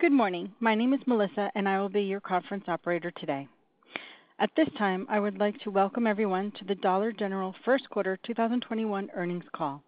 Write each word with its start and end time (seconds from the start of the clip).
Good 0.00 0.12
morning. 0.12 0.54
My 0.60 0.74
name 0.74 0.94
is 0.94 1.00
Melissa, 1.06 1.52
and 1.54 1.68
I 1.68 1.78
will 1.78 1.90
be 1.90 2.00
your 2.00 2.20
conference 2.20 2.64
operator 2.68 3.10
today. 3.10 3.46
At 4.38 4.48
this 4.56 4.70
time, 4.78 5.06
I 5.10 5.20
would 5.20 5.36
like 5.36 5.60
to 5.60 5.70
welcome 5.70 6.06
everyone 6.06 6.52
to 6.52 6.64
the 6.64 6.74
Dollar 6.76 7.12
General 7.12 7.54
First 7.66 7.90
Quarter 7.90 8.18
2021 8.24 9.10
Earnings 9.14 9.44
Call. 9.54 9.82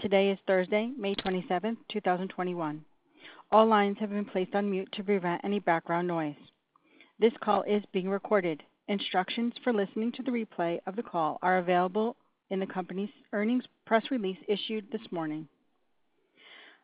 Today 0.00 0.30
is 0.30 0.38
Thursday, 0.48 0.90
May 0.98 1.14
27th, 1.14 1.76
2021. 1.92 2.84
All 3.52 3.64
lines 3.64 3.98
have 4.00 4.10
been 4.10 4.24
placed 4.24 4.52
on 4.56 4.68
mute 4.68 4.88
to 4.94 5.04
prevent 5.04 5.44
any 5.44 5.60
background 5.60 6.08
noise. 6.08 6.34
This 7.20 7.32
call 7.40 7.62
is 7.62 7.84
being 7.92 8.08
recorded. 8.08 8.64
Instructions 8.88 9.52
for 9.62 9.72
listening 9.72 10.10
to 10.16 10.24
the 10.24 10.32
replay 10.32 10.80
of 10.88 10.96
the 10.96 11.04
call 11.04 11.38
are 11.40 11.58
available 11.58 12.16
in 12.50 12.58
the 12.58 12.66
company's 12.66 13.10
earnings 13.32 13.62
press 13.86 14.02
release 14.10 14.38
issued 14.48 14.86
this 14.90 15.12
morning. 15.12 15.46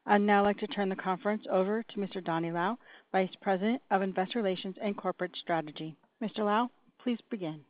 I'd 0.08 0.22
now 0.22 0.42
like 0.42 0.58
to 0.60 0.66
turn 0.66 0.88
the 0.88 0.96
conference 0.96 1.44
over 1.50 1.82
to 1.82 1.96
Mr. 1.98 2.24
Donny 2.24 2.50
Lau, 2.50 2.78
Vice 3.12 3.28
President 3.42 3.82
of 3.90 4.00
Investor 4.00 4.40
Relations 4.40 4.74
and 4.80 4.96
Corporate 4.96 5.36
Strategy. 5.36 5.94
Mr. 6.22 6.38
Lau, 6.38 6.70
please 7.02 7.18
begin. 7.30 7.60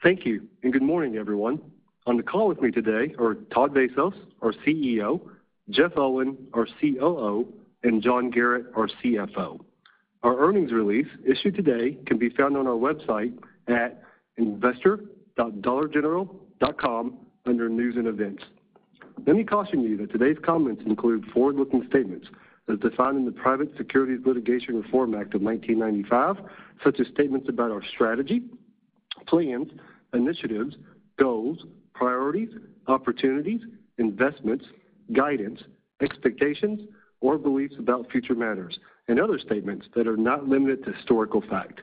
Thank 0.00 0.24
you, 0.24 0.46
and 0.62 0.72
good 0.72 0.82
morning, 0.82 1.16
everyone. 1.16 1.60
On 2.06 2.16
the 2.16 2.22
call 2.22 2.46
with 2.46 2.62
me 2.62 2.70
today 2.70 3.12
are 3.18 3.34
Todd 3.52 3.74
Vasos, 3.74 4.14
our 4.42 4.52
CEO, 4.64 5.20
Jeff 5.70 5.90
Owen, 5.96 6.38
our 6.52 6.68
COO, 6.80 7.52
and 7.82 8.00
John 8.00 8.30
Garratt, 8.30 8.66
our 8.76 8.88
CFO. 9.02 9.58
Our 10.22 10.38
earnings 10.38 10.70
release 10.70 11.08
issued 11.26 11.56
today 11.56 11.98
can 12.06 12.16
be 12.16 12.30
found 12.30 12.56
on 12.56 12.68
our 12.68 12.76
website 12.76 13.36
at 13.66 14.04
investor.dollargeneral.com 14.36 17.18
under 17.46 17.68
News 17.68 17.96
and 17.96 18.06
Events. 18.06 18.42
Let 19.26 19.36
me 19.36 19.44
caution 19.44 19.82
you 19.82 19.96
that 19.98 20.12
today's 20.12 20.36
comments 20.44 20.82
include 20.86 21.24
forward-looking 21.32 21.86
statements 21.88 22.28
as 22.68 22.78
defined 22.78 23.18
in 23.18 23.24
the 23.24 23.32
Private 23.32 23.74
Securities 23.76 24.24
Litigation 24.26 24.80
Reform 24.80 25.14
Act 25.14 25.34
of 25.34 25.42
1995, 25.42 26.36
such 26.82 27.00
as 27.00 27.06
statements 27.08 27.48
about 27.48 27.70
our 27.70 27.82
strategy, 27.84 28.42
plans, 29.26 29.70
initiatives, 30.12 30.76
goals, 31.18 31.64
priorities, 31.94 32.50
opportunities, 32.86 33.60
investments, 33.98 34.64
guidance, 35.12 35.62
expectations, 36.02 36.80
or 37.20 37.38
beliefs 37.38 37.74
about 37.78 38.10
future 38.10 38.34
matters, 38.34 38.78
and 39.08 39.20
other 39.20 39.38
statements 39.38 39.86
that 39.94 40.06
are 40.06 40.16
not 40.16 40.48
limited 40.48 40.84
to 40.84 40.92
historical 40.92 41.40
fact. 41.40 41.80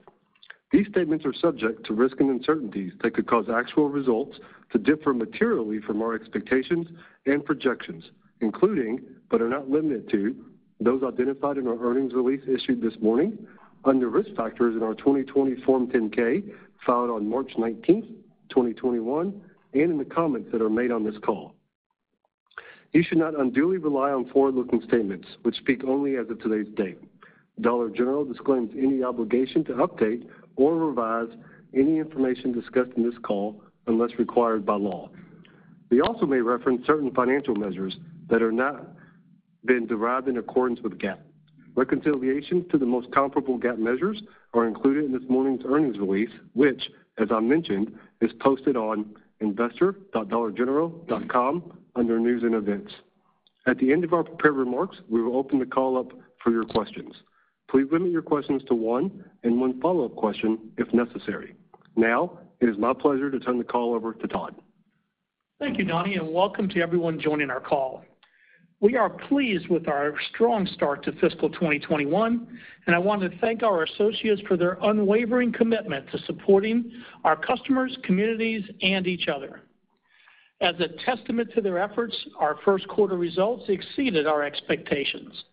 These 0.71 0.87
statements 0.87 1.25
are 1.25 1.33
subject 1.33 1.85
to 1.87 1.93
risks 1.93 2.17
and 2.19 2.29
uncertainties 2.29 2.93
that 3.01 3.13
could 3.13 3.27
cause 3.27 3.45
actual 3.53 3.89
results 3.89 4.39
to 4.71 4.77
differ 4.77 5.13
materially 5.13 5.79
from 5.79 6.01
our 6.01 6.13
expectations 6.13 6.87
and 7.25 7.43
projections, 7.43 8.05
including, 8.39 9.01
but 9.29 9.41
are 9.41 9.49
not 9.49 9.69
limited 9.69 10.09
to, 10.09 10.35
those 10.79 11.03
identified 11.03 11.57
in 11.57 11.67
our 11.67 11.77
earnings 11.79 12.13
release 12.13 12.41
issued 12.47 12.81
this 12.81 12.99
morning 13.01 13.37
under 13.85 14.09
Risk 14.09 14.31
Factors 14.35 14.75
in 14.75 14.83
our 14.83 14.95
2020 14.95 15.61
Form 15.63 15.87
10-K 15.87 16.43
filed 16.85 17.09
on 17.09 17.29
March 17.29 17.51
19th, 17.57 18.07
2021, 18.49 19.41
and 19.73 19.81
in 19.81 19.97
the 19.97 20.05
comments 20.05 20.49
that 20.51 20.61
are 20.61 20.69
made 20.69 20.91
on 20.91 21.03
this 21.03 21.17
call. 21.23 21.53
You 22.93 23.03
should 23.03 23.19
not 23.19 23.39
unduly 23.39 23.77
rely 23.77 24.11
on 24.11 24.29
forward-looking 24.29 24.81
statements 24.87 25.27
which 25.43 25.55
speak 25.55 25.83
only 25.85 26.17
as 26.17 26.29
of 26.29 26.41
today's 26.41 26.73
date. 26.75 26.99
Dollar 27.61 27.89
General 27.89 28.25
disclaims 28.25 28.71
any 28.77 29.03
obligation 29.03 29.63
to 29.65 29.73
update 29.73 30.27
or 30.55 30.75
revise 30.75 31.29
any 31.73 31.99
information 31.99 32.51
discussed 32.51 32.91
in 32.97 33.03
this 33.03 33.17
call 33.23 33.61
unless 33.87 34.11
required 34.17 34.65
by 34.65 34.75
law. 34.75 35.09
We 35.89 36.01
also 36.01 36.25
may 36.25 36.39
reference 36.39 36.87
certain 36.87 37.11
financial 37.11 37.55
measures 37.55 37.97
that 38.29 38.41
are 38.41 38.51
not 38.51 38.87
been 39.65 39.85
derived 39.87 40.27
in 40.27 40.37
accordance 40.37 40.81
with 40.81 40.97
GAAP. 40.97 41.19
Reconciliation 41.75 42.67
to 42.69 42.77
the 42.77 42.85
most 42.85 43.09
comparable 43.11 43.57
GAAP 43.57 43.77
measures 43.77 44.21
are 44.53 44.67
included 44.67 45.05
in 45.05 45.13
this 45.13 45.23
morning's 45.29 45.61
earnings 45.65 45.97
release, 45.97 46.29
which, 46.53 46.89
as 47.17 47.29
I 47.31 47.39
mentioned, 47.39 47.97
is 48.21 48.31
posted 48.39 48.75
on 48.75 49.15
investor.dollargeneral.com 49.39 51.77
under 51.95 52.19
News 52.19 52.43
and 52.43 52.55
Events. 52.55 52.91
At 53.67 53.77
the 53.77 53.93
end 53.93 54.03
of 54.03 54.11
our 54.13 54.23
prepared 54.23 54.55
remarks, 54.55 54.97
we 55.09 55.21
will 55.21 55.37
open 55.37 55.59
the 55.59 55.65
call 55.65 55.97
up 55.97 56.11
for 56.43 56.51
your 56.51 56.65
questions. 56.65 57.13
Please 57.69 57.87
limit 57.91 58.11
your 58.11 58.21
questions 58.21 58.61
to 58.67 58.75
one 58.75 59.23
and 59.43 59.61
one 59.61 59.79
follow-up 59.79 60.15
question 60.15 60.71
if 60.77 60.93
necessary. 60.93 61.55
Now, 61.95 62.39
it 62.61 62.69
is 62.69 62.77
my 62.77 62.93
pleasure 62.93 63.31
to 63.31 63.39
turn 63.39 63.57
the 63.57 63.63
call 63.63 63.95
over 63.95 64.13
to 64.13 64.27
Todd. 64.27 64.55
Thank 65.59 65.77
you, 65.77 65.83
Donny, 65.83 66.15
and 66.15 66.31
welcome 66.31 66.69
to 66.69 66.79
everyone 66.79 67.19
joining 67.19 67.49
our 67.49 67.59
call. 67.59 68.03
We 68.79 68.95
are 68.97 69.09
pleased 69.09 69.67
with 69.67 69.87
our 69.87 70.15
strong 70.33 70.65
start 70.67 71.03
to 71.05 71.11
fiscal 71.13 71.49
2021, 71.49 72.59
and 72.87 72.95
I 72.95 72.99
want 72.99 73.21
to 73.21 73.29
thank 73.39 73.61
our 73.61 73.83
associates 73.83 74.41
for 74.47 74.57
their 74.57 74.77
unwavering 74.81 75.53
commitment 75.53 76.09
to 76.11 76.19
supporting 76.19 76.91
our 77.23 77.35
customers, 77.35 77.95
communities, 78.03 78.63
and 78.81 79.05
each 79.05 79.27
other. 79.27 79.61
As 80.61 80.75
a 80.79 80.87
testament 81.03 81.49
to 81.55 81.61
their 81.61 81.79
efforts, 81.79 82.15
our 82.39 82.57
first 82.63 82.87
quarter 82.87 83.17
results 83.17 83.65
exceeded 83.67 84.27
our 84.27 84.43
expectations, 84.43 85.43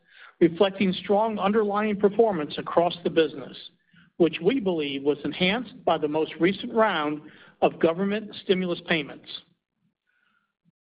reflecting 0.41 0.93
strong 0.93 1.39
underlying 1.39 1.97
performance 1.97 2.55
across 2.59 2.97
the 3.05 3.11
business, 3.11 3.57
which 4.19 4.39
we 4.43 4.61
believe 4.61 5.03
was 5.03 5.19
enhanced 5.25 5.73
by 5.85 5.97
the 5.97 6.09
most 6.09 6.33
recent 6.39 6.73
round 6.75 7.21
of 7.63 7.81
government 7.81 8.31
stimulus 8.45 8.81
payments. 8.87 9.29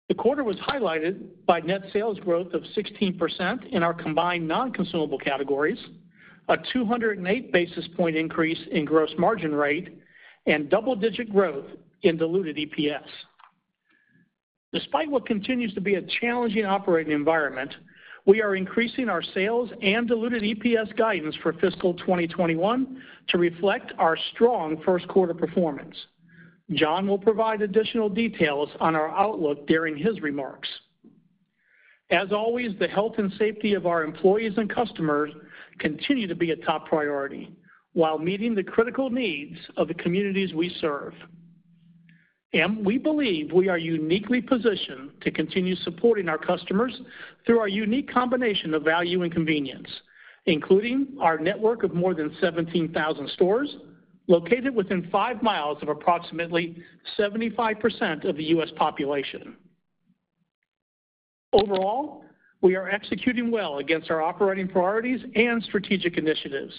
The 0.09 0.15
quarter 0.15 0.45
was 0.45 0.57
highlighted 0.57 1.29
by 1.47 1.61
net 1.61 1.83
sales 1.93 2.19
growth 2.21 2.53
of 2.53 2.63
16% 2.77 3.73
in 3.73 3.83
our 3.83 3.95
combined 3.95 4.47
non-consumable 4.47 5.19
categories, 5.19 5.79
a 6.49 6.57
208 6.73 7.53
basis 7.53 7.89
point 7.97 8.17
increase 8.17 8.61
in 8.71 8.85
gross 8.85 9.11
margin 9.19 9.55
rate, 9.55 9.99
and 10.47 10.69
double-digit 10.69 11.33
growth 11.33 11.65
in 12.03 12.17
diluted 12.17 12.57
EPS. 12.57 13.07
Despite 14.73 15.11
what 15.11 15.27
continues 15.27 15.73
to 15.75 15.81
be 15.81 15.95
a 15.95 16.03
challenging 16.21 16.67
operating 16.67 17.13
environment, 17.13 17.75
we 18.27 18.41
are 18.41 18.57
increasing 18.57 19.09
our 19.09 19.23
sales 19.23 19.71
and 19.83 20.09
diluted 20.09 20.43
EPS 20.43 20.97
guidance 20.97 21.37
for 21.43 21.53
fiscal 21.55 21.95
2021 21.95 23.03
to 23.29 23.39
reflect 23.39 23.93
our 23.99 24.17
strong 24.33 24.81
first 24.85 25.07
quarter 25.09 25.35
performance. 25.35 25.95
John 26.73 27.07
will 27.07 27.19
provide 27.19 27.61
additional 27.61 28.09
details 28.09 28.71
on 28.81 28.97
our 28.97 29.11
outlook 29.11 29.67
during 29.67 29.97
his 29.97 30.21
remarks. 30.23 30.69
As 32.11 32.33
always, 32.33 32.71
the 32.79 32.89
health 32.89 33.15
and 33.19 33.33
safety 33.39 33.75
of 33.75 33.87
our 33.87 34.03
employees 34.03 34.55
and 34.57 34.73
customers 34.73 35.31
continue 35.79 36.27
to 36.27 36.35
be 36.35 36.53
a 36.53 36.57
top 36.57 36.87
priority 36.87 37.55
while 37.93 38.19
meeting 38.19 38.55
the 38.55 38.63
critical 38.63 39.11
needs 39.11 39.59
of 39.77 39.89
the 39.89 39.95
communities 39.95 40.55
we 40.55 40.75
serve. 40.81 41.13
And 42.55 42.87
we 42.87 42.99
believe 42.99 43.53
we 43.53 43.69
are 43.69 43.79
uniquely 43.79 44.41
positioned 44.41 45.11
to 45.23 45.33
continue 45.33 45.75
supporting 45.75 46.29
our 46.29 46.39
customers 46.39 46.97
through 47.45 47.59
our 47.59 47.67
unique 47.67 48.11
combination 48.11 48.75
of 48.75 48.85
value 48.85 49.23
and 49.23 49.33
convenience, 49.33 49.89
including 50.47 51.17
our 51.21 51.37
network 51.37 51.83
of 51.83 51.95
more 51.95 52.15
than 52.15 52.35
17,000 52.41 53.29
stores 53.31 53.77
located 54.29 54.75
within 54.75 55.09
5 55.11 55.43
miles 55.43 55.79
of 55.83 55.89
approximately 55.89 56.81
75% 57.19 58.27
of 58.27 58.37
the 58.37 58.45
U.S. 58.45 58.71
population. 58.77 59.57
Overall, 61.53 62.25
we 62.63 62.77
are 62.77 62.89
executing 62.89 63.51
well 63.51 63.79
against 63.79 64.11
our 64.11 64.23
operating 64.23 64.69
priorities 64.69 65.21
and 65.35 65.63
strategic 65.65 66.17
initiatives 66.19 66.73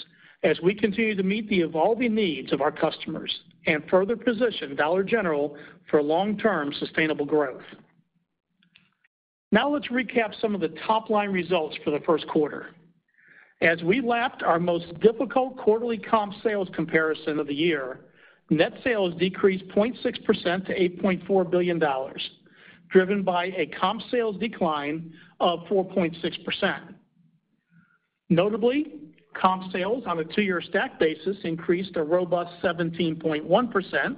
as 0.45 0.61
we 0.61 0.75
continue 0.75 1.15
to 1.15 1.23
meet 1.23 1.49
the 1.49 1.59
evolving 1.61 2.13
needs 2.13 2.53
of 2.53 2.61
our 2.61 2.71
customers 2.71 3.35
and 3.65 3.83
further 3.89 4.15
position 4.15 4.75
Dollar 4.75 5.03
General 5.03 5.57
for 5.89 6.03
long-term 6.03 6.71
sustainable 6.77 7.25
growth. 7.25 7.63
Now 9.51 9.69
let's 9.69 9.87
recap 9.87 10.39
some 10.39 10.53
of 10.53 10.61
the 10.61 10.75
top-line 10.85 11.31
results 11.31 11.75
for 11.83 11.89
the 11.89 11.99
first 12.01 12.27
quarter. 12.27 12.67
As 13.61 13.81
we 13.81 14.01
lapped 14.01 14.43
our 14.43 14.59
most 14.59 14.99
difficult 14.99 15.57
quarterly 15.57 15.97
comp 15.97 16.33
sales 16.43 16.69
comparison 16.75 17.39
of 17.39 17.47
the 17.47 17.55
year, 17.55 18.01
net 18.51 18.73
sales 18.83 19.15
decreased 19.15 19.65
0.6% 19.69 20.65
to 20.67 20.79
$8.4 21.01 21.49
billion, 21.49 21.81
driven 22.89 23.23
by 23.23 23.45
a 23.45 23.65
comp 23.79 24.03
sales 24.11 24.37
decline 24.37 25.11
of 25.39 25.61
4.6%. 25.61 26.93
Notably, 28.29 28.93
comp 29.39 29.71
sales 29.71 30.03
on 30.07 30.19
a 30.19 30.23
two-year 30.23 30.61
stack 30.61 30.99
basis 30.99 31.37
increased 31.43 31.95
a 31.95 32.03
robust 32.03 32.51
17.1%, 32.63 34.15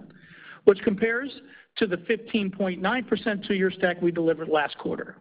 which 0.66 0.80
compares 0.84 1.42
to 1.78 1.88
the 1.88 1.98
15.9% 1.98 3.48
two-year 3.48 3.72
stack 3.72 4.02
we 4.02 4.12
delivered 4.12 4.50
last 4.50 4.78
quarter. 4.78 5.18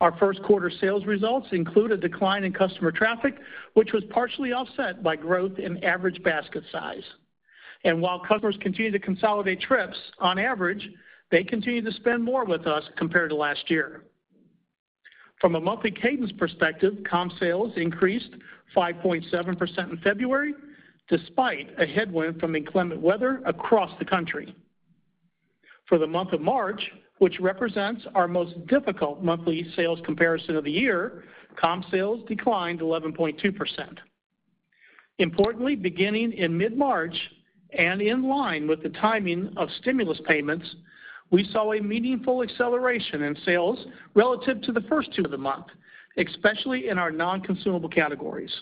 Our 0.00 0.16
first 0.18 0.42
quarter 0.42 0.70
sales 0.70 1.06
results 1.06 1.48
include 1.52 1.90
a 1.90 1.96
decline 1.96 2.44
in 2.44 2.52
customer 2.52 2.92
traffic, 2.92 3.36
which 3.74 3.92
was 3.92 4.04
partially 4.10 4.52
offset 4.52 5.02
by 5.02 5.16
growth 5.16 5.58
in 5.58 5.82
average 5.82 6.22
basket 6.22 6.64
size. 6.70 7.04
And 7.84 8.02
while 8.02 8.20
customers 8.20 8.58
continue 8.60 8.90
to 8.90 8.98
consolidate 8.98 9.60
trips, 9.60 9.96
on 10.18 10.38
average, 10.38 10.86
they 11.30 11.44
continue 11.44 11.82
to 11.82 11.92
spend 11.92 12.22
more 12.22 12.44
with 12.44 12.66
us 12.66 12.84
compared 12.96 13.30
to 13.30 13.36
last 13.36 13.70
year. 13.70 14.02
From 15.46 15.54
a 15.54 15.60
monthly 15.60 15.92
cadence 15.92 16.32
perspective, 16.32 16.94
comp 17.08 17.30
sales 17.38 17.72
increased 17.76 18.30
5.7% 18.76 19.90
in 19.90 19.96
February, 19.98 20.54
despite 21.08 21.70
a 21.78 21.86
headwind 21.86 22.40
from 22.40 22.56
inclement 22.56 23.00
weather 23.00 23.40
across 23.46 23.96
the 24.00 24.04
country. 24.04 24.56
For 25.88 25.98
the 25.98 26.06
month 26.08 26.32
of 26.32 26.40
March, 26.40 26.90
which 27.18 27.38
represents 27.38 28.02
our 28.16 28.26
most 28.26 28.66
difficult 28.66 29.22
monthly 29.22 29.70
sales 29.76 30.00
comparison 30.04 30.56
of 30.56 30.64
the 30.64 30.72
year, 30.72 31.22
comp 31.54 31.84
sales 31.92 32.26
declined 32.26 32.80
11.2%. 32.80 33.98
Importantly, 35.18 35.76
beginning 35.76 36.32
in 36.32 36.58
mid-March 36.58 37.14
and 37.70 38.02
in 38.02 38.24
line 38.24 38.66
with 38.66 38.82
the 38.82 38.88
timing 38.88 39.52
of 39.56 39.68
stimulus 39.80 40.20
payments, 40.26 40.66
we 41.30 41.44
saw 41.52 41.72
a 41.72 41.80
meaningful 41.80 42.42
acceleration 42.42 43.22
in 43.22 43.36
sales 43.44 43.86
relative 44.14 44.62
to 44.62 44.72
the 44.72 44.82
first 44.82 45.12
two 45.14 45.22
of 45.22 45.30
the 45.30 45.38
month, 45.38 45.66
especially 46.16 46.88
in 46.88 46.98
our 46.98 47.10
non-consumable 47.10 47.88
categories. 47.88 48.54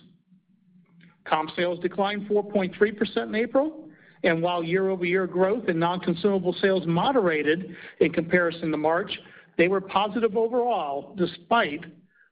Comp 1.25 1.51
sales 1.57 1.79
declined 1.81 2.29
4.3% 2.29 3.17
in 3.29 3.35
April, 3.35 3.89
and 4.23 4.43
while 4.43 4.63
year-over-year 4.63 5.27
growth 5.27 5.69
in 5.69 5.79
non-consumable 5.79 6.55
sales 6.61 6.87
moderated 6.87 7.77
in 8.01 8.13
comparison 8.13 8.71
to 8.71 8.77
March, 8.77 9.19
they 9.57 9.69
were 9.69 9.81
positive 9.81 10.37
overall 10.37 11.15
despite 11.17 11.85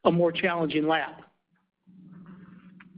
a 0.05 0.11
more 0.11 0.33
challenging 0.33 0.87
lap. 0.87 1.23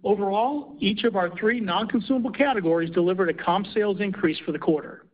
Overall, 0.04 0.76
each 0.80 1.04
of 1.04 1.16
our 1.16 1.36
three 1.38 1.60
non-consumable 1.60 2.30
categories 2.30 2.90
delivered 2.90 3.30
a 3.30 3.34
comp 3.34 3.66
sales 3.74 4.00
increase 4.00 4.38
for 4.44 4.52
the 4.52 4.58
quarter. 4.58 5.06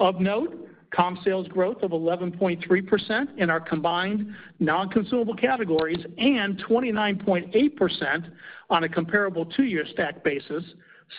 Of 0.00 0.20
note, 0.20 0.68
comp 0.90 1.22
sales 1.22 1.46
growth 1.48 1.82
of 1.82 1.90
11.3% 1.90 3.38
in 3.38 3.50
our 3.50 3.60
combined 3.60 4.34
non-consumable 4.58 5.34
categories 5.34 6.04
and 6.16 6.62
29.8% 6.64 8.30
on 8.70 8.84
a 8.84 8.88
comparable 8.88 9.44
two-year 9.44 9.84
stack 9.92 10.24
basis 10.24 10.64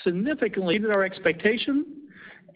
significantly 0.04 0.76
exceeded 0.76 0.96
our 0.96 1.04
expectation 1.04 1.86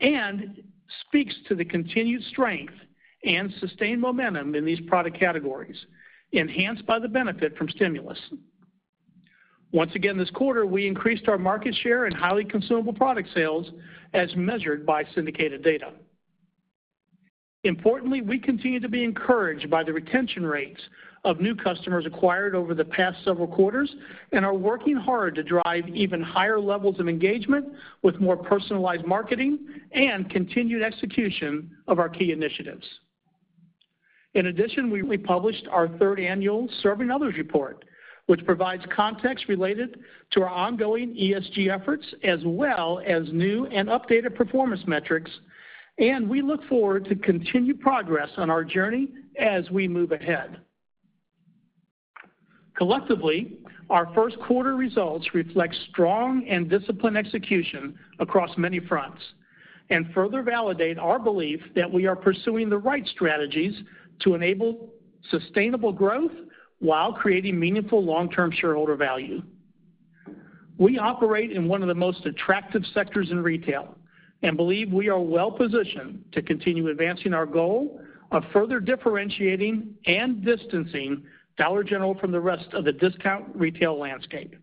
and 0.01 0.63
speaks 1.07 1.35
to 1.47 1.55
the 1.55 1.65
continued 1.65 2.23
strength 2.23 2.73
and 3.25 3.53
sustained 3.59 4.01
momentum 4.01 4.53
in 4.55 4.65
these 4.65 4.79
product 4.81 5.17
categories, 5.17 5.85
enhanced 6.33 6.85
by 6.85 6.99
the 6.99 7.07
benefit 7.07 7.57
from 7.57 7.69
stimulus. 7.69 8.19
Once 9.71 9.91
again 9.95 10.17
this 10.17 10.29
quarter, 10.31 10.65
we 10.65 10.85
increased 10.85 11.27
our 11.27 11.37
market 11.37 11.73
share 11.81 12.05
in 12.05 12.13
highly 12.13 12.45
consumable 12.45 12.93
product 12.93 13.29
sales 13.33 13.71
as 14.13 14.35
measured 14.35 14.85
by 14.85 15.03
syndicated 15.15 15.63
data. 15.63 15.93
Importantly, 17.63 18.21
we 18.21 18.39
continue 18.39 18.79
to 18.81 18.89
be 18.89 19.03
encouraged 19.03 19.69
by 19.69 19.83
the 19.83 19.93
retention 19.93 20.45
rates 20.45 20.81
of 21.23 21.39
new 21.39 21.55
customers 21.55 22.05
acquired 22.05 22.55
over 22.55 22.73
the 22.73 22.83
past 22.83 23.23
several 23.23 23.47
quarters 23.47 23.93
and 24.33 24.43
are 24.45 24.53
working 24.53 24.97
hard 24.97 25.35
to 25.35 25.43
drive 25.43 25.87
even 25.87 26.21
higher 26.21 26.59
levels 26.59 26.99
of 26.99 27.07
engagement 27.07 27.65
with 28.01 28.19
more 28.19 28.35
personalized 28.35 29.05
marketing 29.05 29.59
and 29.93 30.29
continued 30.29 30.83
execution 30.83 31.71
of 31.87 31.99
our 31.99 32.09
key 32.09 32.33
initiatives. 32.33 32.85
In 34.33 34.47
addition, 34.47 34.89
we 34.89 35.17
published 35.17 35.65
our 35.71 35.87
third 35.87 36.19
annual 36.19 36.67
Serving 36.81 37.11
Others 37.11 37.35
report, 37.37 37.85
which 38.25 38.43
provides 38.45 38.83
context 38.93 39.47
related 39.47 39.99
to 40.31 40.41
our 40.41 40.49
ongoing 40.49 41.13
ESG 41.13 41.73
efforts 41.73 42.05
as 42.23 42.39
well 42.43 42.99
as 43.05 43.31
new 43.31 43.67
and 43.67 43.87
updated 43.87 44.35
performance 44.35 44.81
metrics, 44.87 45.31
and 45.97 46.29
we 46.29 46.41
look 46.41 46.63
forward 46.67 47.05
to 47.05 47.15
continued 47.15 47.79
progress 47.79 48.29
on 48.37 48.49
our 48.49 48.63
journey 48.63 49.09
as 49.39 49.69
we 49.69 49.87
move 49.87 50.11
ahead. 50.11 50.57
Collectively, 52.75 53.57
our 53.89 54.11
first 54.15 54.37
quarter 54.39 54.75
results 54.75 55.27
reflect 55.33 55.75
strong 55.91 56.47
and 56.47 56.69
disciplined 56.69 57.17
execution 57.17 57.97
across 58.19 58.49
many 58.57 58.79
fronts 58.79 59.21
and 59.89 60.11
further 60.13 60.41
validate 60.41 60.97
our 60.97 61.19
belief 61.19 61.59
that 61.75 61.91
we 61.91 62.07
are 62.07 62.15
pursuing 62.15 62.69
the 62.69 62.77
right 62.77 63.07
strategies 63.09 63.75
to 64.21 64.33
enable 64.33 64.89
sustainable 65.29 65.91
growth 65.91 66.31
while 66.79 67.13
creating 67.13 67.59
meaningful 67.59 68.03
long-term 68.03 68.51
shareholder 68.51 68.95
value. 68.95 69.41
We 70.77 70.97
operate 70.97 71.51
in 71.51 71.67
one 71.67 71.81
of 71.81 71.87
the 71.87 71.95
most 71.95 72.25
attractive 72.25 72.83
sectors 72.93 73.29
in 73.29 73.41
retail 73.43 73.95
and 74.43 74.57
believe 74.57 74.91
we 74.91 75.09
are 75.09 75.19
well-positioned 75.19 76.23
to 76.33 76.41
continue 76.41 76.89
advancing 76.89 77.33
our 77.33 77.45
goal 77.45 77.99
of 78.31 78.43
further 78.51 78.79
differentiating 78.79 79.95
and 80.05 80.43
distancing 80.43 81.23
Dollar 81.57 81.83
General 81.83 82.15
from 82.15 82.31
the 82.31 82.39
rest 82.39 82.73
of 82.73 82.83
the 82.83 82.91
discount 82.91 83.45
retail 83.55 83.97
landscape. 83.97 84.55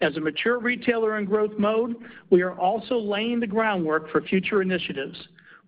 As 0.00 0.16
a 0.16 0.20
mature 0.20 0.58
retailer 0.58 1.18
in 1.18 1.24
growth 1.24 1.56
mode, 1.58 1.94
we 2.30 2.42
are 2.42 2.58
also 2.58 2.98
laying 2.98 3.38
the 3.38 3.46
groundwork 3.46 4.10
for 4.10 4.20
future 4.22 4.60
initiatives, 4.60 5.16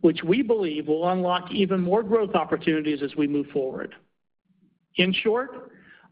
which 0.01 0.25
we 0.25 0.43
believe 0.43 0.89
will 0.89 1.09
unlock 1.11 1.53
even 1.53 1.81
more 1.81 2.03
growth 2.03 2.35
opportunities 2.35 3.03
as 3.03 3.15
we 3.15 3.29
move 3.29 3.47
forward. 3.53 3.95
In 4.97 5.13
short, 5.13 5.71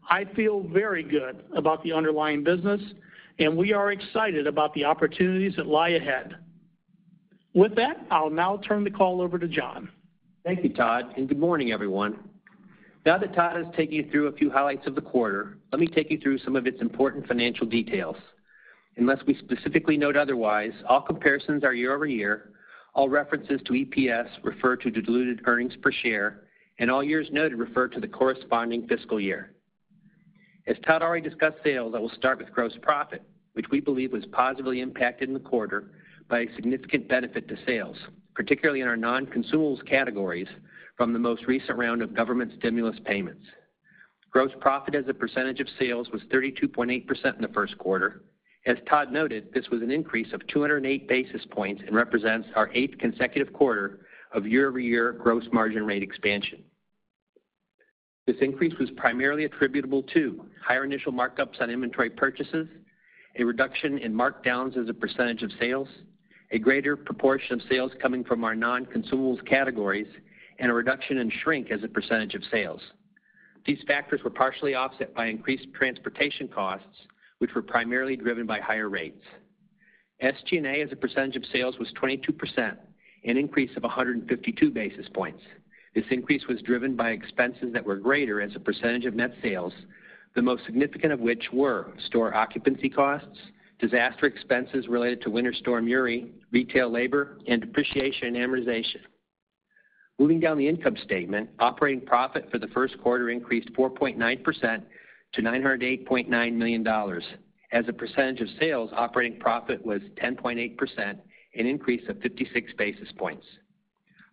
I 0.09 0.25
feel 0.35 0.61
very 0.61 1.03
good 1.03 1.43
about 1.55 1.83
the 1.83 1.91
underlying 1.91 2.43
business, 2.43 2.81
and 3.39 3.57
we 3.57 3.73
are 3.73 3.91
excited 3.91 4.47
about 4.47 4.73
the 4.73 4.85
opportunities 4.85 5.55
that 5.57 5.67
lie 5.67 5.89
ahead. 5.89 6.35
With 7.53 7.75
that, 7.75 8.05
I'll 8.09 8.31
now 8.31 8.57
turn 8.67 8.83
the 8.83 8.89
call 8.89 9.21
over 9.21 9.37
to 9.37 9.47
John. 9.47 9.89
Thank 10.43 10.63
you, 10.63 10.73
Todd, 10.73 11.13
and 11.17 11.27
good 11.27 11.37
morning, 11.37 11.71
everyone. 11.71 12.17
Now 13.05 13.19
that 13.19 13.35
Todd 13.35 13.63
has 13.63 13.75
taken 13.75 13.93
you 13.93 14.09
through 14.09 14.27
a 14.27 14.31
few 14.31 14.49
highlights 14.49 14.87
of 14.87 14.95
the 14.95 15.01
quarter, 15.01 15.59
let 15.71 15.79
me 15.79 15.87
take 15.87 16.09
you 16.09 16.17
through 16.17 16.39
some 16.39 16.55
of 16.55 16.65
its 16.65 16.81
important 16.81 17.27
financial 17.27 17.67
details. 17.67 18.15
Unless 18.97 19.19
we 19.27 19.35
specifically 19.35 19.97
note 19.97 20.17
otherwise, 20.17 20.71
all 20.89 21.01
comparisons 21.01 21.63
are 21.63 21.73
year-over-year, 21.73 22.53
all 22.95 23.07
references 23.07 23.61
to 23.65 23.73
EPS 23.73 24.29
refer 24.43 24.75
to 24.77 24.89
diluted 24.89 25.41
earnings 25.45 25.75
per 25.81 25.91
share, 25.91 26.45
and 26.79 26.89
all 26.89 27.03
years 27.03 27.27
noted 27.31 27.59
refer 27.59 27.87
to 27.87 27.99
the 27.99 28.07
corresponding 28.07 28.87
fiscal 28.87 29.19
year. 29.19 29.53
As 30.65 30.77
Todd 30.85 31.03
already 31.03 31.27
discussed 31.27 31.57
sales, 31.63 31.93
I 31.95 31.99
will 31.99 32.09
start 32.09 32.39
with 32.39 32.51
gross 32.51 32.73
profit, 32.81 33.21
which 33.53 33.69
we 33.69 33.79
believe 33.79 34.11
was 34.11 34.25
positively 34.31 34.81
impacted 34.81 35.27
in 35.27 35.33
the 35.35 35.39
quarter 35.39 35.91
by 36.29 36.41
a 36.41 36.55
significant 36.55 37.07
benefit 37.07 37.47
to 37.47 37.57
sales, 37.65 37.97
particularly 38.35 38.81
in 38.81 38.87
our 38.87 38.97
non-consumables 38.97 39.85
categories 39.87 40.47
from 40.97 41.13
the 41.13 41.19
most 41.19 41.45
recent 41.45 41.77
round 41.77 42.01
of 42.01 42.15
government 42.15 42.51
stimulus 42.57 42.97
payments. 43.05 43.45
Gross 44.31 44.51
profit 44.59 44.95
as 44.95 45.07
a 45.07 45.13
percentage 45.13 45.59
of 45.59 45.67
sales 45.79 46.09
was 46.11 46.21
32.8% 46.33 47.35
in 47.35 47.41
the 47.41 47.47
first 47.49 47.77
quarter. 47.77 48.23
As 48.65 48.77
Todd 48.89 49.11
noted, 49.11 49.53
this 49.53 49.69
was 49.69 49.81
an 49.81 49.91
increase 49.91 50.31
of 50.33 50.45
208 50.47 51.07
basis 51.07 51.45
points 51.51 51.83
and 51.85 51.95
represents 51.95 52.47
our 52.55 52.71
eighth 52.73 52.97
consecutive 52.97 53.53
quarter 53.53 54.05
of 54.31 54.47
year-over-year 54.47 55.13
gross 55.13 55.43
margin 55.51 55.85
rate 55.85 56.01
expansion. 56.01 56.63
This 58.25 58.37
increase 58.41 58.73
was 58.79 58.89
primarily 58.91 59.43
attributable 59.43 60.01
to 60.13 60.45
higher 60.65 60.85
initial 60.85 61.11
markups 61.11 61.61
on 61.61 61.69
inventory 61.69 62.09
purchases, 62.09 62.67
a 63.37 63.43
reduction 63.43 63.97
in 63.97 64.13
markdowns 64.13 64.77
as 64.81 64.87
a 64.87 64.93
percentage 64.93 65.43
of 65.43 65.51
sales, 65.59 65.89
a 66.53 66.59
greater 66.59 66.95
proportion 66.95 67.59
of 67.59 67.67
sales 67.67 67.91
coming 67.99 68.23
from 68.23 68.43
our 68.43 68.55
non-consumables 68.55 69.43
categories, 69.45 70.07
and 70.59 70.69
a 70.69 70.73
reduction 70.73 71.17
in 71.17 71.29
shrink 71.29 71.71
as 71.71 71.83
a 71.83 71.87
percentage 71.87 72.35
of 72.35 72.43
sales. 72.51 72.79
These 73.65 73.79
factors 73.87 74.21
were 74.23 74.29
partially 74.29 74.75
offset 74.75 75.15
by 75.15 75.25
increased 75.25 75.67
transportation 75.73 76.47
costs, 76.47 77.07
which 77.39 77.55
were 77.55 77.63
primarily 77.63 78.15
driven 78.15 78.45
by 78.45 78.59
higher 78.59 78.87
rates. 78.87 79.25
SG&A 80.21 80.83
as 80.83 80.91
a 80.91 80.95
percentage 80.95 81.35
of 81.35 81.45
sales 81.51 81.79
was 81.79 81.91
22%, 81.99 82.77
an 83.25 83.37
increase 83.37 83.75
of 83.75 83.81
152 83.81 84.69
basis 84.69 85.07
points. 85.11 85.41
This 85.95 86.05
increase 86.11 86.45
was 86.47 86.61
driven 86.61 86.95
by 86.95 87.09
expenses 87.11 87.73
that 87.73 87.83
were 87.83 87.95
greater 87.95 88.41
as 88.41 88.55
a 88.55 88.59
percentage 88.59 89.05
of 89.05 89.15
net 89.15 89.33
sales, 89.41 89.73
the 90.35 90.41
most 90.43 90.65
significant 90.65 91.13
of 91.13 91.19
which 91.19 91.51
were 91.51 91.93
store 92.05 92.35
occupancy 92.35 92.89
costs, 92.89 93.39
disaster 93.79 94.25
expenses 94.25 94.87
related 94.87 95.21
to 95.21 95.29
Winter 95.29 95.53
Storm 95.53 95.87
Uri, 95.87 96.31
retail 96.51 96.89
labor, 96.89 97.37
and 97.47 97.61
depreciation 97.61 98.35
and 98.35 98.37
amortization. 98.37 99.01
Moving 100.19 100.39
down 100.39 100.57
the 100.57 100.67
income 100.67 100.95
statement, 101.03 101.49
operating 101.59 102.01
profit 102.01 102.49
for 102.51 102.59
the 102.59 102.67
first 102.67 102.97
quarter 103.01 103.29
increased 103.29 103.69
4.9% 103.73 104.83
to 105.33 105.41
$908.9 105.41 106.53
million. 106.53 106.87
As 107.71 107.85
a 107.87 107.93
percentage 107.93 108.41
of 108.41 108.47
sales, 108.59 108.91
operating 108.93 109.39
profit 109.39 109.83
was 109.83 110.01
10.8%, 110.21 110.77
an 110.97 111.19
increase 111.55 112.07
of 112.07 112.19
56 112.19 112.71
basis 112.77 113.09
points. 113.17 113.45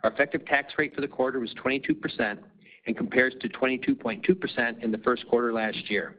Our 0.02 0.10
effective 0.10 0.44
tax 0.46 0.74
rate 0.78 0.94
for 0.94 1.00
the 1.00 1.08
quarter 1.08 1.40
was 1.40 1.54
22% 1.54 2.38
and 2.86 2.96
compares 2.96 3.34
to 3.40 3.48
22.2% 3.48 4.82
in 4.82 4.90
the 4.90 4.98
first 4.98 5.26
quarter 5.28 5.52
last 5.52 5.90
year. 5.90 6.16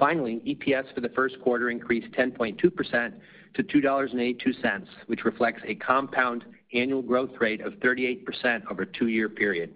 Finally, 0.00 0.40
EPS 0.46 0.92
for 0.94 1.02
the 1.02 1.10
first 1.10 1.38
quarter 1.42 1.68
increased 1.68 2.10
10.2% 2.12 3.12
to 3.54 3.62
$2.82, 3.62 4.86
which 5.06 5.24
reflects 5.24 5.62
a 5.66 5.74
compound 5.74 6.44
annual 6.72 7.02
growth 7.02 7.30
rate 7.38 7.60
of 7.60 7.74
38% 7.74 8.62
over 8.70 8.82
a 8.82 8.86
two-year 8.86 9.28
period. 9.28 9.74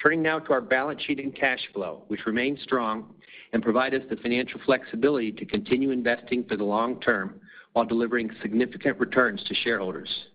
Turning 0.00 0.22
now 0.22 0.38
to 0.38 0.52
our 0.52 0.60
balance 0.60 1.02
sheet 1.02 1.18
and 1.18 1.34
cash 1.34 1.58
flow, 1.74 2.04
which 2.06 2.24
remain 2.24 2.56
strong 2.62 3.14
and 3.52 3.64
provide 3.64 3.94
us 3.94 4.02
the 4.08 4.16
financial 4.16 4.60
flexibility 4.64 5.32
to 5.32 5.44
continue 5.44 5.90
investing 5.90 6.44
for 6.44 6.56
the 6.56 6.64
long 6.64 7.00
term 7.00 7.40
while 7.72 7.84
delivering 7.84 8.30
significant 8.40 8.98
returns 9.00 9.42
to 9.44 9.54
shareholders. 9.54 10.26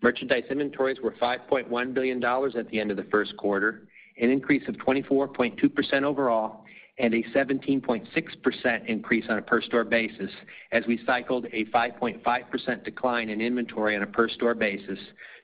Merchandise 0.00 0.44
inventories 0.48 1.00
were 1.00 1.12
$5.1 1.12 1.92
billion 1.92 2.22
at 2.22 2.68
the 2.70 2.78
end 2.78 2.92
of 2.92 2.96
the 2.96 3.06
first 3.10 3.36
quarter, 3.36 3.88
an 4.20 4.30
increase 4.30 4.66
of 4.68 4.76
24.2% 4.76 6.02
overall 6.04 6.64
and 6.98 7.14
a 7.14 7.22
17.6% 7.34 8.86
increase 8.86 9.24
on 9.28 9.38
a 9.38 9.42
per 9.42 9.62
store 9.62 9.84
basis 9.84 10.30
as 10.72 10.84
we 10.86 11.00
cycled 11.06 11.46
a 11.52 11.64
5.5% 11.66 12.84
decline 12.84 13.28
in 13.28 13.40
inventory 13.40 13.94
on 13.94 14.02
a 14.02 14.06
per 14.06 14.28
store 14.28 14.54
basis, 14.54 14.98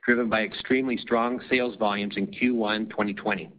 driven 0.04 0.28
by 0.28 0.42
extremely 0.42 0.96
strong 0.96 1.40
sales 1.49 1.76
volumes 1.76 2.16
in 2.16 2.26
Q1 2.26 2.90
2020. 2.90 3.50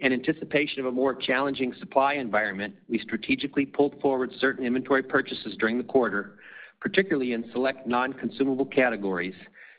In 0.00 0.12
anticipation 0.12 0.80
of 0.80 0.86
a 0.86 0.90
more 0.90 1.14
challenging 1.14 1.72
supply 1.78 2.14
environment, 2.14 2.74
we 2.88 2.98
strategically 2.98 3.64
pulled 3.64 4.00
forward 4.00 4.32
certain 4.40 4.66
inventory 4.66 5.04
purchases 5.04 5.54
during 5.60 5.78
the 5.78 5.84
quarter, 5.84 6.38
particularly 6.80 7.34
in 7.34 7.48
select 7.52 7.86
non-consumable 7.86 8.66
categories, 8.66 9.36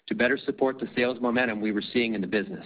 to 0.08 0.16
better 0.16 0.38
support 0.38 0.80
the 0.80 0.88
sales 0.96 1.20
momentum 1.20 1.60
we 1.60 1.74
were 1.74 1.84
seeing 1.94 2.14
in 2.14 2.22
the 2.22 2.28
business. 2.28 2.66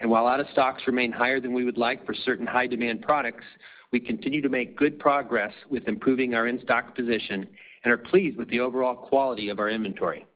And 0.00 0.10
while 0.10 0.26
out-of-stocks 0.26 0.82
remain 0.86 1.10
higher 1.10 1.40
than 1.40 1.54
we 1.54 1.64
would 1.64 1.78
like 1.78 2.04
for 2.04 2.14
certain 2.14 2.46
high-demand 2.46 3.00
products, 3.00 3.44
we 3.92 4.00
continue 4.00 4.42
to 4.42 4.48
make 4.48 4.76
good 4.76 4.98
progress 4.98 5.52
with 5.70 5.88
improving 5.88 6.34
our 6.34 6.46
in-stock 6.46 6.94
position 6.94 7.46
and 7.84 7.92
are 7.92 7.98
pleased 7.98 8.36
with 8.36 8.48
the 8.50 8.60
overall 8.60 8.94
quality 8.94 9.48
of 9.48 9.58
our 9.58 9.70
inventory. 9.70 10.26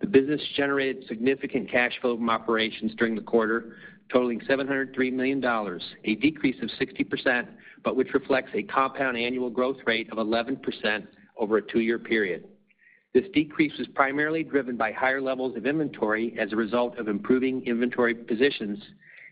The 0.00 0.06
business 0.06 0.40
generated 0.56 1.04
significant 1.08 1.70
cash 1.70 1.92
flow 2.00 2.16
from 2.16 2.30
operations 2.30 2.94
during 2.96 3.14
the 3.14 3.20
quarter, 3.20 3.76
totaling 4.10 4.40
$703 4.40 5.12
million, 5.12 5.44
a 6.04 6.14
decrease 6.16 6.56
of 6.62 6.70
60%, 6.80 7.46
but 7.84 7.96
which 7.96 8.14
reflects 8.14 8.50
a 8.54 8.62
compound 8.62 9.18
annual 9.18 9.50
growth 9.50 9.76
rate 9.86 10.10
of 10.10 10.18
11% 10.18 11.06
over 11.36 11.58
a 11.58 11.62
two-year 11.62 11.98
period. 11.98 12.48
This 13.12 13.24
decrease 13.34 13.76
was 13.78 13.88
primarily 13.88 14.44
driven 14.44 14.76
by 14.76 14.92
higher 14.92 15.20
levels 15.20 15.56
of 15.56 15.66
inventory 15.66 16.34
as 16.38 16.52
a 16.52 16.56
result 16.56 16.96
of 16.96 17.08
improving 17.08 17.66
inventory 17.66 18.14
positions, 18.14 18.78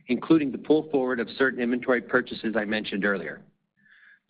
including 0.09 0.51
the 0.51 0.59
pull 0.59 0.89
forward 0.91 1.21
of 1.21 1.29
certain 1.37 1.61
inventory 1.61 2.01
purchases 2.01 2.55
I 2.57 2.65
mentioned 2.65 3.05
earlier. 3.05 3.41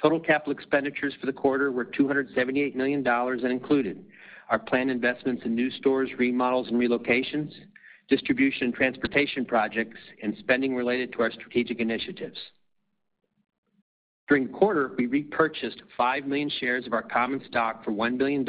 Total 0.02 0.20
capital 0.20 0.52
expenditures 0.52 1.14
for 1.20 1.26
the 1.26 1.32
quarter 1.32 1.72
were 1.72 1.84
$278 1.84 2.74
million 2.74 3.06
and 3.06 3.44
included 3.44 4.04
our 4.50 4.58
planned 4.58 4.90
investments 4.90 5.42
in 5.44 5.54
new 5.54 5.70
stores, 5.70 6.10
remodels, 6.18 6.68
and 6.68 6.76
relocations, 6.76 7.52
distribution 8.08 8.64
and 8.64 8.74
transportation 8.74 9.44
projects, 9.44 9.98
and 10.22 10.34
spending 10.38 10.74
related 10.74 11.12
to 11.12 11.22
our 11.22 11.30
strategic 11.30 11.80
initiatives. 11.80 12.38
During 14.28 14.46
the 14.46 14.52
quarter, 14.52 14.92
we 14.96 15.06
repurchased 15.06 15.82
5 15.96 16.26
million 16.26 16.50
shares 16.60 16.86
of 16.86 16.92
our 16.92 17.02
common 17.02 17.42
stock 17.48 17.84
for 17.84 17.92
$1 17.92 18.18
billion 18.18 18.48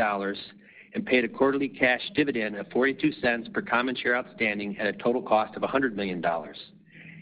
and 0.93 1.05
paid 1.05 1.23
a 1.23 1.27
quarterly 1.27 1.69
cash 1.69 2.01
dividend 2.15 2.55
of 2.55 2.67
$0.42 2.69 3.53
per 3.53 3.61
common 3.61 3.95
share 3.95 4.15
outstanding 4.15 4.77
at 4.77 4.87
a 4.87 4.93
total 4.93 5.21
cost 5.21 5.55
of 5.55 5.61
$100 5.61 5.93
million. 5.95 6.23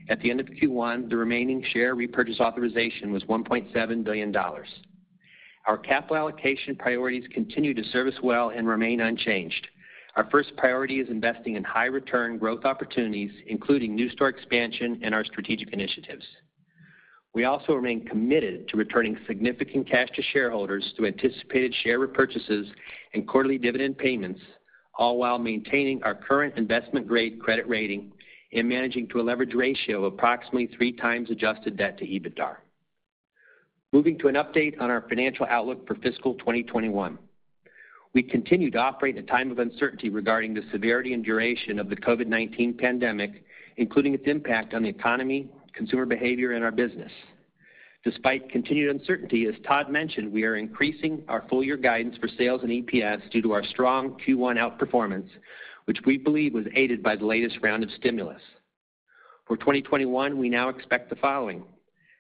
At 0.10 0.22
the 0.22 0.32
end 0.32 0.40
of 0.40 0.48
Q1, 0.48 1.10
the 1.10 1.18
remaining 1.18 1.64
share 1.74 1.94
repurchase 1.96 2.40
authorization 2.40 3.12
was 3.12 3.24
$1.7 3.24 4.04
billion. 4.04 4.36
Our 5.66 5.78
capital 5.78 6.16
allocation 6.16 6.76
priorities 6.76 7.26
continue 7.34 7.74
to 7.74 7.84
serve 7.86 8.08
us 8.08 8.22
well 8.24 8.50
and 8.50 8.68
remain 8.68 9.02
unchanged. 9.02 9.68
Our 10.16 10.30
first 10.32 10.56
priority 10.56 11.00
is 11.02 11.10
investing 11.10 11.56
in 11.56 11.64
high 11.64 11.86
return 11.86 12.38
growth 12.38 12.64
opportunities, 12.64 13.32
including 13.48 13.94
new 13.94 14.10
store 14.10 14.30
expansion 14.30 15.00
and 15.04 15.14
our 15.14 15.26
strategic 15.26 15.74
initiatives. 15.74 16.26
We 17.34 17.44
also 17.44 17.74
remain 17.74 18.06
committed 18.06 18.68
to 18.70 18.78
returning 18.78 19.18
significant 19.28 19.90
cash 19.90 20.08
to 20.16 20.24
shareholders 20.24 20.94
through 20.96 21.08
anticipated 21.08 21.76
share 21.84 22.00
repurchases 22.00 22.72
and 23.14 23.28
quarterly 23.28 23.58
dividend 23.58 23.98
payments, 23.98 24.40
all 24.98 25.18
while 25.18 25.38
maintaining 25.38 26.02
our 26.02 26.16
current 26.16 26.58
investment-grade 26.58 27.40
credit 27.40 27.68
rating 27.68 28.12
and 28.54 28.68
managing 28.68 29.08
to 29.10 29.20
a 29.20 29.24
leverage 29.24 29.54
ratio 29.54 30.06
of 30.06 30.14
approximately 30.14 30.68
3x 30.68 31.30
adjusted 31.30 31.78
debt 31.78 31.98
to 31.98 32.06
EBITDA. 32.06 32.56
Moving 33.94 34.18
to 34.20 34.28
an 34.28 34.36
update 34.36 34.80
on 34.82 34.90
our 34.90 35.02
financial 35.08 35.46
outlook 35.50 35.88
for 35.88 35.96
fiscal 35.96 36.34
2021. 36.36 37.18
We 38.14 38.24
continue 38.24 38.72
to 38.72 38.78
operate 38.78 39.18
in 39.18 39.24
a 39.24 39.28
time 39.28 39.52
of 39.52 39.60
uncertainty 39.60 40.10
regarding 40.10 40.54
the 40.54 40.64
severity 40.72 41.14
and 41.14 41.24
duration 41.24 41.78
of 41.80 41.90
the 41.90 41.96
COVID-19 41.96 42.78
pandemic, 42.78 43.44
including 43.78 44.14
its 44.14 44.24
impact 44.26 44.74
on 44.74 44.84
the 44.84 44.90
economy, 44.90 45.50
consumer 45.74 46.06
behavior, 46.06 46.54
and 46.54 46.64
our 46.64 46.72
business. 46.72 47.12
Despite 48.04 48.50
continued 48.50 48.96
uncertainty, 48.96 49.48
as 49.48 49.56
Todd 49.68 49.90
mentioned, 49.90 50.32
we 50.32 50.46
are 50.46 50.56
increasing 50.56 51.24
our 51.28 51.46
full-year 51.50 51.78
guidance 51.78 52.16
for 52.18 52.28
sales 52.28 52.62
and 52.64 52.72
EPS 52.72 53.30
due 53.32 53.42
to 53.42 53.52
our 53.52 53.64
strong 53.64 54.18
Q1 54.26 54.58
outperformance, 54.58 55.30
which 55.88 56.00
we 56.06 56.18
believe 56.18 56.54
was 56.54 56.66
aided 56.76 57.02
by 57.02 57.16
the 57.16 57.26
latest 57.26 57.58
round 57.62 57.82
of 57.82 57.90
stimulus. 57.92 58.42
For 59.46 59.56
2021, 59.56 60.38
we 60.38 60.50
now 60.50 60.68
expect 60.68 61.10
the 61.10 61.16
following. 61.16 61.64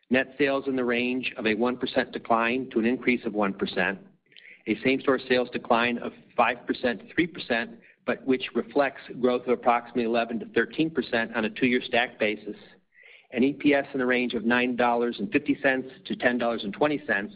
Net 0.09 0.33
sales 0.37 0.63
in 0.67 0.77
the 0.77 0.85
range 0.85 1.33
of 1.35 1.45
a 1.45 1.53
1% 1.53 2.11
decline 2.13 2.69
to 2.71 2.79
an 2.79 2.85
increase 2.85 3.25
of 3.25 3.33
1%, 3.33 3.97
a 4.67 4.79
same-store 4.83 5.19
sales 5.27 5.49
decline 5.49 5.97
of 5.97 6.13
5% 6.39 6.65
to 6.65 7.27
3%, 7.27 7.69
but 8.05 8.25
which 8.25 8.45
reflects 8.55 9.01
growth 9.19 9.41
of 9.43 9.49
approximately 9.49 10.05
11%-13% 10.05 11.35
on 11.35 11.43
a 11.43 11.49
two-year 11.49 11.81
stack 11.81 12.17
basis, 12.17 12.55
an 13.31 13.41
EPS 13.41 13.91
in 13.91 13.99
the 13.99 14.05
range 14.05 14.33
of 14.33 14.43
$9.50 14.43 16.05
to 16.05 16.15
$10.20, 16.15 17.29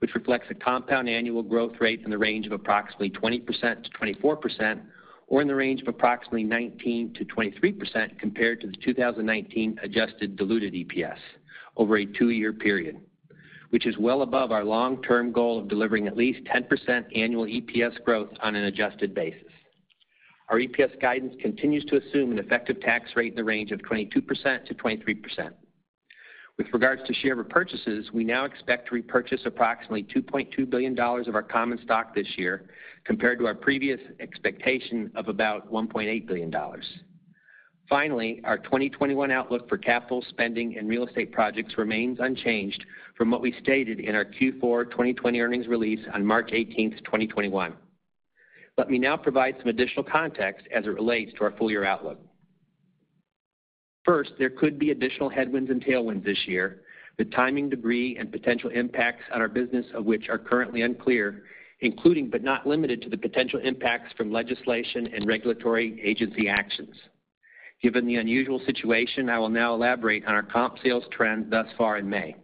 which 0.00 0.14
reflects 0.16 0.46
a 0.50 0.54
compound 0.54 1.08
annual 1.08 1.44
growth 1.44 1.74
rate 1.78 2.02
in 2.04 2.10
the 2.10 2.18
range 2.18 2.46
of 2.46 2.52
approximately 2.52 3.10
20%-24%, 3.10 4.80
or 5.28 5.42
in 5.42 5.48
the 5.48 5.54
range 5.54 5.82
of 5.82 5.88
approximately 5.88 6.44
19%-23% 6.44 8.18
compared 8.18 8.60
to 8.60 8.68
the 8.68 8.76
2019 8.84 9.78
adjusted 9.82 10.36
diluted 10.36 10.72
EPS 10.72 11.18
over 11.76 11.98
a 11.98 12.06
two-year 12.06 12.52
period, 12.52 13.00
which 13.70 13.86
is 13.86 13.98
well 13.98 14.22
above 14.22 14.52
our 14.52 14.64
long-term 14.64 15.32
goal 15.32 15.58
of 15.58 15.68
delivering 15.68 16.06
at 16.06 16.16
least 16.16 16.40
10% 16.44 17.04
annual 17.14 17.44
EPS 17.44 18.02
growth 18.04 18.30
on 18.40 18.54
an 18.54 18.64
adjusted 18.64 19.14
basis. 19.14 19.42
Our 20.48 20.60
EPS 20.60 21.00
guidance 21.00 21.34
continues 21.42 21.84
to 21.86 21.96
assume 21.96 22.30
an 22.30 22.38
effective 22.38 22.80
tax 22.80 23.10
rate 23.16 23.32
in 23.32 23.36
the 23.36 23.44
range 23.44 23.72
of 23.72 23.80
22%-23%. 23.80 25.50
With 26.58 26.68
regards 26.72 27.02
to 27.06 27.12
share 27.12 27.36
repurchases, 27.36 28.10
we 28.12 28.24
now 28.24 28.46
expect 28.46 28.88
to 28.88 28.94
repurchase 28.94 29.42
approximately 29.44 30.04
$2.2 30.04 30.68
billion 30.70 30.98
of 30.98 31.34
our 31.34 31.42
common 31.42 31.78
stock 31.84 32.14
this 32.14 32.26
year, 32.38 32.70
compared 33.04 33.38
to 33.40 33.46
our 33.46 33.54
previous 33.54 34.00
expectation 34.20 35.10
of 35.16 35.28
about 35.28 35.70
$1.8 35.70 36.26
billion. 36.26 36.52
Finally, 37.88 38.40
our 38.44 38.58
2021 38.58 39.30
outlook 39.30 39.68
for 39.68 39.78
capital 39.78 40.24
spending 40.30 40.76
and 40.76 40.88
real 40.88 41.06
estate 41.06 41.30
projects 41.30 41.78
remains 41.78 42.18
unchanged 42.20 42.84
from 43.16 43.30
what 43.30 43.40
we 43.40 43.54
stated 43.60 44.00
in 44.00 44.14
our 44.14 44.24
Q4 44.24 44.90
2020 44.90 45.40
earnings 45.40 45.68
release 45.68 46.00
on 46.12 46.24
March 46.24 46.50
18th, 46.50 47.04
2021. 47.04 47.74
Let 48.76 48.90
me 48.90 48.98
now 48.98 49.16
provide 49.16 49.56
some 49.58 49.68
additional 49.68 50.04
context 50.04 50.66
as 50.74 50.84
it 50.86 50.90
relates 50.90 51.32
to 51.34 51.44
our 51.44 51.52
full-year 51.52 51.84
outlook. 51.84 52.18
First, 54.06 54.34
there 54.38 54.50
could 54.50 54.78
be 54.78 54.92
additional 54.92 55.28
headwinds 55.28 55.68
and 55.68 55.84
tailwinds 55.84 56.24
this 56.24 56.46
year, 56.46 56.82
the 57.18 57.24
timing, 57.24 57.68
degree, 57.68 58.16
and 58.16 58.30
potential 58.30 58.70
impacts 58.70 59.24
on 59.34 59.40
our 59.40 59.48
business 59.48 59.84
of 59.94 60.04
which 60.04 60.28
are 60.28 60.38
currently 60.38 60.82
unclear, 60.82 61.42
including 61.80 62.30
but 62.30 62.44
not 62.44 62.68
limited 62.68 63.02
to 63.02 63.08
the 63.10 63.18
potential 63.18 63.58
impacts 63.58 64.12
from 64.16 64.32
legislation 64.32 65.08
and 65.12 65.26
regulatory 65.26 66.00
agency 66.04 66.48
actions. 66.48 66.94
Given 67.82 68.06
the 68.06 68.14
unusual 68.14 68.60
situation, 68.64 69.28
I 69.28 69.40
will 69.40 69.48
now 69.48 69.74
elaborate 69.74 70.24
on 70.24 70.34
our 70.34 70.42
comp 70.42 70.78
sales 70.84 71.04
trend 71.10 71.50
thus 71.50 71.66
far 71.76 71.98
in 71.98 72.08
May. 72.08 72.36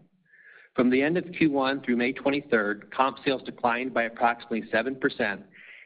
From 0.75 0.91
the 0.91 1.01
end 1.01 1.17
of 1.17 1.25
Q1 1.27 1.85
through 1.85 1.97
May 1.97 2.13
23rd, 2.13 2.91
comp 2.91 3.19
sales 3.25 3.43
declined 3.43 3.95
by 3.95 4.05
approximately 4.05 4.63
7% 4.73 5.43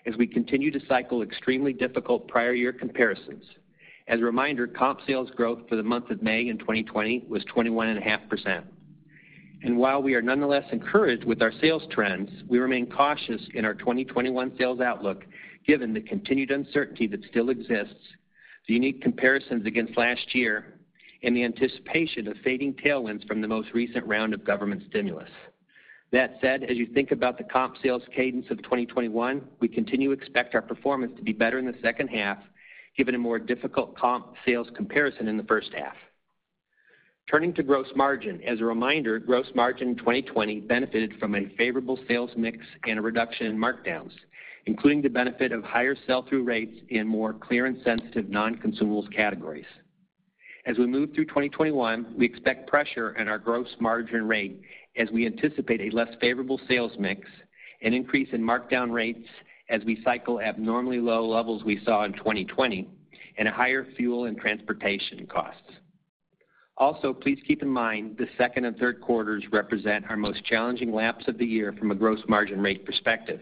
as 0.07 0.17
we 0.17 0.27
continue 0.27 0.71
to 0.71 0.81
cycle 0.89 1.23
extremely 1.23 1.75
difficult 1.75 2.29
prior 2.29 2.55
year 2.55 2.73
comparisons. 2.73 3.45
As 4.09 4.21
a 4.21 4.25
reminder, 4.25 4.67
comp 4.67 5.01
sales 5.07 5.31
growth 5.31 5.61
for 5.69 5.77
the 5.77 5.83
month 5.83 6.11
of 6.11 6.23
May 6.23 6.49
in 6.49 6.59
2020 6.59 7.25
was 7.29 7.45
21.5%. 7.47 8.63
And 9.63 9.77
while 9.77 10.03
we 10.03 10.15
are 10.15 10.23
nonetheless 10.23 10.65
encouraged 10.71 11.25
with 11.25 11.43
our 11.43 11.53
sales 11.61 11.83
trends, 11.91 12.31
we 12.47 12.59
remain 12.59 12.87
cautious 12.87 13.43
in 13.55 13.65
our 13.65 13.75
2021 13.75 14.53
sales 14.59 14.81
outlook 14.81 15.25
given 15.67 15.93
the 15.93 16.01
continued 16.01 16.53
uncertainty 16.53 17.09
that 17.09 17.25
still 17.25 17.51
exists, 17.51 17.95
the 18.69 18.75
unique 18.75 19.03
comparisons 19.03 19.67
against 19.67 19.97
last 19.97 20.35
year, 20.35 20.79
and 21.25 21.37
the 21.37 21.43
anticipation 21.43 22.29
of 22.29 22.37
fading 22.45 22.75
tailwinds 22.75 23.27
from 23.27 23.41
the 23.41 23.49
most 23.49 23.71
recent 23.75 24.07
round 24.07 24.35
of 24.35 24.45
government 24.45 24.83
stimulus. 24.89 25.31
That 26.13 26.37
said, 26.41 26.63
as 26.63 26.77
you 26.77 26.87
think 26.87 27.11
about 27.11 27.37
the 27.37 27.45
comp 27.45 27.77
sales 27.83 28.03
cadence 28.15 28.47
of 28.51 28.63
2021, 28.63 29.43
we 29.59 29.67
continue 29.67 30.15
to 30.15 30.21
expect 30.21 30.55
our 30.55 30.63
performance 30.63 31.13
to 31.17 31.23
be 31.25 31.33
better 31.33 31.59
in 31.59 31.67
the 31.67 31.75
second 31.83 32.09
half, 32.09 32.39
given 32.97 33.15
a 33.15 33.19
more 33.19 33.39
difficult 33.39 33.97
comp 33.97 34.35
sales 34.45 34.69
comparison 34.75 35.29
in 35.29 35.37
the 35.37 35.43
first 35.45 35.71
half. 35.75 35.95
Turning 37.31 37.53
to 37.55 37.63
gross 37.63 37.89
margin. 37.97 38.41
As 38.43 38.61
a 38.61 38.65
reminder, 38.65 39.19
gross 39.19 39.47
margin 39.55 39.89
in 39.89 39.97
2020 39.97 40.61
benefited 40.61 41.15
from 41.19 41.35
a 41.35 41.49
favorable 41.59 41.99
sales 42.07 42.31
mix 42.37 42.59
and 42.87 42.99
a 42.99 43.03
reduction 43.03 43.47
in 43.47 43.59
markdowns, 43.59 44.13
including 44.67 45.03
the 45.03 45.09
benefit 45.09 45.51
of 45.51 45.65
higher 45.65 45.97
sell-through 46.07 46.45
rates 46.45 46.79
in 46.91 47.07
more 47.07 47.33
clearance-sensitive 47.33 48.29
non-consumables 48.29 49.13
categories. 49.13 49.67
As 50.67 50.79
we 50.79 50.87
move 50.87 51.15
through 51.15 51.27
2021, 51.27 52.15
we 52.17 52.25
expect 52.25 52.69
pressure 52.69 53.15
on 53.19 53.29
our 53.29 53.39
gross 53.39 53.69
margin 53.81 54.27
rate 54.27 54.61
as 54.97 55.11
we 55.11 55.27
anticipate 55.27 55.81
a 55.81 55.97
less 55.97 56.09
favorable 56.21 56.61
sales 56.69 56.93
mix, 56.99 57.29
an 57.83 57.93
increase 57.93 58.29
in 58.33 58.41
markdown 58.41 58.93
rates 58.93 59.29
as 59.69 59.83
we 59.85 60.03
cycle 60.05 60.41
abnormally 60.41 61.01
low 61.01 61.27
levels 61.27 61.65
we 61.65 61.81
saw 61.85 62.05
in 62.05 62.13
2020, 62.13 62.89
and 63.39 63.49
higher 63.49 63.87
fuel 63.97 64.27
and 64.27 64.39
transportation 64.39 65.27
costs. 65.27 65.73
Also, 66.79 67.13
please 67.13 67.39
keep 67.47 67.63
in 67.63 67.69
mind 67.69 68.17
the 68.19 68.29
second 68.37 68.67
and 68.67 68.77
third 68.77 69.01
quarters 69.01 69.45
represent 69.51 70.05
our 70.11 70.17
most 70.17 70.45
challenging 70.45 70.93
laps 70.93 71.27
of 71.27 71.39
the 71.39 71.47
year 71.47 71.73
from 71.79 71.91
a 71.91 71.95
gross 71.95 72.21
margin 72.29 72.61
rate 72.61 72.85
perspective, 72.85 73.41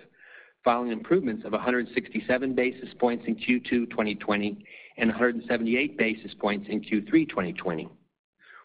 following 0.62 0.92
improvements 0.92 1.44
of 1.44 1.52
167 1.52 2.54
basis 2.54 2.88
points 2.98 3.24
in 3.26 3.34
Q2 3.34 3.90
2020 3.90 4.64
and 4.98 5.10
178 5.10 5.98
basis 5.98 6.32
points 6.40 6.68
in 6.70 6.80
Q3 6.80 7.28
2020. 7.28 7.88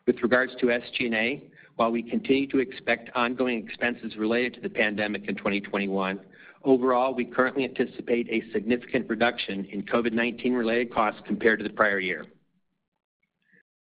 With 0.05 0.21
regards 0.21 0.53
to 0.59 0.67
SG&A, 0.67 1.49
while 1.75 1.91
we 1.91 2.03
continue 2.03 2.47
to 2.47 2.59
expect 2.59 3.09
ongoing 3.15 3.65
expenses 3.65 4.17
related 4.17 4.53
to 4.55 4.61
the 4.61 4.69
pandemic 4.69 5.27
in 5.27 5.35
2021, 5.35 6.19
overall, 6.63 7.13
we 7.13 7.25
currently 7.25 7.63
anticipate 7.63 8.27
a 8.29 8.43
significant 8.51 9.09
reduction 9.09 9.65
in 9.65 9.83
COVID-19 9.83 10.55
related 10.55 10.93
costs 10.93 11.21
compared 11.25 11.59
to 11.59 11.63
the 11.63 11.73
prior 11.73 11.99
year. 11.99 12.25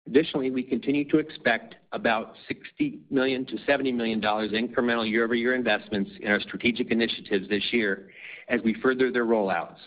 Additionally, 0.07 0.51
we 0.51 0.63
continue 0.63 1.05
to 1.11 1.19
expect 1.19 1.75
about 1.93 2.35
$60 2.81 3.01
million-$70 3.11 3.95
million 3.95 4.19
in 4.19 4.69
incremental 4.69 5.09
year-over-year 5.09 5.55
investments 5.55 6.11
in 6.21 6.31
our 6.31 6.41
strategic 6.41 6.93
initiatives 6.93 7.49
this 7.49 7.65
year 7.73 8.09
as 8.49 8.61
we 8.63 8.75
further 8.75 9.11
their 9.11 9.27
rollouts. 9.27 9.79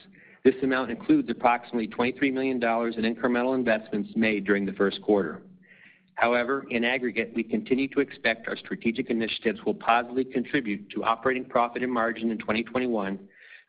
This 0.43 0.55
amount 0.62 0.91
includes 0.91 1.29
approximately 1.29 1.88
$23 1.88 2.33
million 2.33 2.57
in 2.57 3.15
incremental 3.15 3.55
investments 3.55 4.12
made 4.15 4.45
during 4.45 4.65
the 4.65 4.74
first 4.74 5.01
quarter. 5.01 5.41
However, 6.19 6.65
in 6.69 6.83
aggregate, 6.83 7.31
we 7.33 7.43
continue 7.43 7.88
to 7.89 8.01
expect 8.01 8.49
our 8.49 8.57
strategic 8.57 9.09
initiatives 9.09 9.63
will 9.65 9.73
positively 9.73 10.25
contribute 10.25 10.89
to 10.89 11.05
operating 11.05 11.45
profit 11.45 11.81
and 11.81 11.91
margin 11.91 12.29
in 12.29 12.38
2021, 12.38 13.17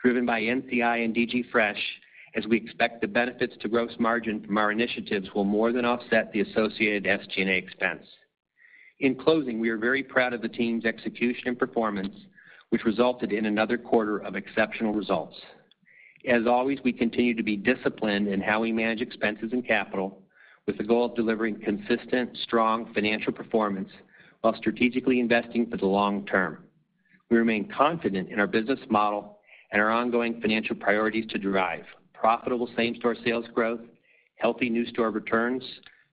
driven 0.03 0.27
by 0.27 0.41
NCI 0.41 1.05
and 1.05 1.15
DG 1.15 1.49
Fresh, 1.53 1.81
as 2.35 2.49
we 2.49 2.57
expect 2.57 3.03
the 3.03 3.07
benefits 3.07 3.55
to 3.61 3.69
gross 3.69 3.93
margin 4.01 4.45
from 4.45 4.59
our 4.59 4.73
initiatives 4.73 5.29
will 5.33 5.45
more 5.45 5.71
than 5.71 5.85
offset 5.85 6.33
the 6.33 6.41
associated 6.41 7.05
SG&A 7.05 7.57
expense. 7.57 8.05
In 8.99 9.15
closing, 9.15 9.61
we 9.61 9.71
are 9.71 9.79
very 9.79 10.03
proud 10.03 10.33
of 10.33 10.43
the 10.43 10.49
team's 10.49 10.85
execution 10.85 11.47
and 11.47 11.59
performance, 11.59 12.15
which 12.71 12.85
resulted 12.85 13.33
in 13.33 13.47
another 13.47 13.79
quarter 13.79 14.19
of 14.19 14.35
exceptional 14.35 14.93
results. 14.93 15.37
As 16.29 16.49
always, 16.49 16.81
we 16.83 16.93
continue 16.93 17.37
to 17.37 17.45
be 17.45 17.57
disciplined 17.57 18.27
in 18.27 18.41
how 18.41 18.61
we 18.61 18.73
manage 18.73 19.03
expenses 19.03 19.53
and 19.53 19.65
capital 19.65 20.20
with 20.71 20.79
the 20.79 20.85
goal 20.85 21.07
of 21.07 21.17
delivering 21.17 21.59
consistent, 21.59 22.31
strong 22.45 22.95
financial 22.95 23.33
performance 23.33 23.91
while 24.43 24.55
strategically 24.55 25.19
investing 25.19 25.69
for 25.69 25.77
the 25.77 25.87
long 25.87 26.25
term. 26.27 26.59
We 27.29 27.39
remain 27.39 27.69
confident 27.77 28.29
in 28.29 28.39
our 28.39 28.47
business 28.47 28.79
model 28.89 29.41
and 29.73 29.83
our 29.83 29.91
ongoing 29.91 30.41
financial 30.41 30.77
priorities 30.77 31.27
to 31.31 31.39
drive 31.39 31.83
profitable 32.15 32.69
same-store 32.77 33.17
sales 33.25 33.47
growth, 33.53 33.81
healthy 34.37 34.71
new 34.71 34.87
store 34.87 35.11
returns, 35.11 35.65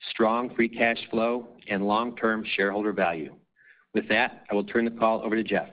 strong 0.10 0.50
free 0.56 0.70
cash 0.70 0.98
flow, 1.12 1.50
and 1.70 1.86
long-term 1.86 2.44
shareholder 2.56 2.94
value. 2.94 3.36
With 3.94 4.10
that, 4.10 4.44
I 4.50 4.56
will 4.56 4.64
turn 4.64 4.86
the 4.86 4.92
call 4.92 5.22
over 5.22 5.36
to 5.36 5.44
Jeff. 5.44 5.70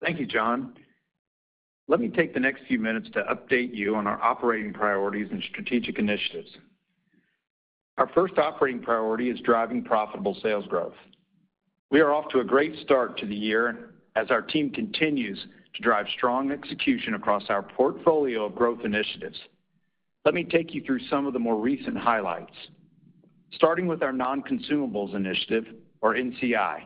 Thank 0.00 0.18
you, 0.18 0.24
John. 0.24 0.72
Let 1.88 2.00
me 2.00 2.08
take 2.08 2.32
the 2.32 2.40
next 2.40 2.62
few 2.66 2.78
minutes 2.78 3.10
to 3.12 3.22
update 3.24 3.74
you 3.74 3.96
on 3.96 4.06
our 4.06 4.18
operating 4.22 4.72
priorities 4.72 5.28
and 5.30 5.42
strategic 5.50 5.98
initiatives. 5.98 6.56
Our 7.98 8.08
first 8.08 8.38
operating 8.38 8.82
priority 8.82 9.30
is 9.30 9.38
driving 9.40 9.82
profitable 9.82 10.36
sales 10.42 10.66
growth. 10.66 10.94
We 11.90 12.00
are 12.00 12.12
off 12.12 12.30
to 12.30 12.40
a 12.40 12.44
great 12.44 12.78
start 12.82 13.18
to 13.18 13.26
the 13.26 13.34
year 13.34 13.90
as 14.16 14.30
our 14.30 14.42
team 14.42 14.70
continues 14.70 15.46
to 15.74 15.82
drive 15.82 16.06
strong 16.16 16.50
execution 16.50 17.14
across 17.14 17.44
our 17.48 17.62
portfolio 17.62 18.46
of 18.46 18.54
growth 18.54 18.80
initiatives. 18.84 19.38
Let 20.24 20.34
me 20.34 20.44
take 20.44 20.74
you 20.74 20.82
through 20.82 21.00
some 21.10 21.26
of 21.26 21.32
the 21.32 21.38
more 21.38 21.58
recent 21.58 21.96
highlights. 21.96 22.54
Starting 23.52 23.86
with 23.86 24.02
our 24.02 24.12
non-consumables 24.12 25.14
initiative, 25.14 25.66
or 26.00 26.14
NCI. 26.14 26.82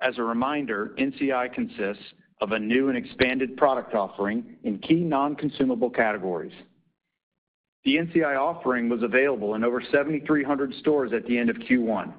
As 0.00 0.18
a 0.18 0.22
reminder, 0.22 0.94
NCI 0.98 1.52
consists 1.52 2.02
of 2.40 2.52
a 2.52 2.58
new 2.58 2.88
and 2.88 2.96
expanded 2.96 3.56
product 3.56 3.94
offering 3.94 4.56
in 4.64 4.78
key 4.78 5.00
non-consumable 5.00 5.90
categories. 5.90 6.52
The 7.84 7.96
NCI 7.96 8.38
offering 8.38 8.88
was 8.88 9.02
available 9.02 9.54
in 9.54 9.64
over 9.64 9.80
7,300 9.80 10.74
stores 10.74 11.12
at 11.12 11.24
the 11.26 11.38
end 11.38 11.48
of 11.48 11.56
Q1, 11.56 12.12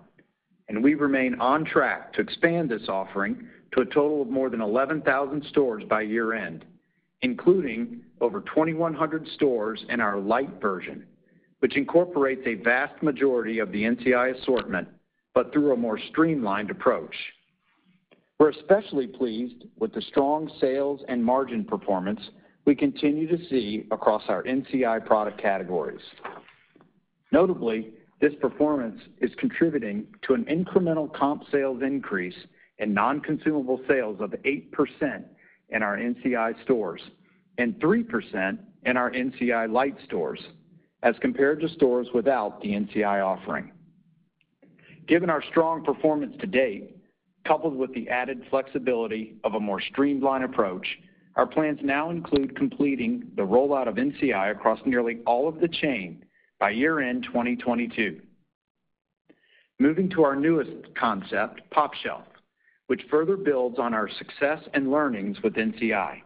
and 0.67 0.83
we 0.83 0.93
remain 0.95 1.39
on 1.39 1.65
track 1.65 2.13
to 2.13 2.21
expand 2.21 2.69
this 2.69 2.87
offering 2.87 3.47
to 3.73 3.81
a 3.81 3.85
total 3.85 4.21
of 4.21 4.29
more 4.29 4.49
than 4.49 4.61
11,000 4.61 5.43
stores 5.49 5.83
by 5.89 6.01
year-end, 6.01 6.65
including 7.21 8.01
over 8.21 8.41
2,100 8.41 9.27
stores 9.35 9.83
in 9.89 9.99
our 9.99 10.17
light 10.17 10.61
version, 10.61 11.05
which 11.59 11.77
incorporates 11.77 12.41
a 12.45 12.55
vast 12.55 13.01
majority 13.03 13.59
of 13.59 13.71
the 13.71 13.83
NCI 13.83 14.39
assortment, 14.39 14.87
but 15.33 15.51
through 15.51 15.73
a 15.73 15.77
more 15.77 15.99
streamlined 16.09 16.71
approach. 16.71 17.15
We're 18.39 18.51
especially 18.51 19.07
pleased 19.07 19.65
with 19.77 19.93
the 19.93 20.01
strong 20.01 20.49
sales 20.61 21.01
and 21.09 21.23
margin 21.23 21.65
performance 21.65 22.21
we 22.65 22.75
continue 22.75 23.27
to 23.27 23.49
see 23.49 23.85
across 23.91 24.23
our 24.27 24.43
NCI 24.43 25.05
product 25.05 25.41
categories. 25.41 26.01
Notably, 27.31 27.91
this 28.21 28.33
performance 28.41 28.99
is 29.21 29.31
contributing 29.37 30.05
to 30.23 30.33
an 30.33 30.45
incremental 30.45 31.11
comp 31.13 31.43
sales 31.51 31.81
increase 31.81 32.35
in 32.79 32.93
non-consumable 32.93 33.81
sales 33.87 34.17
of 34.19 34.31
8% 34.31 35.23
in 35.69 35.83
our 35.83 35.97
NCI 35.97 36.61
stores 36.63 37.01
and 37.57 37.75
3% 37.75 38.57
in 38.85 38.97
our 38.97 39.11
NCI 39.11 39.71
light 39.71 39.95
stores 40.05 40.39
as 41.03 41.15
compared 41.21 41.61
to 41.61 41.69
stores 41.69 42.07
without 42.13 42.61
the 42.61 42.69
NCI 42.69 43.23
offering. 43.25 43.71
Given 45.07 45.29
our 45.29 45.43
strong 45.49 45.83
performance 45.83 46.35
to 46.39 46.47
date, 46.47 46.95
coupled 47.45 47.75
with 47.75 47.93
the 47.93 48.09
added 48.09 48.43
flexibility 48.49 49.35
of 49.43 49.55
a 49.55 49.59
more 49.59 49.81
streamlined 49.81 50.43
approach, 50.43 50.85
our 51.35 51.45
plans 51.45 51.79
now 51.83 52.09
include 52.09 52.55
completing 52.55 53.31
the 53.35 53.41
rollout 53.41 53.87
of 53.87 53.95
NCI 53.95 54.51
across 54.51 54.79
nearly 54.85 55.19
all 55.25 55.47
of 55.47 55.59
the 55.59 55.67
chain 55.67 56.25
by 56.59 56.71
year-end 56.71 57.23
2022. 57.23 58.19
Moving 59.79 60.09
to 60.09 60.23
our 60.23 60.35
newest 60.35 60.93
concept, 60.95 61.61
pOpshelf, 61.71 62.23
which 62.87 63.03
further 63.09 63.37
builds 63.37 63.79
on 63.79 63.93
our 63.93 64.09
success 64.09 64.59
and 64.73 64.91
learnings 64.91 65.37
with 65.41 65.53
NCI. 65.53 66.21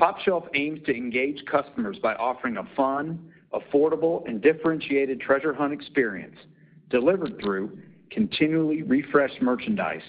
pOpshelf 0.00 0.48
aims 0.54 0.80
to 0.84 0.94
engage 0.94 1.42
customers 1.46 1.98
by 2.02 2.14
offering 2.16 2.58
a 2.58 2.68
fun, 2.76 3.32
affordable, 3.54 4.28
and 4.28 4.42
differentiated 4.42 5.20
treasure 5.20 5.54
hunt 5.54 5.72
experience 5.72 6.36
delivered 6.90 7.40
through 7.40 7.78
continually 8.10 8.82
refreshed 8.82 9.40
merchandise, 9.40 10.02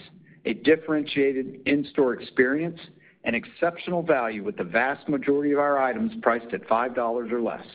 a 0.47 0.53
differentiated 0.53 1.59
in-store 1.65 2.13
experience, 2.13 2.79
and 3.25 3.35
exceptional 3.35 4.01
value 4.01 4.41
with 4.43 4.55
the 4.55 4.63
vast 4.63 5.09
majority 5.09 5.51
of 5.51 5.59
our 5.59 5.77
items 5.77 6.13
priced 6.21 6.53
at 6.53 6.65
$5 6.69 7.31
or 7.31 7.41
less. 7.41 7.65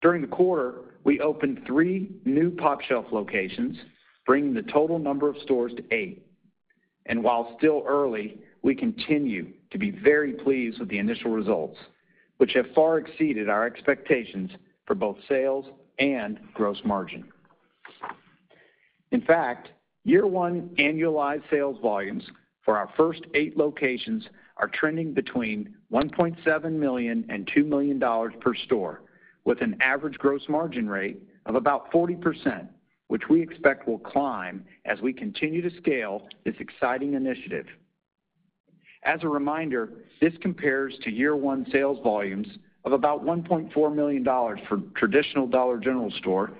During 0.00 0.22
the 0.22 0.28
quarter, 0.28 0.74
we 1.02 1.18
opened 1.20 1.62
three 1.66 2.12
new 2.24 2.52
pOpshelf 2.52 3.10
locations, 3.10 3.76
bringing 4.24 4.54
the 4.54 4.62
total 4.62 5.00
number 5.00 5.28
of 5.28 5.36
stores 5.42 5.72
to 5.76 5.82
eight. 5.92 6.22
While 7.12 7.56
still 7.58 7.82
early, 7.88 8.38
we 8.62 8.76
continue 8.76 9.48
to 9.72 9.78
be 9.78 9.90
very 9.90 10.32
pleased 10.32 10.78
with 10.78 10.88
the 10.88 10.98
initial 10.98 11.32
results, 11.32 11.76
which 12.36 12.52
have 12.52 12.66
far 12.72 12.98
exceeded 12.98 13.48
our 13.48 13.66
expectations 13.66 14.52
for 14.86 14.94
both 14.94 15.16
sales 15.28 15.66
and 15.98 16.38
gross 16.54 16.78
margin. 16.84 17.24
In 19.10 19.22
fact, 19.22 19.70
year 20.06 20.26
one 20.26 20.70
annualized 20.78 21.42
sales 21.50 21.76
volumes 21.82 22.22
for 22.64 22.78
our 22.78 22.88
first 22.96 23.22
eight 23.34 23.56
locations 23.56 24.24
are 24.56 24.68
trending 24.68 25.12
between 25.12 25.74
$1.7 25.92 26.72
million 26.72 27.26
and 27.28 27.50
$2 27.54 27.66
million 27.66 28.00
per 28.40 28.54
store, 28.54 29.02
with 29.44 29.60
an 29.60 29.76
average 29.80 30.16
gross 30.18 30.42
margin 30.48 30.88
rate 30.88 31.20
of 31.44 31.56
about 31.56 31.90
40%, 31.90 32.68
which 33.08 33.22
we 33.28 33.42
expect 33.42 33.88
will 33.88 33.98
climb 33.98 34.64
as 34.84 35.00
we 35.00 35.12
continue 35.12 35.60
to 35.60 35.76
scale 35.76 36.28
this 36.44 36.54
exciting 36.60 37.14
initiative. 37.14 37.66
As 39.02 39.24
a 39.24 39.28
reminder, 39.28 39.90
this 40.20 40.32
compares 40.40 40.96
to 41.02 41.10
year 41.10 41.34
one 41.36 41.66
sales 41.72 41.98
volumes 42.02 42.46
of 42.84 42.92
about 42.92 43.24
$1.4 43.24 43.94
million 43.94 44.24
for 44.24 44.80
traditional 44.94 45.48
Dollar 45.48 45.78
General 45.78 46.12
store 46.12 46.52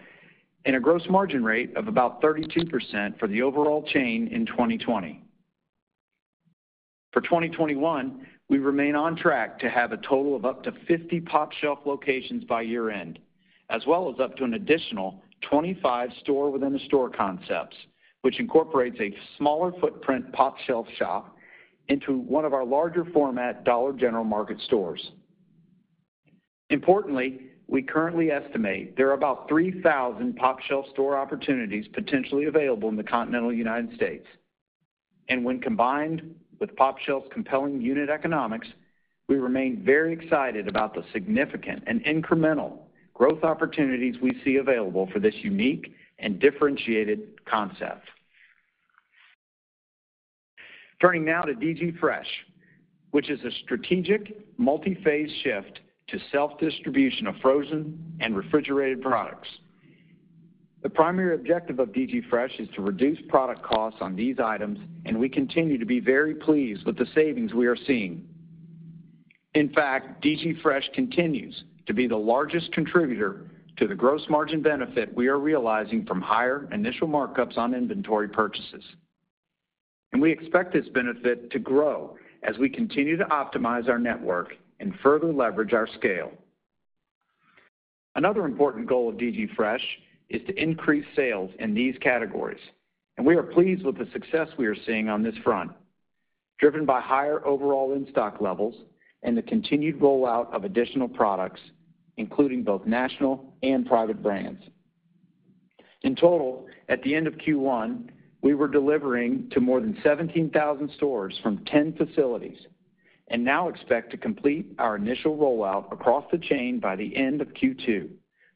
and 0.66 0.74
a 0.74 0.80
gross 0.80 1.02
margin 1.08 1.44
rate 1.44 1.74
of 1.76 1.86
about 1.86 2.20
32% 2.20 3.18
for 3.18 3.28
the 3.28 3.40
overall 3.40 3.84
chain 3.84 4.28
in 4.28 4.44
2020. 4.44 5.22
For 7.12 7.20
2021, 7.20 8.26
we 8.48 8.58
remain 8.58 8.96
on 8.96 9.16
track 9.16 9.60
to 9.60 9.70
have 9.70 9.92
a 9.92 9.96
total 9.98 10.34
of 10.34 10.44
up 10.44 10.64
to 10.64 10.72
50 10.88 11.20
pOpshelf 11.22 11.86
locations 11.86 12.44
by 12.44 12.62
year-end, 12.62 13.20
as 13.70 13.86
well 13.86 14.12
as 14.12 14.20
up 14.20 14.36
to 14.36 14.44
an 14.44 14.54
additional 14.54 15.22
25 15.48 16.10
store-within-a-store 16.20 17.10
concepts, 17.10 17.76
which 18.22 18.40
incorporates 18.40 18.98
a 19.00 19.14
smaller 19.38 19.72
footprint 19.80 20.32
pOpshelf 20.32 20.86
shop 20.96 21.36
into 21.88 22.18
one 22.18 22.44
of 22.44 22.52
our 22.52 22.64
larger 22.64 23.04
format 23.12 23.62
Dollar 23.62 23.92
General 23.92 24.24
Market 24.24 24.60
stores. 24.62 25.12
Importantly, 26.70 27.45
we 27.68 27.82
currently 27.82 28.30
estimate 28.30 28.96
there 28.96 29.08
are 29.08 29.14
about 29.14 29.48
3,000 29.48 30.38
pOpshelf 30.38 30.88
store 30.90 31.16
opportunities 31.16 31.86
potentially 31.92 32.44
available 32.44 32.88
in 32.88 32.96
the 32.96 33.02
continental 33.02 33.52
United 33.52 33.94
States. 33.94 34.26
And 35.28 35.44
when 35.44 35.60
combined 35.60 36.34
with 36.60 36.74
pOpshelf's 36.76 37.28
compelling 37.32 37.80
unit 37.80 38.08
economics, 38.08 38.68
we 39.28 39.36
remain 39.36 39.82
very 39.84 40.12
excited 40.12 40.68
about 40.68 40.94
the 40.94 41.02
significant 41.12 41.82
and 41.86 42.04
incremental 42.04 42.78
growth 43.14 43.42
opportunities 43.42 44.14
we 44.22 44.40
see 44.44 44.56
available 44.56 45.08
for 45.12 45.18
this 45.18 45.34
unique 45.38 45.92
and 46.18 46.38
differentiated 46.38 47.44
concept. 47.46 48.06
Turning 51.00 51.24
now 51.24 51.42
to 51.42 51.52
DG 51.52 51.98
Fresh, 51.98 52.28
which 53.10 53.28
is 53.28 53.40
a 53.44 53.50
strategic 53.64 54.36
multi-phase 54.58 55.30
shift 55.42 55.80
to 56.08 56.18
self-distribution 56.30 57.26
of 57.26 57.34
frozen 57.42 58.16
and 58.20 58.36
refrigerated 58.36 59.02
products. 59.02 59.48
The 60.82 60.90
primary 60.90 61.34
objective 61.34 61.80
of 61.80 61.88
DG 61.88 62.28
Fresh 62.28 62.60
is 62.60 62.68
to 62.76 62.82
reduce 62.82 63.18
product 63.28 63.62
costs 63.62 63.98
on 64.00 64.14
these 64.14 64.38
items, 64.38 64.78
and 65.04 65.18
we 65.18 65.28
continue 65.28 65.78
to 65.78 65.86
be 65.86 65.98
very 65.98 66.34
pleased 66.34 66.86
with 66.86 66.96
the 66.96 67.06
savings 67.14 67.54
we 67.54 67.66
are 67.66 67.76
seeing. 67.76 68.28
In 69.54 69.70
fact, 69.70 70.22
DG 70.22 70.60
Fresh 70.62 70.88
continues 70.94 71.64
to 71.86 71.94
be 71.94 72.06
the 72.06 72.16
largest 72.16 72.72
contributor 72.72 73.50
to 73.78 73.88
the 73.88 73.94
gross 73.94 74.22
margin 74.28 74.62
benefit 74.62 75.14
we 75.14 75.28
are 75.28 75.38
realizing 75.38 76.04
from 76.06 76.20
higher 76.20 76.68
initial 76.72 77.08
markups 77.08 77.58
on 77.58 77.74
inventory 77.74 78.28
purchases. 78.28 78.84
And 80.12 80.22
we 80.22 80.30
expect 80.30 80.72
this 80.72 80.88
benefit 80.88 81.50
to 81.50 81.58
grow 81.58 82.16
as 82.42 82.58
we 82.58 82.68
continue 82.68 83.16
to 83.16 83.24
optimize 83.24 83.88
our 83.88 83.98
network 83.98 84.54
and 84.80 84.94
further 85.02 85.32
leverage 85.32 85.72
our 85.72 85.86
scale. 85.86 86.32
Another 88.14 88.44
important 88.44 88.86
goal 88.86 89.08
of 89.08 89.16
DG 89.16 89.54
Fresh 89.54 89.84
is 90.30 90.42
to 90.46 90.62
increase 90.62 91.04
sales 91.14 91.50
in 91.58 91.74
these 91.74 91.94
categories, 92.00 92.60
and 93.16 93.26
we 93.26 93.36
are 93.36 93.42
pleased 93.42 93.84
with 93.84 93.98
the 93.98 94.08
success 94.12 94.48
we 94.58 94.66
are 94.66 94.76
seeing 94.86 95.08
on 95.08 95.22
this 95.22 95.36
front, 95.44 95.70
driven 96.58 96.84
by 96.84 97.00
higher 97.00 97.44
overall 97.46 97.92
in-stock 97.92 98.40
levels 98.40 98.74
and 99.22 99.36
the 99.36 99.42
continued 99.42 100.00
rollout 100.00 100.52
of 100.52 100.64
additional 100.64 101.08
products, 101.08 101.60
including 102.16 102.62
both 102.62 102.86
national 102.86 103.52
and 103.62 103.86
private 103.86 104.22
brands. 104.22 104.62
In 106.02 106.14
total, 106.14 106.66
at 106.88 107.02
the 107.02 107.14
end 107.14 107.26
of 107.26 107.34
Q1, 107.34 108.08
we 108.42 108.54
were 108.54 108.68
delivering 108.68 109.50
to 109.50 109.60
more 109.60 109.80
than 109.80 109.98
17,000 110.02 110.90
stores 110.96 111.38
from 111.42 111.64
10 111.66 111.94
facilities 111.94 112.58
and 113.28 113.44
now 113.44 113.68
expect 113.68 114.10
to 114.12 114.16
complete 114.16 114.66
our 114.78 114.96
initial 114.96 115.36
rollout 115.36 115.92
across 115.92 116.24
the 116.30 116.38
chain 116.38 116.78
by 116.78 116.94
the 116.94 117.16
end 117.16 117.40
of 117.40 117.48
Q2, 117.48 118.08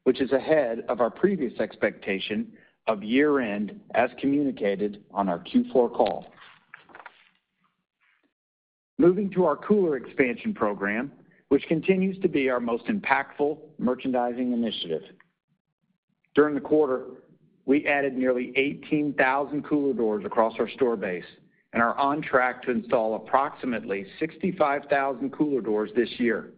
which 0.05 0.21
is 0.21 0.33
ahead 0.33 0.85
of 0.89 1.01
our 1.01 1.11
previous 1.11 1.59
expectation 1.59 2.53
of 2.87 3.03
year-end 3.03 3.79
as 3.95 4.11
communicated 4.21 5.05
on 5.13 5.29
our 5.29 5.41
Q4 5.41 5.95
call. 5.95 6.27
Moving 8.99 9.31
to 9.31 9.45
our 9.45 9.57
cooler 9.57 9.97
expansion 9.97 10.55
program, 10.55 11.11
which 11.49 11.65
continues 11.67 12.19
to 12.21 12.29
be 12.29 12.49
our 12.49 12.61
most 12.61 12.85
impactful 12.87 13.59
merchandising 13.79 14.53
initiative. 14.53 15.03
During 16.35 16.55
the 16.55 16.61
quarter, 16.61 17.07
we 17.67 17.87
added 17.87 18.17
nearly 18.17 18.53
18,000 18.57 19.65
cooler 19.65 19.93
doors 19.93 20.25
across 20.25 20.55
our 20.59 20.69
store 20.71 20.97
base 20.97 21.25
and 21.73 21.83
are 21.83 21.97
on 21.97 22.21
track 22.21 22.63
to 22.65 22.71
install 22.71 23.15
approximately 23.17 24.07
65,000 24.19 25.31
cooler 25.31 25.61
doors 25.61 25.91
this 25.95 26.09
year. 26.19 26.51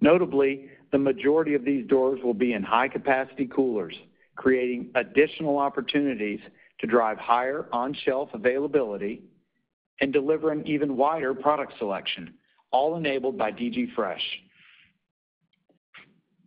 Notably, 0.00 0.68
the 0.90 0.98
majority 0.98 1.54
of 1.54 1.64
these 1.64 1.86
doors 1.86 2.20
will 2.22 2.34
be 2.34 2.54
in 2.54 2.62
high-capacity 2.62 3.46
coolers, 3.54 3.94
creating 4.36 4.90
additional 4.94 5.58
opportunities 5.58 6.40
to 6.80 6.86
drive 6.86 7.18
higher 7.18 7.66
on-shelf 7.72 8.30
availability 8.34 9.22
and 10.00 10.12
deliver 10.12 10.50
an 10.50 10.66
even 10.66 10.96
wider 10.96 11.34
product 11.34 11.74
selection, 11.78 12.34
all 12.70 12.96
enabled 12.96 13.38
by 13.38 13.52
DG 13.52 13.94
Fresh. 13.94 14.22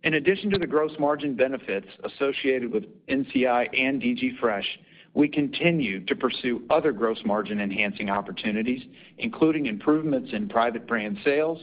In 0.03 0.15
addition 0.15 0.51
to 0.51 0.59
the 0.59 0.67
gross 0.67 0.91
margin 0.99 1.35
benefits 1.35 1.87
associated 2.03 2.71
with 2.71 2.83
NCI 3.07 3.67
and 3.79 4.01
DG 4.01 4.37
Fresh, 4.39 4.67
we 5.15 5.29
continue 5.29 6.05
to 6.05 6.15
pursue 6.15 6.61
other 6.69 6.91
gross 6.91 7.17
margin-enhancing 7.25 8.09
opportunities, 8.09 8.83
including 9.17 9.65
improvements 9.65 10.31
in 10.33 10.49
private 10.49 10.85
brand 10.85 11.17
sales, 11.23 11.59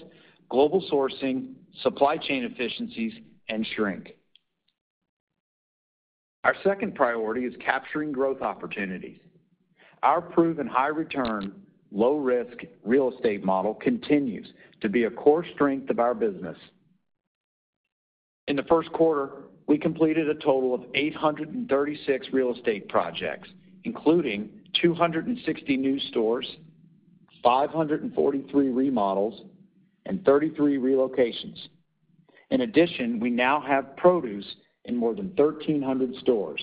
global 0.49 0.83
sourcing, 0.91 1.53
supply 1.83 2.17
chain 2.17 2.45
efficiencies, 2.45 3.13
and 3.49 3.67
shrink. 3.77 4.15
Our 6.45 6.55
second 6.65 6.95
priority 6.95 7.45
is 7.45 7.55
capturing 7.65 8.11
growth 8.11 8.41
opportunities. 8.41 9.21
Our 10.03 10.23
proven 10.23 10.67
high 10.67 10.89
return, 10.89 11.53
low 11.93 12.17
risk 12.17 12.57
real 12.85 13.13
estate 13.13 13.45
model 13.45 13.75
continues 13.75 14.49
to 14.81 14.89
be 14.89 15.05
a 15.05 15.11
core 15.11 15.45
strength 15.55 15.91
of 15.91 16.01
our 16.01 16.15
business. 16.15 16.57
In 18.49 18.57
the 18.57 18.65
first 18.65 18.91
quarter, 18.93 19.31
we 19.67 19.79
completed 19.79 20.29
a 20.29 20.35
total 20.35 20.75
of 20.75 20.85
836 20.95 22.29
real 22.33 22.55
estate 22.55 22.89
projects, 22.89 23.49
including 23.85 24.51
260 24.81 25.77
new 25.77 25.99
stores, 26.01 26.57
543 27.43 28.69
remodels, 28.69 29.43
and 30.07 30.25
33 30.25 30.79
relocations. 30.79 31.69
In 32.51 32.63
addition, 32.63 33.19
we 33.21 33.31
now 33.31 33.61
have 33.61 33.97
produce 33.97 34.57
in 34.85 34.97
more 34.97 35.15
than 35.15 35.33
1,300 35.37 36.17
stores. 36.17 36.61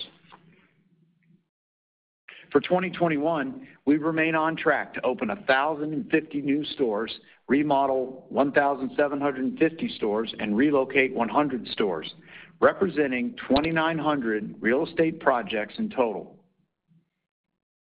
For 2.52 2.60
2021, 2.62 3.68
we 3.86 3.98
remain 3.98 4.34
on 4.34 4.56
track 4.56 4.94
to 4.96 5.06
open 5.06 5.28
1,050 5.28 6.42
new 6.42 6.66
stores, 6.66 7.20
remodel 7.48 8.26
1,750 8.30 9.90
stores, 9.96 10.34
and 10.40 10.58
relocate 10.58 11.14
100 11.14 11.68
stores, 11.68 12.14
representing 12.60 13.36
2,900 13.48 14.56
real 14.60 14.86
estate 14.86 15.20
projects 15.20 15.76
in 15.78 15.90
total. 15.90 16.36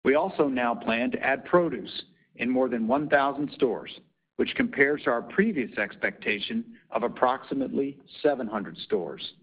We 0.04 0.16
also 0.16 0.48
now 0.48 0.76
plan 0.76 1.12
to 1.12 1.20
add 1.20 1.46
produce 1.46 2.04
in 2.36 2.50
more 2.50 2.70
than 2.70 2.88
1,000 2.88 3.52
stores, 3.54 3.92
which 4.36 4.54
compares 4.56 5.04
to 5.04 5.10
our 5.10 5.22
previous 5.22 5.78
expectation 5.78 6.66
of 6.92 7.04
approximately 7.04 7.98
700 8.22 8.78
stores. 8.80 9.34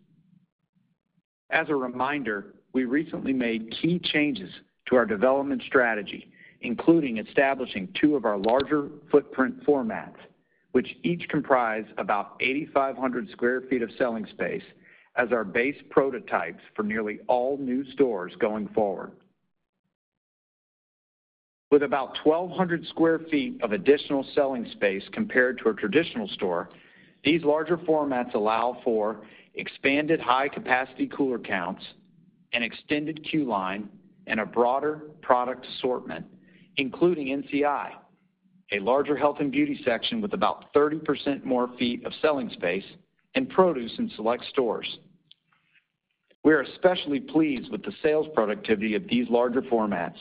As 1.51 1.68
a 1.68 1.75
reminder, 1.75 2.55
we 2.73 2.85
recently 2.85 3.33
made 3.33 3.75
key 3.81 3.99
changes 3.99 4.51
to 4.88 4.97
our 4.97 5.07
development 5.07 5.62
strategy, 5.66 6.31
including 6.61 7.18
establishing 7.18 7.88
two 8.01 8.16
of 8.16 8.25
our 8.25 8.38
larger 8.38 8.88
footprint 9.11 9.64
formats, 9.64 10.16
which 10.73 10.97
each 11.03 11.29
comprise 11.29 11.85
about 11.99 12.37
8,500 12.40 13.31
sq 13.31 13.40
ft 13.40 13.83
of 13.83 13.90
selling 13.99 14.27
space 14.27 14.62
as 15.16 15.33
our 15.33 15.44
base 15.44 15.77
prototypes 15.90 16.62
for 16.75 16.83
nearly 16.83 17.20
all 17.29 17.59
new 17.59 17.85
stores 17.92 18.33
going 18.38 18.68
forward. 18.68 19.12
With 21.70 21.83
about 21.83 22.18
1,200 22.22 22.87
sq 22.87 22.96
ft 22.96 23.62
of 23.62 23.72
additional 23.72 24.27
selling 24.35 24.66
space 24.72 25.03
compared 25.12 25.59
to 25.59 25.70
a 25.70 25.75
traditional 25.75 26.29
store, 26.29 26.68
these 27.25 27.44
larger 27.44 27.77
formats 27.77 28.35
allow 28.35 28.79
for 28.85 29.22
expanded 29.55 30.20
high-capacity 30.20 31.07
cooler 31.09 31.38
counts, 31.38 31.83
an 32.53 32.62
extended 32.62 33.25
queue 33.25 33.44
line, 33.44 33.88
and 34.27 34.40
a 34.40 34.46
broader 34.46 35.03
product 35.20 35.66
assortment, 35.66 36.27
including 36.77 37.42
NCI, 37.42 37.90
a 38.72 38.79
larger 38.79 39.16
health 39.16 39.37
and 39.40 39.51
beauty 39.51 39.81
section 39.85 40.20
with 40.20 40.33
about 40.33 40.72
30% 40.75 41.44
more 41.44 41.70
feet 41.79 42.05
of 42.05 42.12
selling 42.20 42.51
space, 42.51 42.85
and 43.35 43.49
produce 43.49 43.92
in 43.99 44.11
select 44.16 44.45
stores. 44.51 44.99
We 46.45 46.53
are 46.53 46.62
especially 46.62 47.21
pleased 47.21 47.71
with 47.71 47.85
the 47.85 47.92
sales 48.03 48.27
productivity 48.35 48.95
of 48.95 49.07
these 49.09 49.29
larger 49.29 49.62
formats. 49.62 50.16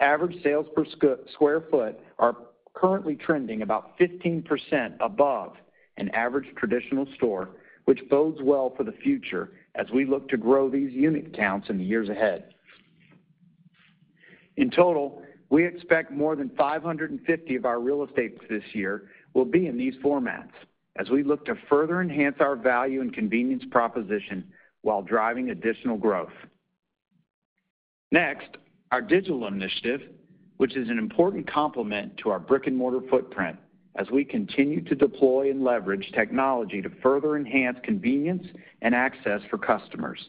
Average 0.00 0.42
sales 0.42 0.66
per 0.74 0.84
square 1.32 1.64
foot 1.70 1.98
are 2.18 2.36
currently 2.74 3.16
trending 3.16 3.62
about 3.62 3.98
15% 3.98 4.96
above 5.00 5.56
an 5.96 6.08
average 6.10 6.46
traditional 6.56 7.06
store, 7.16 7.50
which 7.84 8.00
bodes 8.08 8.38
well 8.42 8.72
for 8.76 8.84
the 8.84 8.92
future 8.92 9.52
as 9.74 9.86
we 9.92 10.04
look 10.04 10.28
to 10.28 10.36
grow 10.36 10.68
these 10.68 10.92
unit 10.92 11.36
counts 11.36 11.70
in 11.70 11.78
the 11.78 11.84
years 11.84 12.08
ahead. 12.08 12.54
In 14.56 14.70
total, 14.70 15.22
we 15.50 15.66
expect 15.66 16.12
more 16.12 16.36
than 16.36 16.50
550 16.50 17.56
of 17.56 17.64
our 17.64 17.80
real 17.80 18.04
estate 18.04 18.38
this 18.48 18.62
year 18.72 19.08
will 19.34 19.44
be 19.44 19.66
in 19.66 19.76
these 19.76 19.94
formats 20.04 20.52
as 20.96 21.10
we 21.10 21.22
look 21.22 21.44
to 21.46 21.54
further 21.68 22.00
enhance 22.00 22.36
our 22.40 22.56
value 22.56 23.00
and 23.00 23.12
convenience 23.12 23.64
proposition 23.70 24.44
while 24.82 25.02
driving 25.02 25.50
additional 25.50 25.96
growth. 25.96 26.32
Next, 28.12 28.58
our 28.92 29.00
digital 29.02 29.46
initiative, 29.46 30.02
which 30.58 30.76
is 30.76 30.88
an 30.88 30.98
important 30.98 31.50
complement 31.50 32.16
to 32.18 32.30
our 32.30 32.38
brick-and-mortar 32.38 33.08
footprint 33.10 33.58
as 33.96 34.10
we 34.10 34.24
continue 34.24 34.80
to 34.82 34.94
deploy 34.94 35.50
and 35.50 35.62
leverage 35.62 36.10
technology 36.14 36.82
to 36.82 36.90
further 37.02 37.36
enhance 37.36 37.78
convenience 37.82 38.46
and 38.82 38.94
access 38.94 39.40
for 39.50 39.58
customers. 39.58 40.28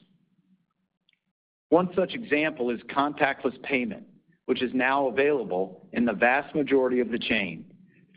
One 1.70 1.90
such 1.96 2.14
example 2.14 2.70
is 2.70 2.80
contactless 2.84 3.62
payment, 3.64 4.04
which 4.46 4.62
is 4.62 4.72
now 4.74 5.08
available 5.08 5.88
in 5.94 6.06
the 6.06 6.14
vast 6.14 6.54
majority 6.56 7.00
of 7.00 7.10
the 7.10 7.20
chain, 7.20 7.66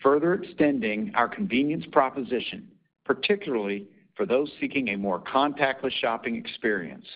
further 0.03 0.35
extending 0.35 1.13
our 1.15 1.29
convenience 1.29 1.85
proposition, 1.91 2.69
particularly 3.05 3.87
for 4.15 4.27
those 4.27 4.51
seeking 4.61 4.89
a 4.89 4.97
more 4.97 5.21
contactless 5.21 5.93
shopping 5.93 6.37
experience. 6.37 7.07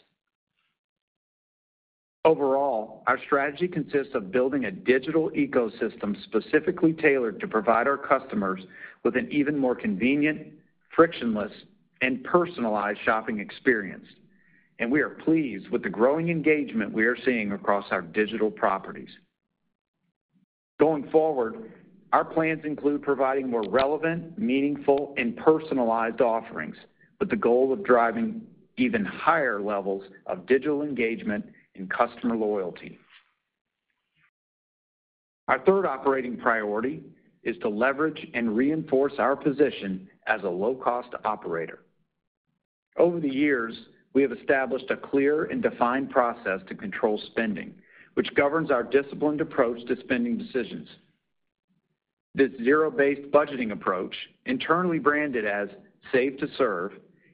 Overall, 2.25 3.03
our 3.09 3.19
strategy 3.27 3.67
consists 3.67 4.15
of 4.15 4.31
building 4.31 4.67
a 4.67 4.71
digital 4.71 5.29
ecosystem 5.31 6.17
specifically 6.23 6.93
tailored 6.93 7.41
to 7.41 7.49
provide 7.49 7.89
our 7.89 7.99
customers 7.99 8.63
with 9.03 9.17
an 9.17 9.29
even 9.33 9.59
more 9.59 9.75
convenient, 9.75 10.47
frictionless, 10.95 11.51
and 12.01 12.23
personalized 12.23 13.01
shopping 13.05 13.41
experience, 13.41 14.07
and 14.79 14.91
we 14.91 15.01
are 15.01 15.11
pleased 15.11 15.69
with 15.71 15.83
the 15.83 15.89
growing 15.89 16.29
engagement 16.29 16.93
we 16.93 17.05
are 17.05 17.17
seeing 17.25 17.53
across 17.53 17.87
our 17.91 18.03
digital 18.03 18.51
properties. 18.51 19.11
Going 20.79 21.09
forward, 21.11 21.73
our 22.13 22.25
plans 22.25 22.65
include 22.65 23.03
providing 23.03 23.51
more 23.51 23.65
relevant, 23.69 24.39
meaningful, 24.39 25.15
and 25.17 25.37
personalized 25.37 26.21
offerings 26.21 26.77
with 27.19 27.31
the 27.31 27.37
goal 27.37 27.73
of 27.73 27.85
driving 27.85 28.43
even 28.77 29.05
higher 29.05 29.61
levels 29.61 30.05
of 30.27 30.47
digital 30.47 30.83
engagement 30.83 31.45
and 31.75 31.91
customer 31.91 32.37
loyalty. 32.37 32.99
Our 35.49 35.59
third 35.61 35.87
operating 35.87 36.37
priority 36.37 37.03
is 37.43 37.57
to 37.59 37.69
leverage 37.69 38.27
and 38.35 38.57
reinforce 38.57 39.15
our 39.19 39.35
position 39.35 40.09
as 40.27 40.43
a 40.43 40.49
low-cost 40.49 41.09
operator. 41.25 41.81
Over 42.97 43.21
the 43.21 43.29
years, 43.29 43.75
we 44.13 44.23
have 44.23 44.33
established 44.33 44.91
a 44.91 44.97
clear 44.97 45.45
and 45.45 45.63
defined 45.63 46.11
process 46.11 46.61
to 46.69 46.75
control 46.75 47.21
spending, 47.27 47.75
which 48.15 48.35
governs 48.35 48.71
our 48.71 48.83
disciplined 48.83 49.41
approach 49.41 49.85
to 49.87 49.97
spending 50.01 50.37
decisions. 50.37 50.89
This 52.35 52.51
zero-based 52.63 53.31
budgeting 53.31 53.73
approach, 53.73 54.15
internally 54.47 54.99
branded 54.99 55.45
as 55.45 55.69
Save 56.13 56.39
to 56.39 56.49
Serve, 56.57 56.93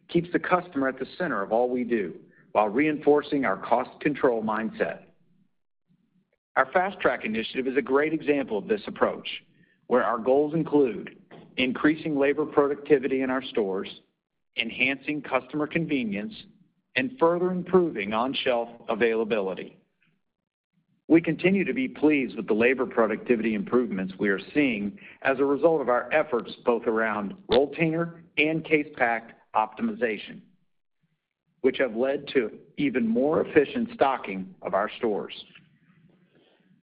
keeps 0.08 0.28
the 0.32 0.38
customer 0.38 0.88
at 0.88 0.98
the 0.98 1.06
center 1.16 1.42
of 1.42 1.52
all 1.52 1.68
we 1.68 1.84
do 1.84 2.14
while 2.52 2.68
reinforcing 2.68 3.44
our 3.44 3.56
cost 3.56 3.90
control 4.00 4.42
mindset. 4.42 5.00
Our 6.56 6.66
Fast 6.72 6.98
Track 6.98 7.24
initiative 7.24 7.68
is 7.68 7.76
a 7.76 7.82
great 7.82 8.12
example 8.12 8.58
of 8.58 8.66
this 8.66 8.80
approach, 8.88 9.28
where 9.86 10.02
our 10.02 10.18
goals 10.18 10.54
include 10.54 11.16
increasing 11.56 12.18
labor 12.18 12.44
productivity 12.44 13.22
in 13.22 13.30
our 13.30 13.42
stores, 13.42 13.88
enhancing 14.56 15.22
customer 15.22 15.68
convenience, 15.68 16.34
and 16.96 17.16
further 17.20 17.52
improving 17.52 18.12
on-shelf 18.12 18.68
availability. 18.88 19.76
We 21.08 21.22
continue 21.22 21.64
to 21.64 21.72
be 21.72 21.88
pleased 21.88 22.36
with 22.36 22.46
the 22.46 22.54
labor 22.54 22.84
productivity 22.84 23.54
improvements 23.54 24.12
we 24.18 24.28
are 24.28 24.40
seeing 24.52 24.98
as 25.22 25.38
a 25.38 25.44
result 25.44 25.80
of 25.80 25.88
our 25.88 26.12
efforts 26.12 26.52
both 26.66 26.86
around 26.86 27.34
rolltainer 27.50 28.20
and 28.36 28.62
case 28.62 28.88
pack 28.94 29.38
optimization, 29.56 30.40
which 31.62 31.78
have 31.78 31.96
led 31.96 32.28
to 32.34 32.50
even 32.76 33.08
more 33.08 33.40
efficient 33.40 33.88
stocking 33.94 34.54
of 34.60 34.74
our 34.74 34.90
stores. 34.98 35.32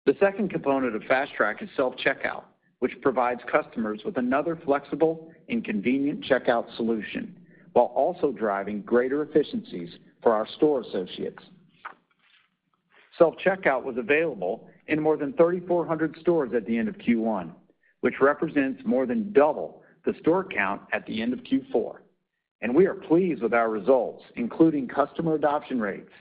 The 0.05 0.17
second 0.19 0.49
component 0.49 0.97
of 0.97 1.03
Fast 1.03 1.33
Track 1.33 1.61
is 1.61 1.69
self-checkout, 1.77 2.43
which 2.79 2.99
provides 3.01 3.41
customers 3.49 4.01
with 4.03 4.17
another 4.17 4.59
flexible 4.65 5.31
and 5.47 5.63
convenient 5.63 6.25
checkout 6.25 6.75
solution 6.75 7.35
while 7.71 7.91
also 7.95 8.33
driving 8.33 8.81
greater 8.81 9.21
efficiencies 9.23 9.89
for 10.21 10.33
our 10.33 10.47
store 10.57 10.81
associates. 10.81 11.43
Self-checkout 13.19 13.83
was 13.83 13.97
available 13.97 14.67
in 14.87 14.99
more 14.99 15.17
than 15.17 15.33
3,400 15.33 16.17
stores 16.21 16.51
at 16.55 16.65
the 16.65 16.77
end 16.77 16.87
of 16.87 16.97
Q1, 16.97 17.51
which 17.99 18.15
represents 18.21 18.81
more 18.85 19.05
than 19.05 19.31
double 19.33 19.83
the 20.05 20.13
store 20.21 20.43
count 20.43 20.81
at 20.93 21.05
the 21.05 21.21
end 21.21 21.33
of 21.33 21.39
Q4, 21.39 21.97
and 22.61 22.73
we 22.73 22.87
are 22.87 22.95
pleased 22.95 23.43
with 23.43 23.53
our 23.53 23.69
results, 23.69 24.23
including 24.37 24.87
customer 24.87 25.35
adoption 25.35 25.79
rates, 25.79 26.11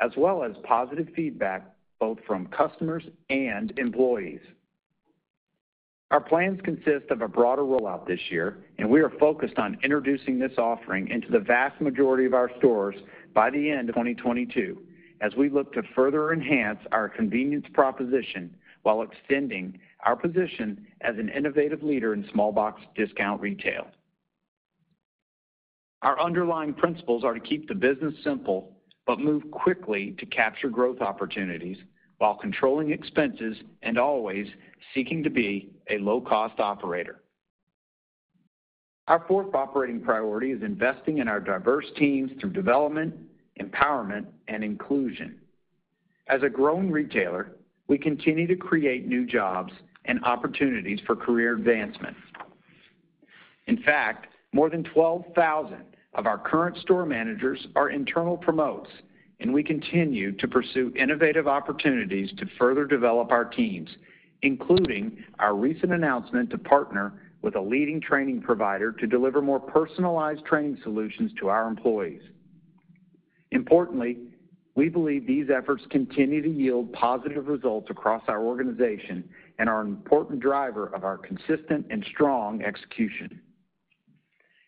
as 0.00 0.10
well 0.16 0.42
as 0.42 0.52
positive 0.64 1.08
feedback 1.14 1.70
both 2.00 2.18
from 2.26 2.46
customers 2.46 3.04
and 3.30 3.78
employees. 3.78 4.40
Our 6.10 6.20
plans 6.20 6.60
consist 6.62 7.10
of 7.10 7.20
a 7.20 7.28
broader 7.28 7.62
rollout 7.62 8.06
this 8.06 8.20
year, 8.30 8.58
and 8.78 8.88
we 8.88 9.00
are 9.00 9.10
focused 9.18 9.58
on 9.58 9.76
introducing 9.82 10.38
this 10.38 10.56
offering 10.56 11.08
into 11.08 11.30
the 11.30 11.40
vast 11.40 11.80
majority 11.80 12.26
of 12.26 12.34
our 12.34 12.50
stores 12.58 12.96
by 13.34 13.50
the 13.50 13.70
end 13.70 13.88
of 13.90 13.94
2022 13.96 14.85
as 15.20 15.34
we 15.36 15.48
look 15.48 15.72
to 15.72 15.82
further 15.94 16.32
enhance 16.32 16.80
our 16.92 17.08
convenience 17.08 17.66
proposition 17.72 18.54
while 18.82 19.02
extending 19.02 19.78
our 20.04 20.16
position 20.16 20.86
as 21.00 21.16
an 21.18 21.28
innovative 21.28 21.82
leader 21.82 22.14
in 22.14 22.28
small 22.32 22.52
box 22.52 22.82
discount 22.94 23.40
retail. 23.40 23.86
Our 26.02 26.20
underlying 26.20 26.74
principles 26.74 27.24
are 27.24 27.34
to 27.34 27.40
keep 27.40 27.68
the 27.68 27.74
business 27.74 28.14
simple 28.22 28.72
but 29.06 29.20
move 29.20 29.50
quickly 29.52 30.14
to 30.18 30.26
capture 30.26 30.68
growth 30.68 31.00
opportunities 31.00 31.78
while 32.18 32.34
controlling 32.34 32.90
expenses 32.90 33.56
and 33.82 33.98
always 33.98 34.46
seeking 34.94 35.22
to 35.22 35.30
be 35.30 35.70
a 35.90 35.98
low-cost 35.98 36.58
operator. 36.58 37.20
Our 39.06 39.24
fourth 39.28 39.54
operating 39.54 40.00
priority 40.00 40.50
is 40.50 40.62
investing 40.62 41.18
in 41.18 41.28
our 41.28 41.38
diverse 41.38 41.86
teams 41.96 42.32
through 42.40 42.50
development, 42.50 43.14
empowerment, 43.60 44.26
and 44.48 44.62
inclusion. 44.62 45.36
As 46.28 46.42
a 46.42 46.48
growing 46.48 46.90
retailer, 46.90 47.52
we 47.88 47.98
continue 47.98 48.46
to 48.46 48.56
create 48.56 49.06
new 49.06 49.26
jobs 49.26 49.72
and 50.04 50.22
opportunities 50.24 51.00
for 51.06 51.16
career 51.16 51.54
advancement. 51.54 52.16
In 53.66 53.82
fact, 53.82 54.28
more 54.52 54.70
than 54.70 54.84
12,000 54.84 55.76
of 56.14 56.26
our 56.26 56.38
current 56.38 56.76
store 56.78 57.04
managers 57.04 57.66
are 57.76 57.90
internal 57.90 58.36
promotes, 58.36 58.90
and 59.40 59.52
we 59.52 59.62
continue 59.62 60.32
to 60.32 60.48
pursue 60.48 60.92
innovative 60.96 61.46
opportunities 61.46 62.32
to 62.38 62.46
further 62.58 62.86
develop 62.86 63.30
our 63.30 63.44
teams, 63.44 63.90
including 64.42 65.22
our 65.38 65.54
recent 65.54 65.92
announcement 65.92 66.50
to 66.50 66.58
partner 66.58 67.12
with 67.42 67.54
a 67.54 67.60
leading 67.60 68.00
training 68.00 68.40
provider 68.40 68.92
to 68.92 69.06
deliver 69.06 69.42
more 69.42 69.60
personalized 69.60 70.44
training 70.46 70.78
solutions 70.82 71.30
to 71.38 71.48
our 71.48 71.68
employees. 71.68 72.22
Importantly, 73.52 74.18
we 74.74 74.88
believe 74.90 75.26
these 75.26 75.48
efforts 75.48 75.82
continue 75.90 76.42
to 76.42 76.50
yield 76.50 76.92
positive 76.92 77.48
results 77.48 77.88
across 77.90 78.22
our 78.28 78.42
organization 78.42 79.24
and 79.58 79.68
are 79.68 79.80
an 79.80 79.86
important 79.86 80.40
driver 80.40 80.88
of 80.88 81.02
our 81.02 81.16
consistent 81.16 81.86
and 81.90 82.04
strong 82.12 82.62
execution. 82.62 83.40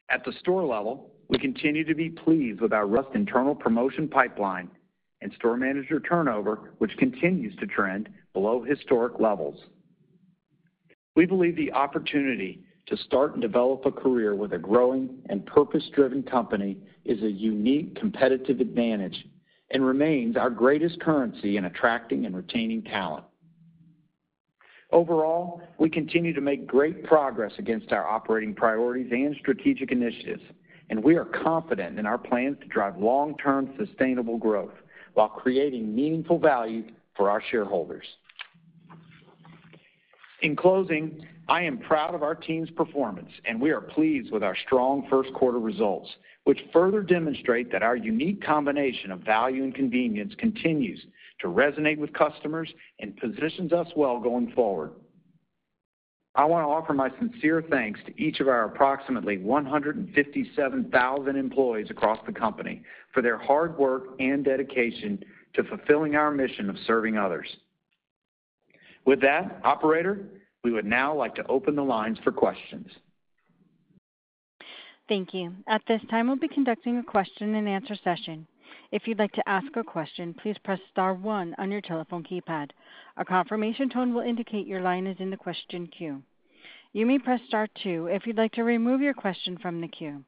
At 0.09 0.25
the 0.25 0.33
store 0.41 0.65
level, 0.65 1.11
we 1.29 1.39
continue 1.39 1.85
to 1.85 1.95
be 1.95 2.09
pleased 2.09 2.63
with 2.63 2.73
our 2.73 2.87
robust 2.87 3.15
internal 3.15 3.55
promotion 3.55 4.09
pipeline 4.09 4.71
and 5.21 5.33
store 5.35 5.59
manager 5.59 6.01
turnover, 6.01 6.73
which 6.79 6.97
continues 6.97 7.55
to 7.57 7.67
trend 7.67 8.09
below 8.33 8.63
historic 8.63 9.21
levels. 9.21 9.61
We 11.17 11.27
believe 11.27 11.57
the 11.57 11.73
opportunity 11.73 12.63
to 12.87 12.97
start 12.97 13.35
and 13.35 13.43
develop 13.43 13.85
a 13.85 13.93
career 13.93 14.35
with 14.35 14.55
a 14.55 14.59
growing 14.59 15.19
and 15.29 15.45
purpose-driven 15.45 16.23
company 16.23 16.79
is 17.09 17.23
a 17.23 17.31
unique 17.31 17.97
competitive 17.97 18.61
advantage 18.61 19.27
and 19.71 19.85
remains 19.85 20.37
our 20.37 20.51
greatest 20.51 21.01
currency 21.01 21.57
in 21.57 21.65
attracting 21.65 22.27
and 22.27 22.37
retaining 22.37 22.83
talent. 22.83 23.25
Overall, 24.93 25.63
we 25.79 25.91
continue 25.91 26.33
to 26.35 26.41
make 26.41 26.67
great 26.67 27.05
progress 27.05 27.53
against 27.59 27.93
our 27.93 28.07
operating 28.07 28.55
priorities 28.55 29.11
and 29.11 29.35
strategic 29.41 29.91
initiatives, 29.91 30.43
and 30.91 31.03
we 31.03 31.17
are 31.17 31.25
confident 31.25 31.99
in 31.99 32.07
our 32.07 32.19
plans 32.19 32.57
to 32.61 32.67
drive 32.69 32.99
long-term 32.99 33.75
sustainable 33.79 34.39
growth 34.39 34.75
while 35.15 35.29
creating 35.29 35.95
meaningful 35.95 36.39
value 36.39 36.85
for 37.17 37.31
our 37.31 37.43
shareholders. 37.51 38.05
In 40.43 40.55
closing, 40.57 41.27
I 41.49 41.63
am 41.63 41.79
proud 41.79 42.15
of 42.15 42.23
our 42.23 42.35
team's 42.35 42.71
performance, 42.71 43.31
and 43.47 43.61
we 43.61 43.71
are 43.71 43.81
pleased 43.81 44.31
with 44.31 44.43
our 44.43 44.57
strong 44.67 45.07
first 45.11 45.33
quarter 45.35 45.59
results, 45.59 46.09
which 46.49 46.65
further 46.73 47.03
demonstrate 47.03 47.71
that 47.71 47.83
our 47.83 47.95
unique 47.95 48.43
combination 48.43 49.11
of 49.11 49.21
value 49.21 49.65
and 49.65 49.75
convenience 49.75 50.33
continues 50.39 50.99
to 51.39 51.49
resonate 51.49 51.99
with 51.99 52.11
customers 52.15 52.73
and 53.01 53.15
positions 53.19 53.71
us 53.71 53.87
well 53.95 54.19
going 54.19 54.51
forward. 54.53 54.93
I 56.35 56.47
want 56.47 56.65
to 56.65 56.71
offer 56.71 56.95
my 56.95 57.11
sincere 57.19 57.63
thanks 57.69 58.01
to 58.07 58.19
each 58.19 58.41
of 58.41 58.49
our 58.49 58.65
approximately 58.65 59.37
157,000 59.37 61.37
employees 61.37 61.91
across 61.91 62.19
the 62.25 62.33
company 62.33 62.81
for 63.13 63.21
their 63.21 63.37
hard 63.37 63.77
work 63.77 64.05
and 64.19 64.43
dedication 64.43 65.23
to 65.53 65.65
fulfilling 65.65 66.17
our 66.17 66.31
mission 66.31 66.71
of 66.71 66.77
serving 66.87 67.19
others. 67.19 67.59
With 69.05 69.21
that, 69.21 69.61
operator, 69.65 70.25
we 70.65 70.73
would 70.73 70.87
now 70.87 71.15
like 71.15 71.35
to 71.35 71.47
open 71.49 71.77
the 71.77 71.85
lines 71.85 72.17
for 72.25 72.33
questions. 72.33 72.89
Thank 75.09 75.33
you. 75.33 75.55
At 75.67 75.81
this 75.89 76.03
time, 76.11 76.27
we'll 76.27 76.37
be 76.37 76.49
conducting 76.49 76.99
a 76.99 77.03
question-and-answer 77.03 77.97
session. 78.05 78.47
If 78.93 79.07
you'd 79.07 79.19
like 79.19 79.33
to 79.33 79.49
ask 79.49 79.75
a 79.75 79.83
question, 79.83 80.35
please 80.35 80.57
press 80.63 80.81
star 80.91 81.15
one 81.15 81.55
on 81.57 81.71
your 81.71 81.81
telephone 81.81 82.23
keypad. 82.23 82.71
A 83.17 83.25
confirmation 83.25 83.89
tone 83.89 84.13
will 84.13 84.21
indicate 84.21 84.67
your 84.67 84.83
line 84.83 85.07
is 85.07 85.17
in 85.19 85.31
the 85.31 85.37
question 85.39 85.87
queue. 85.87 86.23
You 86.93 87.07
may 87.07 87.19
press 87.19 87.41
star 87.49 87.69
two 87.83 88.09
if 88.11 88.27
you'd 88.27 88.37
like 88.37 88.53
to 88.53 88.65
remove 88.65 89.01
your 89.01 89.15
question 89.15 89.57
from 89.57 89.81
the 89.81 89.89
queue. 89.89 90.25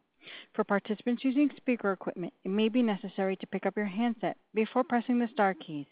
For 0.55 0.65
participants 0.65 1.25
using 1.25 1.51
speaker 1.59 1.93
equipment, 1.93 2.33
it 2.45 2.51
may 2.51 2.71
be 2.71 2.83
necessary 2.83 3.37
to 3.37 3.47
pick 3.47 3.67
up 3.67 3.77
your 3.77 3.87
handset 3.87 4.39
before 4.55 4.85
pressing 4.85 5.19
the 5.19 5.29
star 5.29 5.53
keys. 5.53 5.87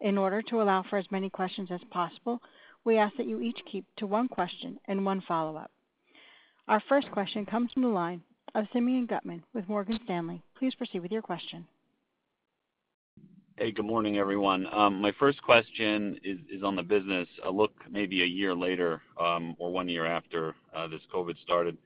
In 0.00 0.16
order 0.16 0.40
to 0.42 0.62
allow 0.62 0.82
for 0.82 0.96
as 0.96 1.10
many 1.10 1.28
questions 1.28 1.70
as 1.70 1.80
possible, 1.90 2.40
we 2.84 2.96
ask 2.96 3.16
that 3.16 3.26
you 3.26 3.42
each 3.42 3.60
keep 3.70 3.84
to 3.96 4.06
one 4.06 4.28
question 4.28 4.78
and 4.88 5.04
one 5.04 5.20
follow-up. 5.20 5.70
Our 6.66 6.82
first 6.88 7.10
question 7.10 7.44
comes 7.44 7.70
from 7.72 7.82
the 7.82 7.88
line 7.88 8.22
of 8.54 8.64
Simeon 8.72 9.06
Gutman 9.06 9.42
with 9.52 9.68
Morgan 9.68 9.98
Stanley. 10.04 10.42
Please 10.58 10.74
proceed 10.74 11.00
with 11.00 11.12
your 11.12 11.20
question. 11.20 11.66
Hey, 13.56 13.70
good 13.70 13.84
morning, 13.84 14.16
everyone. 14.16 14.66
Um, 14.72 15.00
my 15.00 15.12
first 15.18 15.42
question 15.42 16.18
is 16.24 16.62
on 16.64 16.74
the 16.74 16.82
business. 16.82 17.28
A 17.44 17.50
look 17.50 17.72
maybe 17.90 18.22
a 18.22 18.26
year 18.26 18.54
later, 18.54 19.02
um, 19.20 19.54
or 19.58 19.70
one 19.70 19.88
year 19.88 20.06
after 20.06 20.54
uh, 20.74 20.88
this 20.88 21.02
COVID 21.14 21.34
started. 21.42 21.76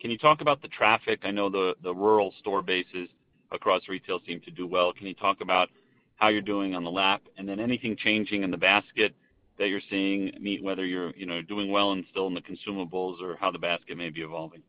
Can 0.00 0.10
you 0.10 0.18
talk 0.18 0.40
about 0.40 0.62
the 0.62 0.68
traffic? 0.68 1.20
I 1.24 1.32
know 1.32 1.50
the 1.50 1.74
rural 1.92 2.32
store 2.38 2.62
bases 2.62 3.08
across 3.50 3.88
retail 3.88 4.20
seem 4.24 4.40
to 4.42 4.50
do 4.52 4.66
well. 4.66 4.92
Can 4.92 5.06
you 5.08 5.14
talk 5.14 5.40
about 5.40 5.68
how 6.16 6.28
you're 6.28 6.40
doing 6.42 6.76
on 6.76 6.84
the 6.84 6.90
lap? 6.90 7.22
And 7.36 7.48
then 7.48 7.58
anything 7.58 7.96
changing 7.96 8.44
in 8.44 8.50
the 8.50 8.56
basket 8.56 9.14
that 9.58 9.68
you're 9.68 9.80
seeing, 9.90 10.32
meet 10.40 10.62
whether 10.62 10.84
you're, 10.84 11.12
you 11.16 11.26
know, 11.26 11.42
doing 11.42 11.70
well 11.70 11.92
and 11.92 12.04
still 12.10 12.26
in 12.26 12.34
the 12.34 12.40
consumables 12.40 13.20
or 13.20 13.36
how 13.40 13.50
the 13.50 13.58
basket 13.58 13.96
may 13.96 14.10
be 14.10 14.22
evolving? 14.22 14.62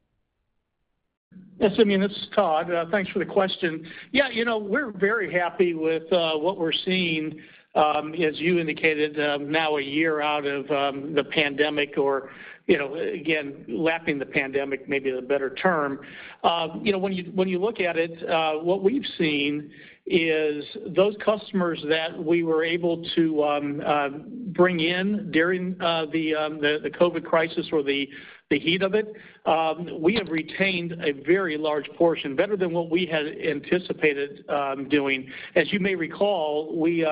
Yes, 1.60 1.75
Simeon, 1.78 2.02
this 2.02 2.12
is 2.12 2.28
Todd. 2.34 2.71
Uh, 2.71 2.86
thanks 2.89 3.12
for 3.12 3.19
the 3.19 3.25
question. 3.25 3.86
Yeah, 4.12 4.30
you 4.30 4.45
know, 4.45 4.58
we're 4.58 4.91
very 4.91 5.32
happy 5.32 5.73
with 5.75 6.12
uh, 6.12 6.34
what 6.34 6.58
we're 6.58 6.71
seeing, 6.71 7.39
um, 7.75 8.13
as 8.15 8.39
you 8.39 8.60
indicated, 8.60 9.19
um, 9.19 9.52
now 9.52 9.78
a 9.78 9.82
year 9.82 10.21
out 10.21 10.45
of 10.45 10.69
um, 10.71 11.13
the 11.13 11.23
pandemic 11.23 11.97
or, 11.97 12.32
you 12.65 12.80
know, 12.80 12.95
again, 12.95 13.63
lapping 13.67 14.17
the 14.17 14.25
pandemic 14.25 14.89
maybe 14.89 15.12
the 15.12 15.21
better 15.21 15.52
term. 15.56 15.99
Uh, 16.43 16.69
you 16.82 16.91
know, 16.91 16.97
when 16.97 17.13
you 17.13 17.60
look 17.60 17.80
at 17.80 17.95
it, 17.97 18.23
what 18.63 18.82
we've 18.82 19.06
seen 19.17 19.69
is 20.09 20.65
those 20.95 21.15
customers 21.23 21.83
that 21.87 22.17
we 22.17 22.41
were 22.41 22.63
able 22.63 23.05
to 23.15 23.43
um, 23.43 23.81
uh, 23.85 24.09
bring 24.47 24.79
in 24.79 25.29
during 25.31 25.79
uh, 25.79 26.01
um, 26.01 26.09
the 26.09 26.91
COVID 26.99 27.23
crisis 27.23 27.67
or 27.71 27.83
the 27.83 28.09
heat 28.49 28.81
of 28.81 28.95
it, 28.95 29.13
um, 29.45 30.01
we 30.01 30.15
have 30.15 30.29
retained 30.29 30.93
a 31.03 31.11
very 31.11 31.57
large 31.57 31.87
portion, 31.95 32.35
better 32.35 32.57
than 32.57 32.73
what 32.73 32.89
we 32.89 33.05
had 33.05 33.27
anticipated 33.27 34.43
doing. 34.89 35.29
As 35.55 35.71
you 35.71 35.79
may 35.79 35.93
recall, 35.93 36.75
we 36.75 37.05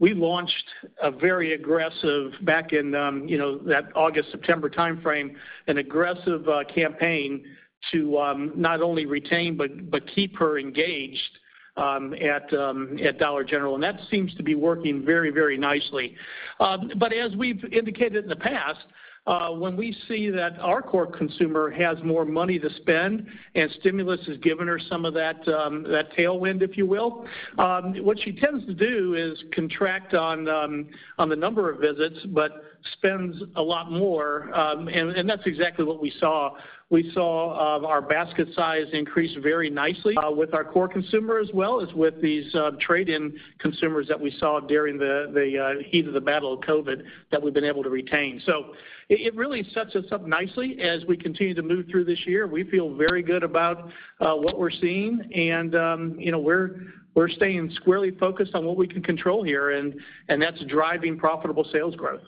launched 0.00 0.64
a 1.00 1.12
very 1.12 1.52
aggressive 1.52 2.32
back 2.42 2.72
in, 2.72 2.86
you 3.28 3.38
know, 3.38 3.58
that 3.58 3.84
August, 3.94 4.32
September 4.32 4.68
timeframe, 4.68 5.36
an 5.68 5.78
aggressive 5.78 6.48
uh, 6.48 6.64
campaign 6.64 7.44
to 7.92 8.50
not 8.56 8.82
only 8.82 9.06
retain 9.06 9.56
but 9.56 10.04
keep 10.12 10.36
her 10.36 10.58
engaged 10.58 11.38
Um, 11.78 12.12
um, 12.52 12.98
at 12.98 13.18
Dollar 13.18 13.44
General, 13.44 13.74
and 13.74 13.82
that 13.84 14.00
seems 14.10 14.34
to 14.34 14.42
be 14.42 14.56
working 14.56 15.04
very, 15.04 15.30
very 15.30 15.56
nicely. 15.56 16.16
Um, 16.58 16.90
but 16.96 17.12
as 17.12 17.36
we've 17.36 17.64
indicated 17.72 18.24
in 18.24 18.28
the 18.28 18.36
past, 18.36 18.80
uh, 19.28 19.50
when 19.50 19.76
we 19.76 19.94
see 20.08 20.30
that 20.30 20.58
our 20.58 20.82
core 20.82 21.06
consumer 21.06 21.70
has 21.70 21.96
more 22.02 22.24
money 22.24 22.58
to 22.58 22.68
spend 22.76 23.26
and 23.54 23.70
stimulus 23.78 24.26
has 24.26 24.38
given 24.38 24.66
her 24.66 24.80
some 24.88 25.04
of 25.04 25.14
that 25.14 25.44
tailwind, 25.46 26.62
if 26.62 26.76
you 26.78 26.86
will, 26.86 27.26
what 27.56 28.18
she 28.24 28.32
tends 28.32 28.64
to 28.66 28.74
do 28.74 29.14
is 29.14 29.44
contract 29.52 30.14
on 30.14 30.44
the 30.44 31.36
number 31.36 31.70
of 31.70 31.78
visits, 31.78 32.18
but 32.28 32.64
spends 32.94 33.36
a 33.56 33.62
lot 33.62 33.92
more. 33.92 34.50
And 34.54 35.28
that's 35.28 35.46
exactly 35.46 35.84
what 35.84 36.00
we 36.00 36.10
saw. 36.18 36.56
We 36.90 37.10
saw 37.12 37.50
uh, 37.50 37.86
our 37.86 38.00
basket 38.00 38.48
size 38.54 38.86
increase 38.94 39.36
very 39.42 39.68
nicely 39.68 40.16
uh, 40.16 40.30
with 40.30 40.54
our 40.54 40.64
core 40.64 40.88
consumer 40.88 41.38
as 41.38 41.50
well 41.52 41.82
as 41.82 41.92
with 41.92 42.20
these 42.22 42.54
uh, 42.54 42.70
trade-in 42.80 43.36
consumers 43.58 44.08
that 44.08 44.18
we 44.18 44.30
saw 44.38 44.58
during 44.58 44.96
the 44.96 45.82
heat 45.86 46.06
of 46.06 46.14
the 46.14 46.20
battle 46.20 46.54
of 46.54 46.60
COVID 46.60 47.02
that 47.30 47.42
we've 47.42 47.52
been 47.52 47.64
able 47.64 47.82
to 47.82 47.90
retain. 47.90 48.40
So 48.46 48.74
it 49.10 49.34
really 49.34 49.64
sets 49.74 49.96
us 49.96 50.06
up 50.12 50.26
nicely 50.26 50.80
as 50.80 51.04
we 51.04 51.18
continue 51.18 51.54
to 51.54 51.62
move 51.62 51.86
through 51.90 52.04
this 52.04 52.26
year. 52.26 52.46
We 52.46 52.64
feel 52.64 52.94
very 52.94 53.22
good 53.22 53.42
about 53.42 53.90
what 54.18 54.58
we're 54.58 54.70
seeing 54.70 55.30
and, 55.34 55.74
um, 55.74 56.16
you 56.18 56.32
know, 56.32 56.38
we're 56.38 57.28
staying 57.28 57.70
squarely 57.74 58.12
focused 58.12 58.54
on 58.54 58.64
what 58.64 58.78
we 58.78 58.86
can 58.86 59.02
control 59.02 59.42
here, 59.42 59.72
and 59.72 59.94
that's 60.40 60.62
driving 60.64 61.18
profitable 61.18 61.68
sales 61.70 61.96
growth. 61.96 62.22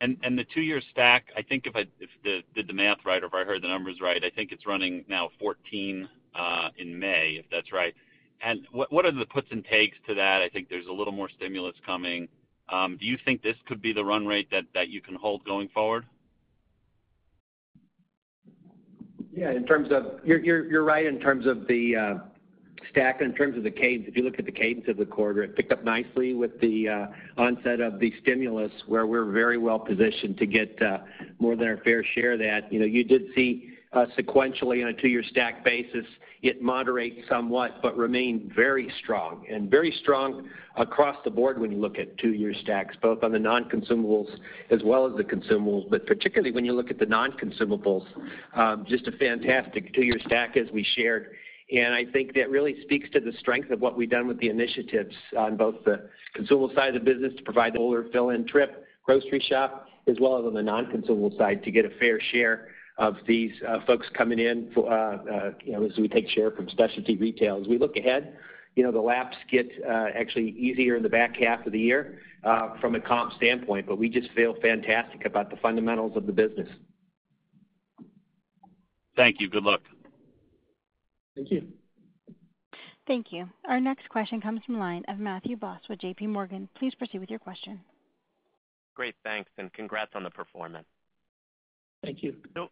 The 0.00 0.46
two-year 0.54 0.82
stack, 0.90 1.26
I 1.36 1.42
think 1.42 1.66
if 1.66 1.74
I 1.74 1.86
did 2.24 2.68
the 2.68 2.72
math 2.72 2.98
right 3.04 3.22
or 3.22 3.26
if 3.26 3.34
I 3.34 3.44
heard 3.44 3.62
the 3.62 3.68
numbers 3.68 4.00
right, 4.00 4.22
I 4.22 4.30
think 4.30 4.52
it's 4.52 4.66
running 4.66 5.04
now 5.08 5.30
14 5.40 6.08
uh, 6.34 6.68
in 6.76 6.98
May, 6.98 7.36
if 7.38 7.46
that's 7.50 7.72
right. 7.72 7.94
And 8.42 8.66
what 8.70 8.92
what 8.92 9.06
are 9.06 9.12
the 9.12 9.24
puts 9.24 9.48
and 9.50 9.64
takes 9.64 9.96
to 10.06 10.14
that? 10.14 10.42
I 10.42 10.50
think 10.50 10.68
there's 10.68 10.86
a 10.86 10.92
little 10.92 11.12
more 11.12 11.30
stimulus 11.30 11.74
coming. 11.86 12.28
Um, 12.68 12.98
do 12.98 13.06
you 13.06 13.16
think 13.24 13.42
this 13.42 13.56
could 13.66 13.80
be 13.80 13.92
the 13.94 14.04
run 14.04 14.26
rate 14.26 14.50
that 14.50 14.88
you 14.88 15.00
can 15.00 15.14
hold 15.14 15.44
going 15.44 15.68
forward? 15.68 16.04
Yeah, 19.32 19.52
in 19.52 19.64
terms 19.64 19.88
of 19.90 20.20
you're 20.24 20.84
right 20.84 21.06
in 21.06 21.20
terms 21.20 21.46
of 21.46 21.66
the 21.66 21.96
uh, 21.96 22.14
stack. 22.90 23.20
In 23.20 23.34
terms 23.34 23.56
of 23.56 23.62
the 23.62 23.70
cadence, 23.70 24.08
if 24.08 24.16
you 24.16 24.22
look 24.22 24.38
at 24.38 24.44
the 24.44 24.52
cadence 24.52 24.86
of 24.88 24.96
the 24.96 25.06
quarter, 25.06 25.42
it 25.42 25.56
picked 25.56 25.72
up 25.72 25.84
nicely 25.84 26.34
with 26.34 26.60
the 26.60 26.88
uh, 26.88 27.06
onset 27.36 27.80
of 27.80 27.98
the 27.98 28.12
stimulus, 28.22 28.72
where 28.86 29.06
we're 29.06 29.30
very 29.30 29.58
well 29.58 29.78
positioned 29.78 30.36
to 30.38 30.46
get 30.46 30.80
uh, 30.82 30.98
more 31.38 31.56
than 31.56 31.68
our 31.68 31.78
fair 31.78 32.04
share 32.14 32.32
of 32.32 32.38
that. 32.40 32.72
You 32.72 32.80
know, 32.80 32.86
you 32.86 33.04
did 33.04 33.22
see 33.34 33.76
uh, 33.92 34.06
sequentially 34.18 34.82
on 34.82 34.88
a 34.88 34.92
two-year 34.92 35.22
stack 35.30 35.64
basis, 35.64 36.04
it 36.42 36.60
moderate 36.60 37.24
somewhat, 37.28 37.80
but 37.82 37.96
remain 37.96 38.52
very 38.54 38.92
strong 39.02 39.46
and 39.50 39.70
very 39.70 39.90
strong 40.02 40.48
across 40.76 41.16
the 41.24 41.30
board 41.30 41.58
when 41.58 41.72
you 41.72 41.78
look 41.78 41.98
at 41.98 42.16
two-year 42.18 42.52
stacks, 42.60 42.94
both 43.00 43.24
on 43.24 43.32
the 43.32 43.38
non-consumables 43.38 44.28
as 44.70 44.82
well 44.84 45.06
as 45.06 45.16
the 45.16 45.24
consumables. 45.24 45.88
But 45.88 46.06
particularly 46.06 46.52
when 46.52 46.64
you 46.64 46.74
look 46.74 46.90
at 46.90 46.98
the 46.98 47.06
non-consumables, 47.06 48.06
um, 48.54 48.84
just 48.86 49.06
a 49.06 49.12
fantastic 49.12 49.94
two-year 49.94 50.18
stack 50.26 50.56
as 50.56 50.70
we 50.72 50.84
shared. 50.94 51.30
I 51.72 52.04
think 52.12 52.34
that 52.34 52.48
really 52.50 52.80
speaks 52.82 53.10
to 53.10 53.20
the 53.20 53.32
strength 53.40 53.70
of 53.70 53.80
what 53.80 53.96
we've 53.96 54.10
done 54.10 54.28
with 54.28 54.38
the 54.38 54.48
initiatives 54.48 55.14
on 55.36 55.56
both 55.56 55.76
the 55.84 56.08
consumable 56.34 56.72
side 56.74 56.94
of 56.94 57.04
the 57.04 57.12
business 57.12 57.34
to 57.36 57.42
provide 57.42 57.72
the 57.72 57.78
fuller 57.78 58.06
fill-in 58.12 58.46
trip 58.46 58.84
grocery 59.04 59.40
shop, 59.48 59.88
as 60.08 60.16
well 60.20 60.38
as 60.38 60.44
on 60.44 60.54
the 60.54 60.62
non-consumable 60.62 61.36
side 61.38 61.62
to 61.64 61.70
get 61.70 61.84
a 61.84 61.90
fair 61.98 62.20
share 62.32 62.68
of 62.98 63.16
these 63.26 63.52
uh, 63.68 63.78
folks 63.86 64.06
coming 64.14 64.38
in 64.38 64.70
for, 64.74 64.90
uh, 64.90 65.16
uh, 65.16 65.52
you 65.64 65.72
know, 65.72 65.84
as 65.84 65.96
we 65.98 66.08
take 66.08 66.28
share 66.30 66.50
from 66.50 66.68
specialty 66.68 67.16
retail. 67.16 67.60
As 67.60 67.68
we 67.68 67.78
look 67.78 67.96
ahead, 67.96 68.36
you 68.74 68.82
know, 68.82 68.92
the 68.92 69.00
laps 69.00 69.36
get 69.50 69.68
actually 69.86 70.50
easier 70.50 70.96
in 70.96 71.02
the 71.02 71.08
back 71.08 71.36
half 71.36 71.66
of 71.66 71.72
the 71.72 71.78
year 71.78 72.20
from 72.80 72.94
a 72.94 73.00
comp 73.00 73.32
standpoint, 73.34 73.86
but 73.86 73.98
we 73.98 74.08
just 74.08 74.30
feel 74.32 74.54
fantastic 74.60 75.24
about 75.24 75.50
the 75.50 75.56
fundamentals 75.56 76.16
of 76.16 76.26
the 76.26 76.32
business. 76.32 76.68
Thank 79.16 79.40
you. 79.40 79.48
Good 79.48 79.64
luck. 79.64 79.80
Thank 81.36 81.50
you. 81.50 81.68
Thank 83.06 83.26
you. 83.30 83.48
Our 83.68 83.78
next 83.78 84.08
question 84.08 84.40
comes 84.40 84.62
from 84.64 84.74
the 84.74 84.80
line 84.80 85.04
of 85.06 85.18
Matthew 85.18 85.56
Boss 85.56 85.80
with 85.88 86.00
JPMorgan. 86.00 86.68
Please 86.76 86.94
proceed 86.96 87.20
with 87.20 87.30
your 87.30 87.38
question. 87.38 87.80
Great. 88.94 89.14
Thanks, 89.22 89.50
and 89.58 89.72
congrats 89.72 90.10
on 90.14 90.24
the 90.24 90.30
performance. 90.30 90.86
Thank 92.02 92.22
you. 92.22 92.34
So 92.54 92.68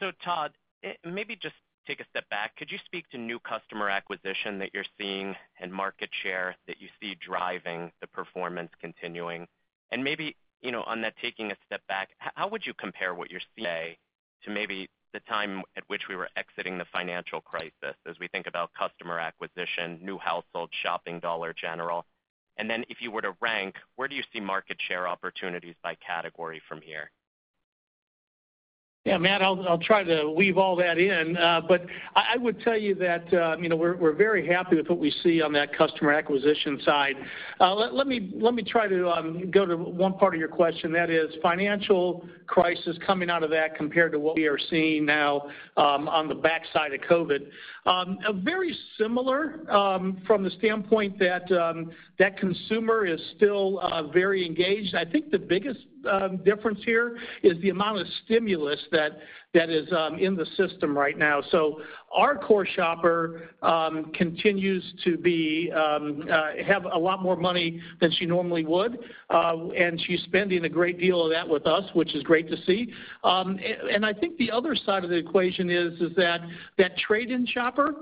so 0.00 0.10
Todd, 0.24 0.52
eh, 0.82 0.94
maybe 1.04 1.36
just 1.36 1.54
take 1.86 2.00
a 2.00 2.06
step 2.10 2.28
back. 2.28 2.56
Could 2.56 2.72
you 2.72 2.78
speak 2.86 3.08
to 3.10 3.18
new 3.18 3.38
customer 3.38 3.88
acquisition 3.88 4.58
that 4.58 4.70
you're 4.74 4.84
seeing 4.98 5.36
and 5.60 5.72
market 5.72 6.10
share 6.22 6.56
that 6.66 6.80
you 6.80 6.88
see 7.00 7.16
driving 7.24 7.92
the 8.00 8.06
performance 8.08 8.70
continuing? 8.80 9.46
And 9.92 10.02
maybe 10.02 10.34
you 10.62 10.72
know, 10.72 10.82
on 10.82 11.00
that 11.02 11.14
taking 11.22 11.52
a 11.52 11.56
step 11.66 11.82
back, 11.88 12.10
how 12.18 12.48
would 12.48 12.66
you 12.66 12.74
compare 12.74 13.14
what 13.14 13.30
you're 13.30 13.40
seeing 13.56 13.64
today 13.64 13.98
to 14.44 14.50
maybe 14.50 14.88
the 15.12 15.20
time 15.20 15.62
at 15.76 15.84
which 15.88 16.02
we 16.08 16.16
were 16.16 16.28
exiting 16.36 16.78
the 16.78 16.84
financial 16.92 17.40
crisis 17.40 17.96
as 18.06 18.18
we 18.18 18.28
think 18.28 18.46
about 18.46 18.70
customer 18.74 19.18
acquisition, 19.18 19.98
new 20.02 20.18
households 20.18 20.72
shopping 20.82 21.20
Dollar 21.20 21.52
General? 21.52 22.04
And 22.56 22.68
then 22.68 22.84
if 22.88 23.00
you 23.00 23.10
were 23.10 23.22
to 23.22 23.36
rank, 23.40 23.76
where 23.96 24.08
do 24.08 24.16
you 24.16 24.22
see 24.32 24.40
market 24.40 24.78
share 24.86 25.06
opportunities 25.06 25.76
by 25.82 25.94
category 25.94 26.60
from 26.68 26.80
here? 26.80 27.10
Yeah, 29.04 29.16
Matt, 29.16 29.40
I'll 29.40 29.78
try 29.78 30.04
to 30.04 30.28
weave 30.28 30.58
all 30.58 30.76
that 30.76 30.98
in. 30.98 31.36
Uh, 31.36 31.62
but 31.66 31.86
I 32.14 32.36
would 32.36 32.60
tell 32.60 32.76
you 32.76 32.94
that, 32.96 33.32
uh, 33.32 33.56
you 33.56 33.70
know, 33.70 33.76
we're 33.76 34.12
very 34.12 34.46
happy 34.46 34.76
with 34.76 34.88
what 34.88 34.98
we 34.98 35.10
see 35.22 35.40
on 35.40 35.50
that 35.52 35.74
customer 35.74 36.12
acquisition 36.12 36.78
side. 36.84 37.14
Uh, 37.58 37.74
let 37.74 38.06
me 38.06 38.62
try 38.66 38.86
to 38.86 39.08
um, 39.08 39.50
go 39.50 39.64
to 39.64 39.76
one 39.78 40.12
part 40.14 40.34
of 40.34 40.40
your 40.40 40.48
question, 40.50 40.92
that 40.92 41.08
is 41.08 41.34
financial 41.40 42.26
crisis 42.46 42.98
coming 43.06 43.30
out 43.30 43.42
of 43.42 43.50
that 43.50 43.76
compared 43.76 44.12
to 44.12 44.18
what 44.18 44.36
we 44.36 44.46
are 44.46 44.58
seeing 44.58 45.06
now, 45.06 45.48
um, 45.78 46.06
on 46.08 46.28
the 46.28 46.34
backside 46.34 46.92
of 46.92 47.00
COVID. 47.00 47.46
Um, 47.86 48.18
very 48.44 48.76
similar, 48.98 49.60
from 50.26 50.42
the 50.42 50.50
standpoint 50.58 51.18
that 51.18 51.48
that 52.18 52.36
consumer 52.36 53.06
is 53.06 53.20
still 53.36 53.80
very 54.12 54.44
engaged. 54.44 54.94
I 54.94 55.06
think 55.06 55.30
the 55.30 55.38
biggest 55.38 55.80
Um, 56.10 56.38
difference 56.38 56.80
here 56.84 57.16
is 57.42 57.60
the 57.62 57.70
amount 57.70 58.00
of 58.00 58.06
stimulus 58.24 58.80
that 58.92 59.18
is 59.54 59.90
um, 59.92 60.18
in 60.18 60.36
the 60.36 60.46
system 60.56 60.96
right 60.96 61.16
now. 61.16 61.42
So 61.50 61.80
our 62.14 62.36
core 62.36 62.66
shopper 62.66 63.48
um, 63.62 64.12
continues 64.14 64.84
to 65.04 65.70
um, 65.72 66.24
uh, 66.30 66.62
have 66.66 66.84
a 66.84 66.98
lot 66.98 67.22
more 67.22 67.36
money 67.36 67.80
than 68.00 68.10
she 68.12 68.26
normally 68.26 68.64
would, 68.64 68.98
uh, 69.30 69.68
and 69.70 70.00
she's 70.06 70.22
spending 70.22 70.64
a 70.64 70.68
great 70.68 70.98
deal 70.98 71.24
of 71.24 71.30
that 71.30 71.48
with 71.48 71.66
us, 71.66 71.84
which 71.94 72.14
is 72.14 72.22
great 72.22 72.48
to 72.50 72.56
see. 72.64 72.92
Um 73.24 73.58
and 73.90 74.04
I 74.04 74.12
think 74.12 74.36
the 74.38 74.50
other 74.50 74.74
side 74.74 75.04
of 75.04 75.10
the 75.10 75.16
equation 75.16 75.70
is 75.70 75.98
that 76.16 76.40
that 76.76 76.96
trade-in 76.98 77.46
shopper 77.46 77.94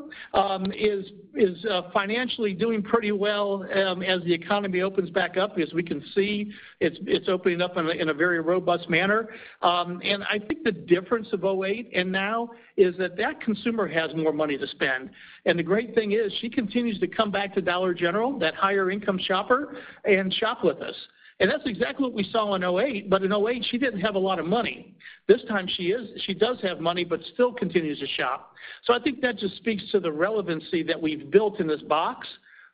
is 0.74 1.64
uh, 1.70 1.82
financially 1.92 2.54
doing 2.54 2.82
pretty 2.82 3.12
well, 3.12 3.64
as 3.64 4.22
the 4.24 4.32
economy 4.32 4.80
opens 4.82 5.10
back 5.10 5.36
up. 5.36 5.58
As 5.58 5.72
we 5.72 5.82
can 5.82 6.02
see, 6.14 6.52
it's 6.80 7.28
opening 7.28 7.60
up 7.60 7.76
in 7.76 8.08
a 8.08 8.14
very 8.14 8.40
robust 8.40 8.88
manner. 8.88 9.28
And 9.62 10.24
I 10.24 10.38
think 10.38 10.64
the 10.64 10.72
difference 10.72 11.28
of 11.36 11.56
2008 11.56 11.90
and 11.94 12.10
now 12.10 12.50
is 12.76 12.96
that 12.98 13.16
that 13.16 13.40
consumer 13.40 13.86
has 13.86 14.14
more 14.14 14.32
money 14.32 14.58
to 14.58 14.66
spend. 14.68 15.10
And 15.44 15.58
the 15.58 15.62
great 15.62 15.94
thing 15.94 16.12
is 16.12 16.32
she 16.40 16.50
continues 16.50 16.98
to 17.00 17.06
come 17.06 17.30
back 17.30 17.54
to 17.54 17.62
Dollar 17.62 17.94
General, 17.94 18.38
that 18.38 18.54
higher 18.54 18.90
income 18.90 19.18
shopper, 19.22 19.76
and 20.04 20.32
shop 20.34 20.64
with 20.64 20.78
us. 20.82 20.94
And 21.38 21.50
that's 21.50 21.66
exactly 21.66 22.04
what 22.04 22.14
we 22.14 22.24
saw 22.30 22.54
in 22.54 22.64
08, 22.64 23.10
but 23.10 23.22
in 23.22 23.32
08 23.32 23.64
she 23.70 23.76
didn't 23.76 24.00
have 24.00 24.14
a 24.14 24.18
lot 24.18 24.38
of 24.38 24.46
money. 24.46 24.94
This 25.28 25.42
time 25.48 25.68
she 25.76 25.84
is 25.84 26.08
she 26.22 26.32
does 26.32 26.58
have 26.62 26.80
money, 26.80 27.04
but 27.04 27.20
still 27.34 27.52
continues 27.52 27.98
to 28.00 28.06
shop. 28.06 28.54
So 28.84 28.94
I 28.94 28.98
think 28.98 29.20
that 29.20 29.36
just 29.36 29.56
speaks 29.56 29.82
to 29.92 30.00
the 30.00 30.10
relevancy 30.10 30.82
that 30.84 31.00
we've 31.00 31.30
built 31.30 31.60
in 31.60 31.66
this 31.66 31.82
box, 31.82 32.26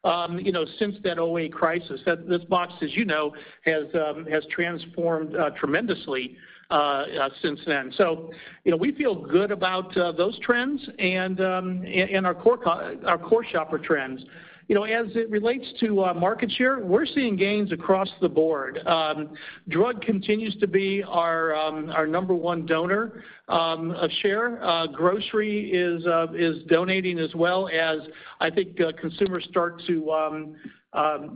um, 0.04 0.38
you 0.38 0.52
know, 0.52 0.64
since 0.78 0.94
that 1.02 1.16
2008 1.16 1.52
crisis. 1.52 2.00
that 2.06 2.28
This 2.28 2.44
box, 2.44 2.72
as 2.82 2.94
you 2.94 3.04
know, 3.04 3.34
has 3.64 3.84
um, 3.94 4.26
transformed 4.50 5.34
uh, 5.34 5.50
tremendously 5.50 6.36
Uh, 6.72 7.04
uh, 7.20 7.28
since 7.42 7.60
then. 7.66 7.92
So, 7.98 8.30
you 8.64 8.70
know, 8.70 8.78
we 8.78 8.92
feel 8.92 9.14
good 9.14 9.50
about 9.50 9.94
uh, 9.94 10.10
those 10.12 10.38
trends 10.38 10.80
and 10.98 11.38
um, 11.42 11.84
our 12.24 12.34
core 12.34 13.44
shopper 13.44 13.78
trends. 13.78 14.24
You 14.68 14.76
know, 14.76 14.84
as 14.84 15.14
it 15.14 15.28
relates 15.28 15.66
to 15.80 16.14
market 16.14 16.50
share, 16.50 16.78
we're 16.78 17.04
seeing 17.04 17.36
gains 17.36 17.72
across 17.72 18.08
the 18.22 18.28
board. 18.30 18.78
Um, 18.86 19.34
drug 19.68 20.00
continues 20.00 20.56
to 20.60 20.66
be 20.66 21.02
our 21.02 21.54
um, 21.54 21.92
number 22.10 22.32
one 22.32 22.64
donor 22.64 23.22
of 23.48 24.10
share. 24.22 24.58
Grocery 24.94 25.70
is 25.72 26.62
donating 26.68 27.18
as 27.18 27.34
well 27.34 27.68
as 27.68 27.98
I 28.40 28.48
think 28.48 28.78
consumers 28.98 29.46
start 29.50 29.82
to 29.88 30.54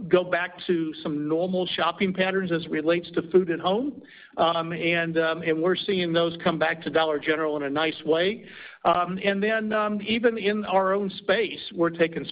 go 0.08 0.24
back 0.24 0.52
to 0.66 0.94
some 1.02 1.28
normal 1.28 1.66
shopping 1.66 2.14
patterns 2.14 2.52
as 2.52 2.64
it 2.64 2.70
relates 2.70 3.10
to 3.10 3.22
food 3.30 3.50
at 3.50 3.60
home. 3.60 4.00
Um, 4.36 4.72
um, 5.16 5.42
and 5.42 5.62
we're 5.62 5.76
seeing 5.76 6.12
those 6.12 6.36
come 6.44 6.58
back 6.58 6.82
to 6.82 6.90
Dollar 6.90 7.18
General 7.18 7.56
in 7.56 7.62
a 7.62 7.70
nice 7.70 8.00
way. 8.04 8.44
Um, 8.84 9.18
and 9.24 9.42
then, 9.42 9.72
even 10.06 10.38
in 10.38 10.64
our 10.66 10.92
own 10.92 11.10
space, 11.18 11.58
we're 11.74 11.90
taking 11.90 12.24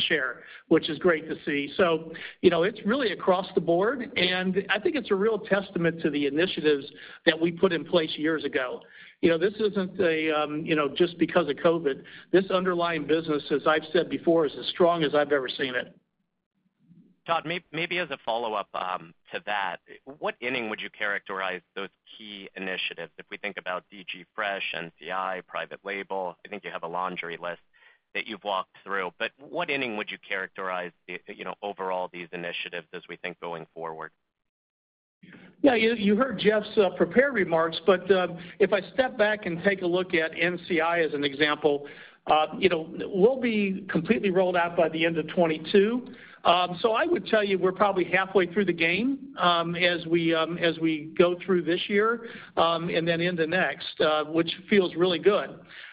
share, 0.00 0.42
which 0.68 0.88
is 0.90 0.98
great 0.98 1.28
to 1.28 1.36
see. 1.44 1.72
So, 1.76 2.12
you 2.40 2.50
know, 2.50 2.64
it's 2.64 2.80
really 2.84 3.12
across 3.12 3.46
the 3.54 3.60
board, 3.60 4.10
and 4.16 4.66
I 4.70 4.80
think 4.80 4.96
it's 4.96 5.10
a 5.10 5.14
real 5.14 5.38
testament 5.38 6.00
to 6.02 6.10
the 6.10 6.26
initiatives 6.26 6.86
that 7.26 7.38
we 7.38 7.52
put 7.52 7.72
in 7.72 7.84
place 7.84 8.10
years 8.16 8.44
ago. 8.44 8.80
You 9.20 9.30
know, 9.30 9.38
this 9.38 9.54
isn't 9.54 10.00
a, 10.00 10.46
you 10.64 10.74
know, 10.74 10.88
just 10.88 11.18
because 11.18 11.48
of 11.48 11.56
COVID. 11.56 12.02
This 12.32 12.50
underlying 12.50 13.06
business, 13.06 13.42
as 13.50 13.66
I've 13.66 13.84
said 13.92 14.08
before, 14.08 14.46
is 14.46 14.52
as 14.58 14.66
strong 14.68 15.04
as 15.04 15.14
I've 15.14 15.32
ever 15.32 15.48
seen 15.48 15.74
it. 15.74 15.94
Todd, 17.28 17.46
maybe 17.72 17.98
as 17.98 18.10
a 18.10 18.16
follow-up 18.24 18.68
um, 18.72 19.12
to 19.34 19.42
that, 19.44 19.76
what 20.18 20.34
inning 20.40 20.70
would 20.70 20.80
you 20.80 20.88
characterize 20.88 21.60
those 21.76 21.90
key 22.16 22.48
initiatives? 22.56 23.12
If 23.18 23.26
we 23.30 23.36
think 23.36 23.58
about 23.58 23.84
DG 23.92 24.24
Fresh, 24.34 24.74
NCI, 24.74 25.46
private 25.46 25.78
label, 25.84 26.38
I 26.44 26.48
think 26.48 26.64
you 26.64 26.70
have 26.70 26.84
a 26.84 26.88
laundry 26.88 27.36
list 27.36 27.60
that 28.14 28.26
you've 28.26 28.42
walked 28.44 28.74
through. 28.82 29.10
But 29.18 29.32
what 29.38 29.68
inning 29.68 29.98
would 29.98 30.10
you 30.10 30.16
characterize 30.26 30.90
the, 31.06 31.20
you 31.28 31.44
know, 31.44 31.54
overall 31.62 32.08
these 32.10 32.28
initiatives 32.32 32.86
as 32.94 33.02
we 33.10 33.16
think 33.16 33.38
going 33.40 33.66
forward? 33.74 34.10
Yeah, 35.60 35.74
you 35.74 36.16
heard 36.16 36.38
Jeff's 36.38 36.78
uh, 36.78 36.90
prepared 36.96 37.34
remarks, 37.34 37.78
but 37.84 38.10
um, 38.10 38.38
if 38.58 38.72
I 38.72 38.80
step 38.94 39.18
back 39.18 39.44
and 39.44 39.62
take 39.64 39.82
a 39.82 39.86
look 39.86 40.14
at 40.14 40.32
NCI 40.32 41.06
as 41.06 41.12
an 41.12 41.24
example, 41.24 41.86
uh, 42.26 42.46
you 42.58 42.70
know, 42.70 42.88
we'll 43.06 43.40
be 43.40 43.84
completely 43.90 44.30
rolled 44.30 44.56
out 44.56 44.76
by 44.76 44.88
the 44.88 45.04
end 45.04 45.18
of 45.18 45.26
2022. 45.28 46.14
Um, 46.48 46.78
I 46.94 47.04
would 47.04 47.26
tell 47.26 47.44
you 47.44 47.58
we're 47.58 47.72
probably 47.72 48.04
halfway 48.04 48.46
through 48.46 48.64
the 48.64 48.72
game, 48.72 49.18
um, 49.38 49.76
um, 50.34 50.56
as 50.56 50.78
we 50.78 51.12
go 51.18 51.36
through 51.44 51.62
this 51.62 51.80
year, 51.88 52.28
and 52.88 53.06
then 53.06 53.20
into 53.20 53.46
next, 53.46 54.00
uh, 54.00 54.24
which 54.24 54.50
feels 54.70 54.94
really 54.94 55.18
good. 55.18 55.50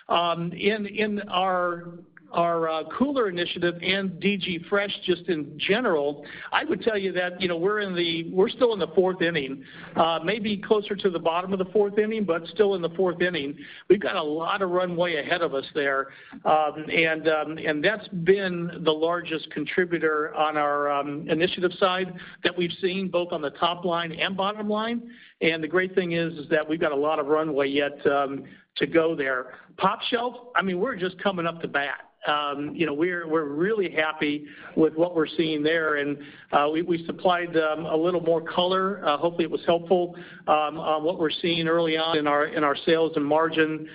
In 0.09 1.21
our 1.29 1.89
Uh, 2.35 2.83
cooler 2.97 3.29
initiative 3.29 3.75
and 3.81 4.11
DG 4.21 4.67
Fresh 4.67 4.91
just 5.05 5.23
in 5.29 5.57
general, 5.57 6.25
I 6.51 6.65
would 6.65 6.81
tell 6.81 6.97
you 6.97 7.11
that, 7.13 7.41
you 7.41 7.47
know, 7.47 7.55
we're 7.55 8.49
still 8.49 8.73
in 8.73 8.79
the 8.79 8.91
fourth 8.93 9.21
inning, 9.21 9.63
uh, 9.95 10.19
maybe 10.23 10.57
closer 10.57 10.95
to 10.95 11.09
the 11.09 11.19
bottom 11.19 11.53
of 11.53 11.59
the 11.59 11.71
fourth 11.71 11.97
inning, 11.97 12.25
but 12.25 12.45
still 12.47 12.75
in 12.75 12.81
the 12.81 12.89
fourth 12.89 13.21
inning. 13.21 13.57
We've 13.89 14.01
got 14.01 14.17
a 14.17 14.23
lot 14.23 14.61
of 14.61 14.71
runway 14.71 15.15
ahead 15.15 15.41
of 15.41 15.53
us 15.53 15.65
there. 15.73 16.09
Um, 16.43 16.85
um, 17.27 17.57
and 17.57 17.83
that's 17.83 18.07
been 18.09 18.81
the 18.83 18.91
largest 18.91 19.49
contributor 19.51 20.35
on 20.35 20.57
our 20.57 20.91
um, 20.91 21.27
initiative 21.29 21.71
side 21.79 22.13
that 22.43 22.55
we've 22.57 22.73
seen 22.81 23.09
both 23.09 23.31
on 23.31 23.41
the 23.41 23.51
top 23.51 23.85
line 23.85 24.11
and 24.11 24.35
bottom 24.35 24.69
line. 24.69 25.09
And 25.41 25.63
the 25.63 25.67
great 25.67 25.93
thing 25.95 26.13
is 26.13 26.33
is 26.33 26.49
that 26.49 26.67
we've 26.67 26.79
got 26.79 26.91
a 26.91 26.97
lot 26.97 27.19
of 27.19 27.27
runway 27.27 27.67
yet 27.67 28.05
um, 28.07 28.45
to 28.77 28.87
go 28.87 29.15
there. 29.15 29.55
pOpshelf, 29.77 30.35
I 30.55 30.61
mean, 30.61 30.79
we're 30.79 30.95
just 30.95 31.21
coming 31.21 31.45
up 31.45 31.61
to 31.61 31.67
bat. 31.67 31.99
Um, 32.25 32.73
you 32.73 32.87
know, 32.87 32.93
we're 32.93 33.27
we're 33.27 33.45
really 33.45 33.91
happy 33.91 34.47
with 34.75 34.95
what 34.95 35.15
we're 35.15 35.27
seeing 35.27 35.61
there. 35.61 35.97
And 35.97 36.17
uh, 36.51 36.69
we 36.73 36.81
we 36.81 37.05
supplied 37.05 37.55
um, 37.55 37.85
a 37.85 37.95
little 37.95 38.21
more 38.21 38.41
color, 38.41 39.05
uh, 39.05 39.17
hopefully 39.17 39.43
it 39.43 39.51
was 39.51 39.61
helpful, 39.67 40.15
on 40.47 41.03
what 41.03 41.19
we're 41.19 41.29
seeing 41.29 41.67
early 41.67 41.97
on 41.97 42.17
in 42.17 42.25
our 42.27 42.75
sales 42.85 43.11
and 43.15 43.23
margin, 43.23 43.87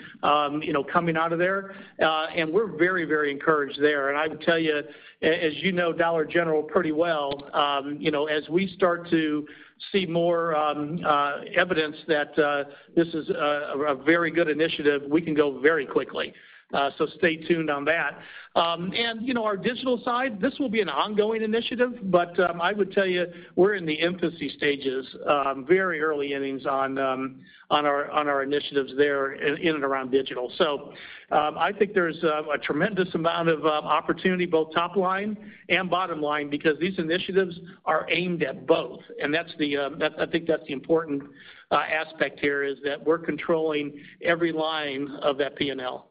you 0.62 0.72
know, 0.72 0.84
coming 0.84 1.16
out 1.16 1.32
of 1.32 1.40
there. 1.40 1.74
Uh, 2.00 2.26
and 2.36 2.52
we're 2.52 2.76
very 2.76 3.04
very 3.04 3.32
encouraged 3.32 3.80
there. 3.82 4.10
And 4.10 4.18
I 4.18 4.28
would 4.28 4.42
tell 4.42 4.58
you, 4.58 4.80
as 5.22 5.52
you 5.56 5.72
know 5.72 5.92
Dollar 5.92 6.24
General 6.24 6.62
pretty 6.62 6.92
well, 6.92 7.50
you 7.98 8.12
know, 8.12 8.26
as 8.26 8.48
we 8.48 8.68
start 8.76 9.10
to 9.10 9.44
see 9.92 10.06
more 10.06 10.54
um, 10.54 11.00
uh, 11.06 11.38
evidence 11.56 11.96
that 12.08 12.38
uh, 12.38 12.64
this 12.94 13.08
is 13.08 13.28
a 13.30 13.96
very 14.04 14.30
good 14.30 14.48
initiative, 14.48 15.02
we 15.08 15.20
can 15.22 15.34
go 15.34 15.60
very 15.60 15.86
quickly. 15.86 16.32
Uh, 16.72 16.90
so 16.98 17.06
stay 17.18 17.36
tuned 17.36 17.70
on 17.70 17.84
that. 17.84 18.18
Um, 18.56 18.92
and, 18.96 19.22
you 19.22 19.32
know, 19.32 19.44
our 19.44 19.56
digital 19.56 20.00
side, 20.04 20.40
this 20.40 20.54
will 20.58 20.68
be 20.68 20.80
an 20.80 20.88
ongoing 20.88 21.42
initiative, 21.42 21.98
but 22.10 22.38
um, 22.40 22.60
I 22.60 22.72
would 22.72 22.92
tell 22.92 23.06
you 23.06 23.26
we're 23.54 23.74
in 23.74 23.86
the 23.86 23.94
infancy 23.94 24.48
stages, 24.56 25.06
um, 25.28 25.64
very 25.68 26.00
early 26.00 26.32
innings 26.32 26.66
on 26.66 26.98
our 26.98 28.42
initiatives 28.42 28.92
there 28.96 29.34
in 29.34 29.74
and 29.74 29.84
around 29.84 30.10
digital. 30.10 30.52
So, 30.58 30.92
I 31.32 31.72
think 31.78 31.94
there's 31.94 32.20
a 32.24 32.58
tremendous 32.60 33.14
amount 33.14 33.48
of 33.50 33.64
opportunity, 33.64 34.46
both 34.46 34.74
top 34.74 34.96
line 34.96 35.36
and 35.68 35.88
bottom 35.88 36.20
line, 36.20 36.50
because 36.50 36.76
these 36.80 36.98
initiatives 36.98 37.56
are 37.84 38.04
aimed 38.10 38.42
at 38.42 38.66
both. 38.66 39.00
And 39.22 39.32
that's 39.32 39.52
the, 39.58 39.78
I 39.78 40.26
think 40.26 40.48
that's 40.48 40.66
the 40.66 40.72
important 40.72 41.22
uh, 41.70 41.82
aspect 41.88 42.40
here, 42.40 42.64
is 42.64 42.78
that 42.84 43.04
we're 43.04 43.18
controlling 43.18 44.00
every 44.22 44.50
line 44.50 45.08
of 45.22 45.38
that 45.38 45.54
P&L. 45.54 46.09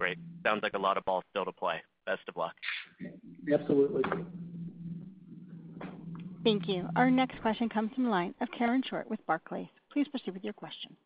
Great. 0.00 0.16
Sounds 0.42 0.62
like 0.62 0.72
a 0.72 0.78
lot 0.78 0.96
of 0.96 1.04
ball 1.04 1.22
still 1.30 1.44
to 1.44 1.52
play. 1.52 1.76
Best 2.06 2.22
of 2.26 2.36
luck. 2.36 2.54
Absolutely. 3.52 4.02
Thank 6.42 6.66
you. 6.68 6.88
Our 6.96 7.10
next 7.10 7.40
question 7.42 7.68
comes 7.68 7.92
from 7.94 8.04
the 8.04 8.10
line 8.10 8.34
of 8.40 8.48
Karen 8.56 8.82
Short 8.88 9.10
with 9.10 9.24
Barclays. 9.26 9.68
Please 9.92 10.08
proceed 10.08 10.32
with 10.32 10.42
your 10.42 10.54
question. 10.54 10.96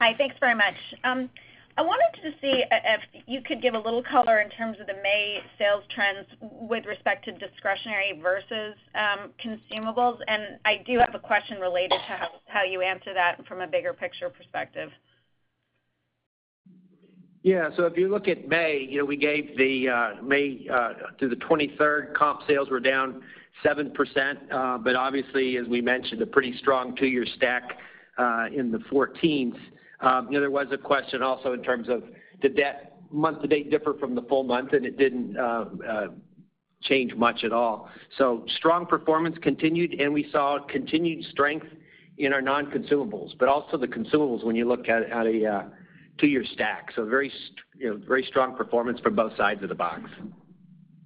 Hi. 0.00 0.14
Thanks 0.18 0.34
very 0.40 0.56
much. 0.56 0.74
Um, 1.04 1.30
I 1.78 1.82
wanted 1.82 2.20
to 2.22 2.32
see 2.40 2.64
uh, 2.72 2.76
if 2.84 3.22
you 3.28 3.40
could 3.40 3.62
give 3.62 3.74
a 3.74 3.78
little 3.78 4.02
color 4.02 4.40
in 4.40 4.50
terms 4.50 4.78
of 4.80 4.88
the 4.88 4.94
May 5.00 5.38
sales 5.56 5.84
trends 5.94 6.26
with 6.40 6.84
respect 6.86 7.24
to 7.26 7.32
discretionary 7.32 8.20
versus 8.20 8.74
um, 8.96 9.30
consumables. 9.40 10.18
And 10.26 10.58
I 10.64 10.82
do 10.84 10.98
have 10.98 11.14
a 11.14 11.20
question 11.20 11.60
related 11.60 12.00
to 12.08 12.28
how 12.48 12.64
you 12.64 12.82
answer 12.82 13.14
that 13.14 13.46
from 13.46 13.60
a 13.60 13.66
bigger 13.68 13.92
picture 13.92 14.28
perspective. 14.28 14.90
Yeah. 14.90 15.11
If 17.44 17.96
you 17.96 18.08
look 18.08 18.28
at 18.28 18.48
May, 18.48 18.86
you 18.88 18.98
know, 18.98 19.04
we 19.04 19.16
gave 19.16 19.56
the 19.56 19.88
uh, 19.88 20.22
May 20.22 20.66
uh, 20.72 20.92
through 21.18 21.30
the 21.30 21.36
23rd, 21.36 22.14
comp 22.14 22.40
sales 22.46 22.70
were 22.70 22.80
down 22.80 23.22
7%. 23.64 23.92
Uh, 24.50 24.78
but 24.78 24.94
obviously, 24.94 25.56
as 25.56 25.66
we 25.66 25.80
mentioned, 25.80 26.22
a 26.22 26.26
pretty 26.26 26.56
strong 26.58 26.94
two-year 26.96 27.26
stack 27.36 27.78
in 28.54 28.70
the 28.70 28.78
14s. 28.90 29.56
Um, 30.00 30.26
you 30.26 30.34
know, 30.34 30.40
there 30.40 30.50
was 30.50 30.68
a 30.72 30.78
question 30.78 31.22
also 31.22 31.52
in 31.52 31.62
terms 31.62 31.88
of 31.88 32.04
did 32.40 32.56
that 32.56 32.96
month 33.10 33.42
to 33.42 33.48
date 33.48 33.70
differ 33.70 33.94
from 33.98 34.14
the 34.14 34.22
full 34.22 34.44
month, 34.44 34.72
and 34.72 34.86
it 34.86 34.96
didn't 34.96 35.36
change 36.82 37.14
much 37.14 37.44
at 37.44 37.52
all. 37.52 37.88
So 38.18 38.44
strong 38.56 38.86
performance 38.86 39.36
continued, 39.42 39.94
and 40.00 40.12
we 40.12 40.28
saw 40.30 40.58
continued 40.68 41.24
strength 41.30 41.66
in 42.18 42.32
our 42.32 42.42
non-consumables, 42.42 43.38
but 43.38 43.48
also 43.48 43.76
the 43.76 43.86
consumables 43.86 44.44
when 44.44 44.56
you 44.56 44.66
look 44.68 44.88
at 44.88 45.02
a 45.02 45.70
two-year 46.18 46.44
stack. 46.52 46.90
So 46.94 47.04
very 47.04 47.32
strong 48.28 48.56
performance 48.56 49.00
from 49.00 49.14
both 49.14 49.36
sides 49.36 49.62
of 49.62 49.68
the 49.68 49.74
box. 49.74 50.10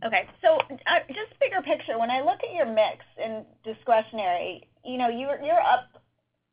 Okay. 0.05 0.29
So, 0.43 0.59
uh, 0.59 1.01
just 1.09 1.39
bigger 1.41 1.63
picture, 1.63 1.99
when 1.99 2.11
I 2.11 2.21
look 2.21 2.41
at 2.43 2.55
your 2.55 2.67
mix 2.67 3.05
in 3.17 3.45
discretionary, 3.65 4.69
you 4.85 4.99
know, 4.99 5.09
you're 5.09 5.61
up 5.61 5.89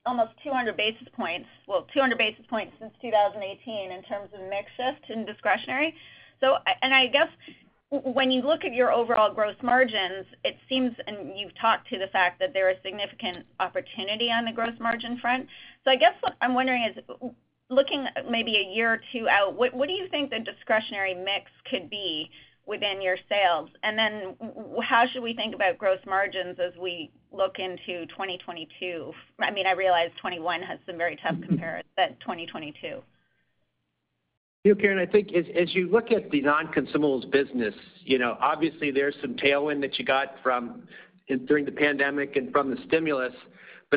almost 0.06 0.32
200 0.44 0.76
basis 0.76 1.08
points, 1.14 1.48
well, 1.68 1.88
200 1.94 2.18
basis 2.18 2.46
points 2.50 2.74
since 2.80 2.94
2018 3.02 3.92
in 3.92 4.02
terms 4.04 4.30
of 4.34 4.42
mix 4.50 4.70
shift 4.78 5.10
in 5.10 5.26
discretionary. 5.26 5.94
So, 6.40 6.58
and 6.82 6.94
I 6.94 7.08
guess 7.08 7.30
when 7.90 8.32
you 8.32 8.42
look 8.42 8.66
at 8.66 8.74
your 8.74 8.92
overall 8.92 9.34
gross 9.34 9.56
margins, 9.62 10.26
it 10.44 10.58
seems, 10.68 10.94
and 11.06 11.38
you've 11.38 11.58
talked 11.60 11.88
to 11.90 12.00
the 12.00 12.08
fact 12.08 12.40
that 12.40 12.54
there 12.54 12.70
is 12.70 12.78
significant 12.84 13.46
opportunity 13.60 14.32
on 14.32 14.46
the 14.46 14.52
gross 14.52 14.74
margin 14.80 15.20
front. 15.20 15.48
So 15.86 15.92
I 15.92 15.96
guess 15.96 16.14
what 16.22 16.36
I'm 16.42 16.54
wondering 16.54 16.84
is, 16.84 17.04
looking 17.74 18.06
maybe 18.30 18.58
a 18.58 18.76
year 18.76 18.94
or 18.94 19.02
two 19.12 19.28
out, 19.30 19.56
what 19.56 19.88
do 19.88 19.94
you 19.94 20.08
think 20.10 20.30
the 20.30 20.40
discretionary 20.40 21.14
mix 21.14 21.52
could 21.70 21.90
be 21.90 22.30
within 22.66 23.02
your 23.02 23.18
sales? 23.30 23.70
And 23.84 23.98
then 23.98 24.36
how 24.82 25.06
should 25.08 25.24
we 25.24 25.34
think 25.34 25.54
about 25.54 25.78
gross 25.78 26.00
margins 26.06 26.58
as 26.60 26.74
we 26.80 27.12
look 27.32 27.60
into 27.60 28.06
2022? 28.08 29.12
I 29.40 29.52
mean, 29.52 29.68
I 29.68 29.74
realize 29.74 30.10
2021 30.18 30.62
has 30.62 30.80
some 30.86 30.98
very 30.98 31.18
tough 31.18 31.36
mm-hmm. 31.36 31.50
compares, 31.50 31.84
but 31.96 32.20
2022. 32.22 33.02
You 34.64 34.74
know, 34.74 34.80
Karen, 34.80 34.98
I 34.98 35.06
think 35.06 35.34
as 35.34 35.76
you 35.76 35.90
look 35.90 36.12
at 36.12 36.32
the 36.32 36.42
non-consumables 36.42 37.30
business, 37.30 37.74
you 38.06 38.18
know, 38.18 38.38
obviously 38.40 38.92
there's 38.92 39.16
some 39.22 39.36
tailwind 39.36 39.82
that 39.82 40.00
you 40.00 40.06
got 40.06 40.36
from 40.42 40.84
during 41.48 41.66
the 41.66 41.72
pandemic 41.72 42.38
and 42.38 42.50
from 42.52 42.70
the 42.70 42.78
stimulus. 42.88 43.34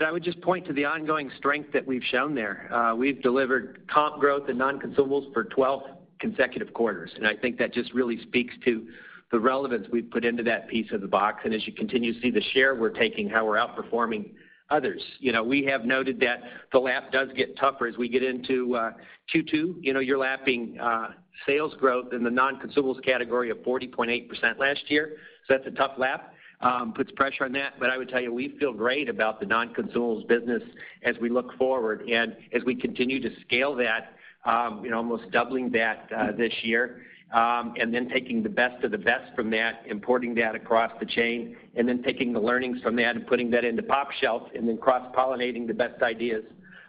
I 0.03 0.13
would 0.13 0.23
just 0.23 0.41
point 0.41 0.67
to 0.67 0.73
the 0.73 0.85
ongoing 0.85 1.31
strength 1.39 1.73
that 1.73 1.87
we've 1.87 2.03
shown 2.11 2.35
there. 2.35 2.73
Uh, 2.73 2.95
we've 2.95 3.23
delivered 3.23 3.81
comp 3.89 4.21
growth 4.21 4.49
in 4.49 4.59
non-consumables 4.59 5.33
for 5.33 5.45
12 5.45 5.83
consecutive 6.19 6.73
quarters, 6.75 7.13
and 7.17 7.27
I 7.27 7.35
think 7.35 7.59
that 7.59 7.73
just 7.73 7.93
really 7.93 8.21
speaks 8.23 8.55
to 8.65 8.87
the 9.33 9.39
relevance 9.41 9.87
we've 9.91 10.11
put 10.11 10.25
into 10.25 10.43
that 10.45 10.69
piece 10.69 10.91
of 10.93 11.01
the 11.01 11.09
box. 11.09 11.43
And 11.45 11.53
as 11.53 11.67
you 11.67 11.73
continue 11.73 12.15
to 12.15 12.21
see 12.21 12.31
the 12.31 12.43
share 12.53 12.75
we're 12.75 12.91
taking, 12.91 13.29
how 13.29 13.45
we're 13.45 13.57
outperforming 13.57 14.31
others. 14.71 15.03
You 15.21 15.33
know, 15.33 15.43
we 15.43 15.65
have 15.65 15.85
noted 15.85 16.21
that 16.21 16.43
the 16.73 16.79
lap 16.79 17.13
does 17.13 17.29
get 17.37 17.57
tougher 17.57 17.87
as 17.87 17.97
we 17.97 18.09
get 18.09 18.23
into 18.23 18.75
uh, 18.77 18.93
Q2. 19.35 19.77
You 19.81 19.93
know, 19.93 20.01
you're 20.01 20.19
lapping 20.19 20.79
uh, 20.81 21.09
sales 21.47 21.75
growth 21.79 22.13
in 22.13 22.25
the 22.25 22.31
non-consumables 22.31 23.05
category 23.05 23.51
of 23.51 23.59
40.8% 23.59 24.59
last 24.59 24.91
year. 24.91 25.17
So 25.47 25.55
that's 25.57 25.67
a 25.67 25.71
tough 25.71 25.93
lap, 25.99 26.35
Um, 26.63 26.95
puts 26.95 27.11
pressure 27.13 27.45
on 27.45 27.53
that. 27.53 27.75
But 27.79 27.91
I 27.91 27.99
would 27.99 28.09
tell 28.09 28.21
you, 28.23 28.33
we 28.33 28.57
feel 28.59 28.73
great 28.73 29.11
about 29.11 29.41
the 29.41 29.47
non-consumables 29.47 30.27
business 30.27 30.63
as 31.03 31.15
we 31.21 31.29
look 31.29 31.55
forward 31.59 32.09
and 32.09 32.35
as 32.55 32.65
we 32.65 32.75
continue 32.75 33.21
to 33.21 33.29
scale 33.43 33.75
that, 33.77 34.17
um, 34.47 34.83
you 34.83 34.91
know, 34.91 34.97
almost 34.97 35.31
doubling 35.31 35.71
that 35.73 36.09
uh, 36.17 36.33
this 36.33 36.53
year, 36.63 37.03
um, 37.35 37.75
and 37.79 37.93
then 37.93 38.09
taking 38.09 38.43
the 38.43 38.49
best 38.49 38.83
of 38.85 38.91
the 38.91 38.97
best 38.99 39.35
from 39.35 39.51
that, 39.51 39.83
importing 39.87 40.35
that 40.37 40.55
across 40.55 40.93
the 40.99 41.05
chain, 41.05 41.57
and 41.75 41.87
then 41.87 42.03
taking 42.03 42.33
the 42.33 42.41
learnings 42.41 42.81
from 42.81 42.97
that 42.97 43.17
and 43.17 43.27
putting 43.27 43.51
that 43.51 43.65
into 43.65 43.83
pop 43.83 44.09
pOpshelf, 44.11 44.49
and 44.57 44.67
then 44.67 44.79
cross-pollinating 44.79 45.67
the 45.67 45.75
best 45.75 46.03
ideas 46.03 46.43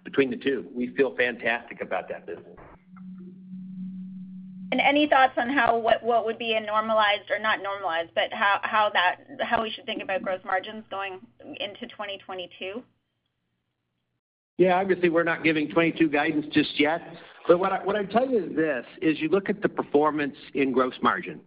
between 0.05 0.29
the 0.29 0.37
two. 0.37 0.65
We 0.73 0.95
feel 0.95 1.13
fantastic 1.15 1.81
about 1.81 2.07
that 2.07 2.25
business. 2.25 2.57
And 4.71 4.81
any 4.81 5.07
thoughts 5.07 5.33
on 5.37 5.49
how 5.49 5.77
what 5.77 6.25
would 6.25 6.37
be 6.37 6.53
a 6.53 6.59
normalized 6.59 7.29
or 7.29 7.39
not 7.39 7.63
normalized, 7.63 8.09
but 8.15 8.33
how 8.33 8.89
that 8.93 9.17
how 9.41 9.61
we 9.61 9.69
should 9.69 9.85
think 9.85 10.03
about 10.03 10.23
gross 10.23 10.41
margins 10.43 10.83
going 10.89 11.19
into 11.59 11.87
2022? 11.87 12.83
Yeah. 14.57 14.79
Obviously, 14.79 15.09
we're 15.09 15.23
not 15.23 15.43
giving 15.43 15.67
2022 15.69 16.09
guidance 16.09 16.45
just 16.53 16.79
yet. 16.79 17.01
But 17.47 17.59
what 17.59 17.95
I'd 17.95 18.11
tell 18.11 18.29
you 18.29 18.43
is 18.43 18.55
this, 18.55 18.85
is 19.01 19.19
you 19.21 19.29
look 19.29 19.49
at 19.49 19.61
the 19.61 19.69
performance 19.69 20.35
in 20.53 20.73
gross 20.73 20.95
margin. 21.01 21.39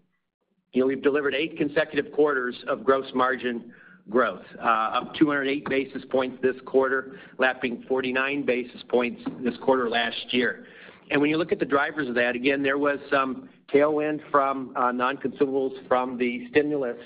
You 0.72 0.80
know, 0.80 0.86
we've 0.86 1.02
delivered 1.02 1.34
eight 1.34 1.58
consecutive 1.58 2.12
quarters 2.12 2.56
of 2.68 2.84
gross 2.84 3.06
margin 3.14 3.72
growth, 4.08 4.42
uh, 4.58 4.62
up 4.62 5.14
208 5.14 5.68
basis 5.68 6.02
points 6.10 6.38
this 6.42 6.56
quarter, 6.64 7.18
lapping 7.38 7.84
49 7.86 8.46
basis 8.46 8.82
points 8.88 9.20
this 9.42 9.54
quarter 9.62 9.90
last 9.90 10.32
year. 10.32 10.64
And 11.10 11.20
when 11.20 11.28
you 11.28 11.36
look 11.36 11.52
at 11.52 11.58
the 11.58 11.64
drivers 11.64 12.08
of 12.08 12.14
that, 12.14 12.36
again, 12.36 12.62
there 12.62 12.78
was 12.78 12.98
some 13.10 13.48
tailwind 13.72 14.20
from 14.30 14.72
uh, 14.76 14.92
non-consumables 14.92 15.86
from 15.88 16.16
the 16.16 16.48
stimulus. 16.50 16.98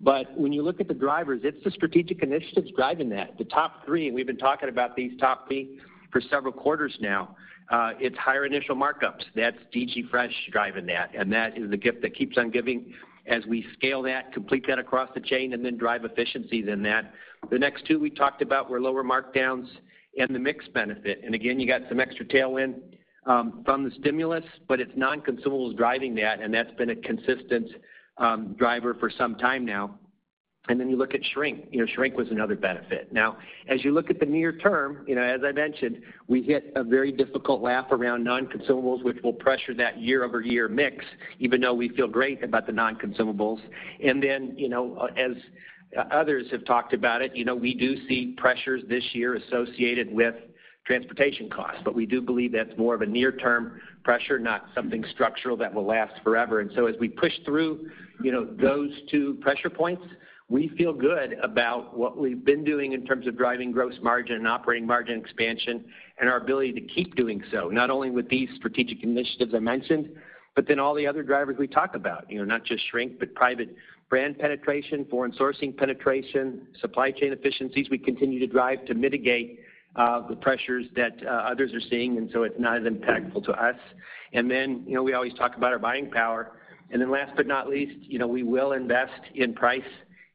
But 0.00 0.36
when 0.38 0.52
you 0.52 0.62
look 0.62 0.80
at 0.80 0.88
the 0.88 0.94
drivers, 0.94 1.40
it's 1.44 1.62
the 1.64 1.70
strategic 1.70 2.22
initiatives 2.22 2.70
driving 2.76 3.08
that. 3.10 3.38
The 3.38 3.44
top 3.44 3.84
three, 3.84 4.06
and 4.06 4.14
we've 4.14 4.26
been 4.26 4.36
talking 4.38 4.68
about 4.68 4.96
these 4.96 5.18
top 5.18 5.46
three 5.46 5.80
for 6.12 6.20
several 6.20 6.52
quarters 6.52 6.96
now, 7.00 7.36
uh, 7.70 7.92
it's 8.00 8.16
higher 8.16 8.46
initial 8.46 8.74
markups. 8.74 9.24
That's 9.34 9.56
DG 9.74 10.08
Fresh 10.10 10.32
driving 10.50 10.86
that, 10.86 11.10
and 11.14 11.32
that 11.32 11.58
is 11.58 11.70
the 11.70 11.76
gift 11.76 12.00
that 12.02 12.14
keeps 12.14 12.38
on 12.38 12.50
giving 12.50 12.94
as 13.26 13.44
we 13.44 13.66
scale 13.74 14.02
that, 14.02 14.32
complete 14.32 14.64
that 14.66 14.78
across 14.78 15.10
the 15.14 15.20
chain, 15.20 15.52
and 15.52 15.62
then 15.62 15.76
drive 15.76 16.04
efficiencies 16.04 16.66
in 16.66 16.82
that. 16.82 17.12
The 17.50 17.58
next 17.58 17.84
two 17.86 17.98
we 17.98 18.08
talked 18.08 18.40
about 18.40 18.70
were 18.70 18.80
lower 18.80 19.04
markdowns 19.04 19.68
and 20.18 20.34
the 20.34 20.38
mix 20.38 20.66
benefit. 20.68 21.20
And 21.24 21.34
again, 21.34 21.60
you 21.60 21.66
got 21.66 21.82
some 21.88 22.00
extra 22.00 22.24
tailwind 22.24 22.76
Um, 23.26 23.62
from 23.64 23.84
the 23.84 23.90
stimulus, 24.00 24.44
but 24.68 24.80
it's 24.80 24.92
non-consumables 24.96 25.76
driving 25.76 26.14
that, 26.14 26.40
and 26.40 26.54
that's 26.54 26.72
been 26.76 26.90
a 26.90 26.96
consistent 26.96 27.68
um, 28.16 28.54
driver 28.54 28.94
for 28.94 29.10
some 29.10 29.34
time 29.34 29.66
now. 29.66 29.98
And 30.68 30.80
then 30.80 30.88
you 30.88 30.96
look 30.96 31.14
at 31.14 31.20
shrink. 31.34 31.66
You 31.70 31.80
know, 31.80 31.86
shrink 31.94 32.16
was 32.16 32.28
another 32.30 32.56
benefit. 32.56 33.12
Now, 33.12 33.36
as 33.68 33.84
you 33.84 33.92
look 33.92 34.08
at 34.08 34.18
the 34.18 34.24
near 34.24 34.52
term, 34.52 35.04
you 35.06 35.14
know, 35.14 35.22
as 35.22 35.40
I 35.44 35.52
mentioned, 35.52 36.00
we 36.26 36.42
hit 36.42 36.72
a 36.74 36.84
very 36.84 37.12
difficult 37.12 37.60
lap 37.60 37.92
around 37.92 38.24
non-consumables, 38.24 39.02
which 39.02 39.18
will 39.22 39.34
pressure 39.34 39.74
that 39.74 40.00
year-over-year 40.00 40.68
mix, 40.68 41.04
even 41.38 41.60
though 41.60 41.74
we 41.74 41.90
feel 41.90 42.08
great 42.08 42.42
about 42.42 42.66
the 42.66 42.72
non-consumables. 42.72 43.60
And 44.02 44.22
then, 44.22 44.54
you 44.56 44.70
know, 44.70 44.96
uh, 44.96 45.06
as 45.16 45.32
others 46.12 46.46
have 46.50 46.64
talked 46.64 46.92
about 46.94 47.20
it, 47.20 47.34
you 47.34 47.44
know, 47.44 47.54
we 47.54 47.74
do 47.74 47.96
see 48.06 48.34
pressures 48.38 48.82
this 48.88 49.04
year 49.12 49.34
associated 49.34 50.10
with 50.12 50.34
transportation 50.88 51.50
costs. 51.50 51.82
But 51.84 51.94
we 51.94 52.06
do 52.06 52.22
believe 52.22 52.50
that's 52.50 52.76
more 52.78 52.94
of 52.94 53.02
a 53.02 53.06
near-term 53.06 53.80
pressure, 54.02 54.38
not 54.38 54.68
something 54.74 55.04
structural 55.12 55.56
that 55.58 55.72
will 55.72 55.84
last 55.84 56.14
forever. 56.24 56.60
And 56.60 56.70
so 56.74 56.86
as 56.86 56.96
we 56.98 57.08
push 57.08 57.34
through, 57.44 57.90
you 58.24 58.32
know, 58.32 58.48
those 58.58 58.90
two 59.10 59.34
pressure 59.42 59.68
points, 59.68 60.02
we 60.48 60.68
feel 60.78 60.94
good 60.94 61.34
about 61.42 61.96
what 61.96 62.16
we've 62.16 62.42
been 62.42 62.64
doing 62.64 62.94
in 62.94 63.04
terms 63.04 63.26
of 63.26 63.36
driving 63.36 63.70
gross 63.70 63.92
margin 64.00 64.36
and 64.36 64.48
operating 64.48 64.86
margin 64.86 65.20
expansion 65.20 65.84
and 66.18 66.28
our 66.28 66.38
ability 66.38 66.72
to 66.72 66.80
keep 66.80 67.14
doing 67.16 67.42
so, 67.52 67.68
not 67.68 67.90
only 67.90 68.10
with 68.10 68.30
these 68.30 68.48
strategic 68.56 69.04
initiatives 69.04 69.52
I 69.54 69.58
mentioned, 69.58 70.08
but 70.56 70.66
then 70.66 70.78
all 70.78 70.94
the 70.94 71.06
other 71.06 71.22
drivers 71.22 71.56
we 71.58 71.68
talk 71.68 71.94
about. 71.94 72.30
You 72.30 72.38
know, 72.38 72.46
not 72.46 72.64
just 72.64 72.82
shrink, 72.90 73.18
but 73.18 73.34
private 73.34 73.76
brand 74.08 74.38
penetration, 74.38 75.04
foreign 75.10 75.32
sourcing 75.32 75.76
penetration, 75.76 76.66
supply 76.80 77.10
chain 77.10 77.34
efficiencies 77.34 77.90
we 77.90 77.98
continue 77.98 78.40
to 78.40 78.46
drive 78.46 78.86
to 78.86 78.94
mitigate 78.94 79.60
the 79.98 80.36
pressures 80.36 80.86
that 80.94 81.12
uh, 81.26 81.30
others 81.30 81.74
are 81.74 81.80
seeing, 81.90 82.18
and 82.18 82.30
so 82.32 82.44
it's 82.44 82.58
not 82.58 82.78
as 82.78 82.84
impactful 82.84 83.44
to 83.44 83.52
us. 83.52 83.76
And 84.32 84.50
then, 84.50 84.84
you 84.86 84.94
know, 84.94 85.02
we 85.02 85.14
always 85.14 85.34
talk 85.34 85.56
about 85.56 85.72
our 85.72 85.78
buying 85.78 86.10
power. 86.10 86.52
And 86.90 87.02
then 87.02 87.10
last 87.10 87.32
but 87.36 87.46
not 87.46 87.68
least, 87.68 87.98
you 88.02 88.18
know, 88.18 88.26
we 88.26 88.42
will 88.42 88.72
invest 88.72 89.20
in 89.34 89.54
price 89.54 89.82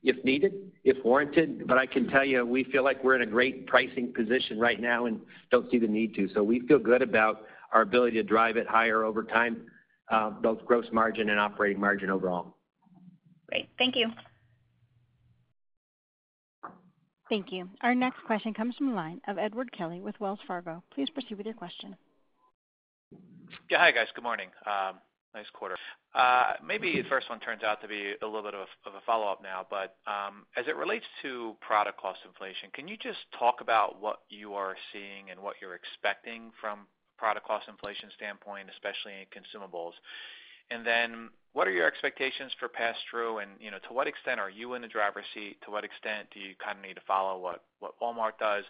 if 0.03 0.23
needed, 0.25 0.53
if 0.83 1.03
warranted. 1.03 1.65
But 1.67 1.77
I 1.77 1.85
can 1.85 2.07
tell 2.07 2.25
you, 2.25 2.45
we 2.45 2.65
feel 2.65 2.83
like 2.83 3.03
we're 3.03 3.15
in 3.15 3.21
a 3.21 3.31
great 3.31 3.65
pricing 3.67 4.13
position 4.13 4.59
right 4.59 4.79
now 4.79 5.05
and 5.05 5.19
don't 5.49 5.69
see 5.71 5.79
the 5.79 5.87
need 5.87 6.13
to. 6.15 6.27
So 6.33 6.43
we 6.43 6.59
feel 6.67 6.79
good 6.79 7.01
about 7.01 7.45
our 7.71 7.81
ability 7.81 8.17
to 8.17 8.23
drive 8.23 8.57
it 8.57 8.67
higher 8.67 9.03
over 9.03 9.23
time, 9.23 9.61
uh, 10.11 10.29
both 10.29 10.63
gross 10.65 10.85
margin 10.91 11.29
and 11.29 11.39
operating 11.39 11.79
margin 11.79 12.09
overall. 12.09 12.57
Great. 13.47 13.69
Thank 13.77 13.95
you. 13.95 14.09
Thank 17.33 17.51
you. 17.51 17.67
Our 17.81 17.95
next 17.95 18.23
question 18.27 18.53
comes 18.53 18.75
from 18.75 18.89
the 18.89 18.95
line 18.95 19.19
of 19.27 19.39
Edward 19.39 19.71
Kelly 19.71 20.01
with 20.01 20.13
Wells 20.19 20.37
Fargo. 20.45 20.83
Please 20.93 21.09
proceed 21.09 21.33
with 21.33 21.47
your 21.47 21.55
question. 21.55 21.95
Yeah. 23.71 23.79
Hi, 23.79 23.91
guys. 23.91 24.05
Good 24.13 24.23
morning. 24.23 24.49
Um, 24.67 24.97
nice 25.33 25.47
quarter. 25.51 25.75
Uh, 26.13 26.53
maybe 26.63 27.01
the 27.01 27.09
first 27.09 27.31
one 27.31 27.39
turns 27.39 27.63
out 27.63 27.81
to 27.81 27.87
be 27.87 28.13
a 28.21 28.25
little 28.27 28.43
bit 28.43 28.53
of 28.53 28.67
a 28.85 29.01
follow-up 29.03 29.41
now, 29.41 29.65
but 29.67 29.95
um, 30.05 30.45
as 30.55 30.67
it 30.67 30.75
relates 30.75 31.05
to 31.23 31.55
product 31.59 31.99
cost 31.99 32.19
inflation, 32.23 32.69
can 32.71 32.87
you 32.87 32.97
just 32.97 33.17
talk 33.39 33.61
about 33.61 33.99
what 33.99 34.19
you 34.29 34.53
are 34.53 34.75
seeing 34.93 35.31
and 35.31 35.39
what 35.39 35.55
you're 35.59 35.73
expecting 35.73 36.51
from 36.61 36.85
product 37.17 37.47
cost 37.47 37.67
inflation 37.67 38.09
standpoint, 38.15 38.69
especially 38.69 39.13
in 39.17 39.25
consumables? 39.33 39.93
What 41.53 41.67
are 41.67 41.71
your 41.71 41.85
expectations 41.85 42.51
for 42.59 42.67
pass-through? 42.67 43.37
And, 43.37 43.51
you 43.59 43.69
know, 43.69 43.77
to 43.87 43.93
what 43.93 44.07
extent 44.07 44.39
are 44.39 44.49
you 44.49 44.73
in 44.73 44.81
the 44.81 44.87
driver's 44.87 45.25
seat? 45.33 45.57
To 45.65 45.71
what 45.71 45.83
extent 45.83 46.27
do 46.33 46.39
you 46.39 46.55
kind 46.63 46.77
of 46.77 46.83
need 46.83 46.95
to 46.95 47.01
follow 47.07 47.39
what 47.39 47.63
what 47.79 47.93
Walmart 48.01 48.37
does? 48.39 48.63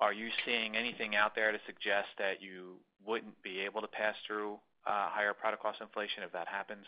Are 0.00 0.12
you 0.12 0.28
seeing 0.46 0.74
anything 0.74 1.14
out 1.14 1.34
there 1.34 1.52
to 1.52 1.58
suggest 1.66 2.08
that 2.18 2.40
you 2.40 2.76
wouldn't 3.06 3.40
be 3.42 3.60
able 3.60 3.82
to 3.82 3.86
pass 3.86 4.14
through 4.26 4.54
uh, 4.86 5.10
higher 5.10 5.34
product 5.34 5.62
cost 5.62 5.80
inflation 5.82 6.22
if 6.22 6.32
that 6.32 6.48
happens? 6.48 6.86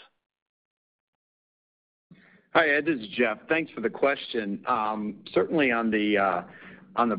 Hi, 2.54 2.68
Ed, 2.68 2.84
this 2.86 3.00
is 3.00 3.08
Jeff. 3.08 3.38
Thanks 3.48 3.72
for 3.72 3.80
the 3.80 3.90
question. 3.90 4.62
Um, 4.66 5.16
certainly 5.32 5.72
on 5.72 5.90
the 5.90 6.18
uh, 6.18 6.42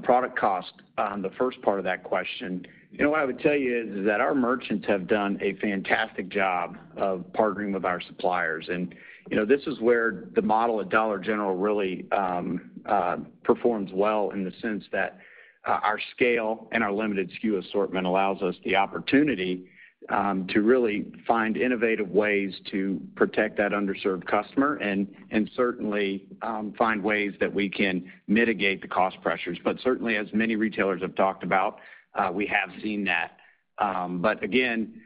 product 0.03 0.37
cost, 0.37 0.73
on 0.97 1.21
the 1.21 1.31
first 1.31 1.61
part 1.61 1.79
of 1.79 1.85
that 1.85 2.03
question, 2.03 2.65
you 2.91 3.03
know, 3.03 3.09
what 3.09 3.21
I 3.21 3.25
would 3.25 3.39
tell 3.39 3.55
you 3.55 3.99
is 3.99 4.05
that 4.05 4.21
our 4.21 4.35
merchants 4.35 4.87
have 4.87 5.07
done 5.07 5.39
a 5.41 5.53
fantastic 5.55 6.29
job 6.29 6.77
of 6.95 7.25
partnering 7.33 7.73
with 7.73 7.85
our 7.85 7.99
suppliers. 7.99 8.67
And 8.69 8.93
you 9.29 9.37
know, 9.37 9.45
this 9.45 9.61
is 9.65 9.79
where 9.79 10.25
the 10.35 10.41
model 10.41 10.79
at 10.81 10.89
Dollar 10.89 11.17
General 11.17 11.55
really 11.55 12.05
um, 12.11 12.71
uh, 12.85 13.17
performs 13.43 13.91
well 13.93 14.29
in 14.31 14.43
the 14.43 14.51
sense 14.61 14.83
that 14.91 15.17
uh, 15.65 15.79
our 15.81 15.99
scale 16.11 16.67
and 16.71 16.83
our 16.83 16.91
limited 16.91 17.31
SKU 17.41 17.65
assortment 17.65 18.05
allows 18.05 18.41
us 18.41 18.55
the 18.63 18.75
opportunity 18.75 19.65
Um, 20.09 20.47
to 20.47 20.61
really 20.61 21.05
find 21.25 21.55
innovative 21.55 22.09
ways 22.09 22.53
to 22.71 22.99
protect 23.15 23.57
that 23.57 23.71
underserved 23.71 24.25
customer 24.25 24.75
and 24.75 25.07
certainly 25.55 26.27
um, 26.41 26.73
find 26.77 27.01
ways 27.01 27.33
that 27.39 27.53
we 27.53 27.69
can 27.69 28.11
mitigate 28.27 28.81
the 28.81 28.87
cost 28.87 29.15
pressures. 29.21 29.57
But 29.63 29.77
certainly, 29.81 30.17
as 30.17 30.27
many 30.33 30.57
retailers 30.57 31.01
have 31.01 31.15
talked 31.15 31.43
about, 31.43 31.79
uh, 32.15 32.29
we 32.33 32.45
have 32.47 32.69
seen 32.81 33.05
that. 33.05 33.37
Um, 33.77 34.21
but 34.21 34.43
again, 34.43 35.01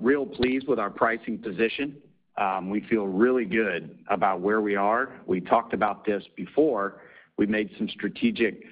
real 0.00 0.24
pleased 0.24 0.68
with 0.68 0.78
our 0.78 0.90
pricing 0.90 1.38
position. 1.38 1.96
We 2.70 2.82
feel 2.88 3.06
really 3.06 3.46
good 3.46 3.98
about 4.08 4.40
where 4.40 4.60
we 4.60 4.76
are. 4.76 5.16
We 5.26 5.40
talked 5.40 5.74
about 5.74 6.04
this 6.04 6.22
before. 6.36 7.00
We 7.36 7.46
made 7.46 7.70
some 7.78 7.88
strategic 7.88 8.62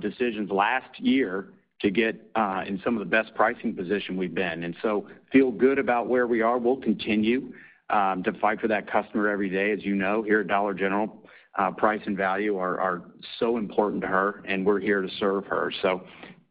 decisions 0.00 0.50
last 0.50 0.98
year 0.98 1.52
to 1.82 1.90
get 1.90 2.30
uh, 2.34 2.64
in 2.66 2.80
some 2.84 2.94
of 2.94 3.00
the 3.00 3.10
best 3.10 3.34
pricing 3.34 3.74
position 3.74 4.16
we've 4.16 4.34
been, 4.34 4.64
and 4.64 4.74
so 4.82 5.06
feel 5.30 5.50
good 5.50 5.78
about 5.78 6.08
where 6.08 6.26
we 6.26 6.40
are. 6.40 6.58
We'll 6.58 6.76
continue 6.76 7.52
um, 7.90 8.22
to 8.22 8.32
fight 8.34 8.60
for 8.60 8.68
that 8.68 8.90
customer 8.90 9.28
every 9.28 9.50
day. 9.50 9.72
As 9.72 9.84
you 9.84 9.94
know, 9.94 10.22
here 10.22 10.40
at 10.40 10.46
Dollar 10.46 10.74
General, 10.74 11.22
uh, 11.58 11.70
price 11.70 12.00
and 12.06 12.16
value 12.16 12.56
are 12.56 13.02
so 13.38 13.58
important 13.58 14.00
to 14.02 14.08
her, 14.08 14.42
and 14.46 14.64
we're 14.64 14.80
here 14.80 15.02
to 15.02 15.08
serve 15.18 15.44
her. 15.46 15.72
So 15.82 16.02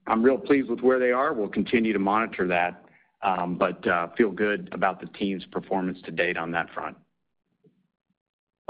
I'm 0.08 0.22
real 0.22 0.38
pleased 0.38 0.70
with 0.70 0.82
where 0.82 1.00
they 1.00 1.12
are. 1.12 1.34
We'll 1.34 1.48
continue 1.48 1.94
to 1.94 2.00
monitor 2.00 2.48
that, 2.48 2.84
um, 3.24 3.58
but 3.58 3.86
uh, 3.88 4.08
feel 4.18 4.32
good 4.32 4.70
about 4.72 5.00
the 5.00 5.08
team's 5.08 5.46
performance 5.46 6.00
to 6.06 6.12
date 6.12 6.38
on 6.38 6.52
that 6.52 6.70
front. 6.74 6.98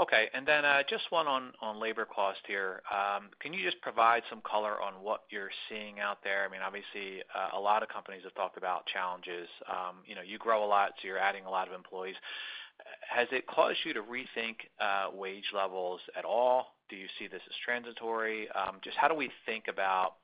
Okay. 0.00 0.28
And 0.34 0.46
then 0.46 0.64
uh 0.64 0.82
just 0.88 1.04
one 1.10 1.26
on 1.26 1.80
labor 1.80 2.04
cost 2.04 2.40
here. 2.46 2.82
Um, 2.90 3.28
can 3.40 3.52
you 3.52 3.62
just 3.64 3.80
provide 3.82 4.22
some 4.30 4.40
color 4.40 4.80
on 4.82 4.94
what 5.02 5.22
you're 5.30 5.50
seeing 5.68 6.00
out 6.00 6.18
there? 6.24 6.44
I 6.44 6.50
mean, 6.50 6.60
obviously, 6.64 7.22
uh, 7.34 7.56
a 7.56 7.60
lot 7.60 7.82
of 7.82 7.88
companies 7.88 8.22
have 8.24 8.34
talked 8.34 8.56
about 8.56 8.86
challenges. 8.86 9.48
Um, 9.70 9.96
you 10.06 10.14
know, 10.14 10.22
you 10.22 10.38
grow 10.38 10.64
a 10.64 10.66
lot, 10.66 10.92
so 11.00 11.06
you're 11.06 11.18
adding 11.18 11.44
a 11.44 11.50
lot 11.50 11.68
of 11.68 11.74
employees. 11.74 12.16
Has 13.08 13.28
it 13.30 13.46
caused 13.46 13.78
you 13.84 13.92
to 13.92 14.00
rethink 14.02 14.56
uh, 14.80 15.10
wage 15.14 15.44
levels 15.54 16.00
at 16.16 16.24
all? 16.24 16.74
Do 16.88 16.96
you 16.96 17.06
see 17.18 17.28
this 17.28 17.42
as 17.46 17.54
transitory? 17.64 18.48
Um, 18.50 18.78
just 18.82 18.96
how 18.96 19.08
do 19.08 19.14
we 19.14 19.30
think 19.46 19.64
about, 19.68 20.14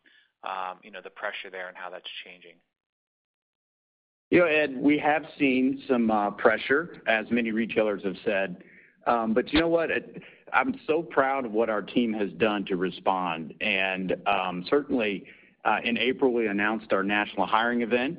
you 0.83 0.91
know, 0.91 1.01
the 1.05 1.11
pressure 1.11 1.51
there 1.53 1.69
and 1.69 1.77
how 1.77 1.89
that's 1.89 2.09
changing? 2.25 2.57
You 4.31 4.41
know, 4.41 4.47
Ed, 4.47 4.77
we 4.77 4.99
have 4.99 5.23
seen 5.39 5.83
some 5.89 6.11
uh, 6.11 6.31
pressure, 6.33 7.01
as 7.07 7.27
many 7.31 7.53
retailers 7.53 8.03
have 8.03 8.17
said. 8.25 8.57
Um, 9.09 9.33
but 9.33 9.53
you 9.53 9.61
know 9.61 9.69
what? 9.69 9.91
I'm 10.53 10.79
so 10.87 11.03
proud 11.03 11.45
of 11.45 11.53
what 11.53 11.71
our 11.71 11.83
team 11.83 12.13
has 12.13 12.31
done 12.33 12.65
to 12.67 12.77
respond. 12.77 13.55
And 13.61 14.15
um, 14.27 14.65
certainly, 14.69 15.25
uh, 15.65 15.79
in 15.83 15.97
April, 15.99 16.33
we 16.33 16.47
announced 16.47 16.93
our 16.93 17.03
national 17.03 17.47
hiring 17.47 17.81
event 17.81 18.19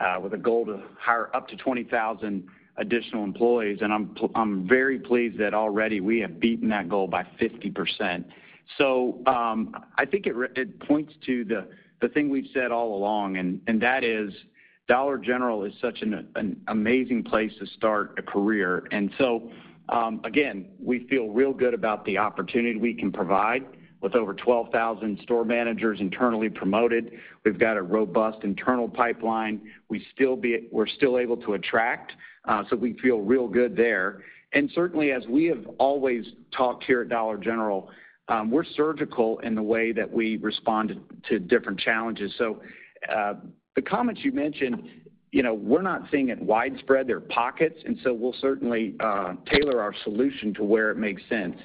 uh, 0.00 0.18
with 0.20 0.32
a 0.34 0.38
goal 0.38 0.64
to 0.66 0.80
hire 0.98 1.28
up 1.34 1.48
to 1.48 1.56
20,000 1.56 2.46
additional 2.76 3.24
employees. 3.24 3.78
And 3.82 3.92
I'm 3.92 4.68
very 4.68 5.00
pleased 5.00 5.38
that 5.38 5.54
already 5.54 6.00
we 6.00 6.20
have 6.20 6.38
beaten 6.38 6.68
that 6.68 6.88
goal 6.88 7.08
by 7.08 7.24
50%. 7.40 8.24
So 8.76 9.18
um, 9.26 9.74
I 9.96 10.04
think 10.04 10.26
it 10.26 10.80
points 10.80 11.14
to 11.26 11.44
the 11.44 12.08
thing 12.10 12.30
we've 12.30 12.50
said 12.54 12.70
all 12.70 12.94
along, 12.94 13.38
and 13.38 13.82
that 13.82 14.04
is 14.04 14.32
Dollar 14.88 15.18
General 15.18 15.64
is 15.64 15.72
such 15.80 16.02
an 16.02 16.60
amazing 16.68 17.24
place 17.24 17.52
to 17.58 17.66
start 17.66 18.14
a 18.18 18.22
career. 18.22 18.86
Um, 19.88 20.20
again, 20.24 20.68
we 20.78 21.06
feel 21.08 21.28
real 21.28 21.52
good 21.52 21.74
about 21.74 22.04
the 22.04 22.18
opportunity 22.18 22.78
we 22.78 22.94
can 22.94 23.10
provide 23.10 23.64
with 24.00 24.14
over 24.14 24.32
12,000 24.32 25.18
store 25.22 25.44
managers 25.44 26.00
internally 26.00 26.48
promoted. 26.48 27.12
We've 27.44 27.58
got 27.58 27.76
a 27.76 27.82
robust 27.82 28.44
internal 28.44 28.88
pipeline. 28.88 29.60
We're 29.88 30.00
still 30.14 31.18
able 31.18 31.36
to 31.38 31.54
attract, 31.54 32.12
uh, 32.44 32.64
so 32.70 32.76
we 32.76 32.96
feel 32.98 33.20
real 33.20 33.48
good 33.48 33.76
there. 33.76 34.22
And 34.52 34.70
certainly, 34.74 35.12
as 35.12 35.26
we 35.26 35.46
have 35.46 35.66
always 35.78 36.26
talked 36.56 36.84
here 36.84 37.02
at 37.02 37.08
Dollar 37.08 37.38
General, 37.38 37.90
um, 38.28 38.50
we're 38.50 38.64
surgical 38.64 39.38
in 39.40 39.54
the 39.54 39.62
way 39.62 39.92
that 39.92 40.10
we 40.10 40.36
respond 40.36 41.00
to 41.28 41.38
different 41.38 41.80
challenges. 41.80 42.32
So 42.38 42.60
uh 43.12 43.34
the 43.78 43.82
comments 43.82 44.22
you 44.24 44.32
mentioned, 44.32 44.82
you 45.30 45.42
know, 45.42 45.54
we're 45.54 45.82
not 45.82 46.02
seeing 46.10 46.30
it 46.30 46.40
widespread. 46.40 47.06
There 47.06 47.18
are 47.18 47.20
pockets, 47.20 47.78
and 47.84 47.98
so 48.02 48.14
we'll 48.14 48.34
certainly 48.40 48.94
uh, 49.00 49.34
tailor 49.50 49.80
our 49.80 49.94
solution 50.04 50.54
to 50.54 50.64
where 50.64 50.90
it 50.90 50.96
makes 50.96 51.22
sense. 51.28 51.56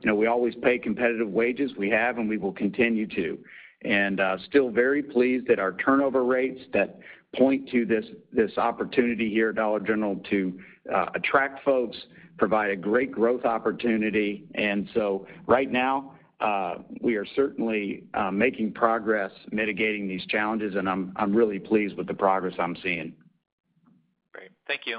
You 0.00 0.08
know, 0.08 0.16
we 0.16 0.26
always 0.26 0.54
pay 0.62 0.78
competitive 0.78 1.28
wages. 1.28 1.72
We 1.76 1.88
have, 1.90 2.18
and 2.18 2.28
we 2.28 2.36
will 2.36 2.52
continue 2.52 3.06
to. 3.08 3.38
And 3.84 4.20
uh, 4.20 4.38
still 4.48 4.70
very 4.70 5.02
pleased 5.02 5.46
that 5.48 5.58
our 5.58 5.72
turnover 5.72 6.24
rates 6.24 6.60
that 6.72 6.98
point 7.36 7.68
to 7.70 7.86
this 7.86 8.58
opportunity 8.58 9.30
here 9.30 9.50
at 9.50 9.54
Dollar 9.56 9.80
General 9.80 10.16
to 10.30 10.60
uh, 10.94 11.06
attract 11.14 11.64
folks, 11.64 11.96
provide 12.38 12.70
a 12.70 12.76
great 12.76 13.12
growth 13.12 13.44
opportunity. 13.44 14.44
And 14.54 14.88
so 14.94 15.26
right 15.46 15.70
now, 15.70 16.14
Uh, 16.42 16.78
we 17.00 17.14
are 17.14 17.26
certainly 17.36 18.02
uh, 18.14 18.30
making 18.30 18.72
progress 18.72 19.30
mitigating 19.52 20.08
these 20.08 20.26
challenges, 20.26 20.74
and 20.74 20.88
I'm 20.88 21.12
really 21.28 21.60
pleased 21.60 21.96
with 21.96 22.08
the 22.08 22.14
progress 22.14 22.54
I'm 22.58 22.76
seeing. 22.82 23.12
Great. 24.32 24.50
Thank 24.66 24.82
you. 24.86 24.98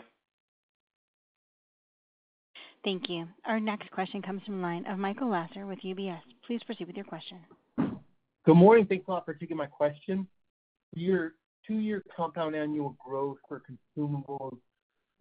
Thank 2.85 3.09
you. 3.09 3.27
Our 3.45 3.59
next 3.59 3.91
question 3.91 4.21
comes 4.21 4.41
from 4.43 4.57
the 4.57 4.61
line 4.61 4.85
of 4.87 4.97
Michael 4.97 5.29
Lasser 5.29 5.65
with 5.65 5.79
UBS. 5.79 6.21
Please 6.47 6.61
proceed 6.65 6.87
with 6.87 6.95
your 6.95 7.05
question. 7.05 7.39
Good 8.45 8.55
morning. 8.55 8.85
Thanks 8.85 9.05
a 9.07 9.11
lot 9.11 9.25
for 9.25 9.33
taking 9.33 9.57
my 9.57 9.65
question. 9.65 10.27
Your 10.95 11.33
two-year 11.67 12.03
compound 12.15 12.55
annual 12.55 12.95
growth 13.05 13.37
for 13.49 13.61
consumables 13.97 14.57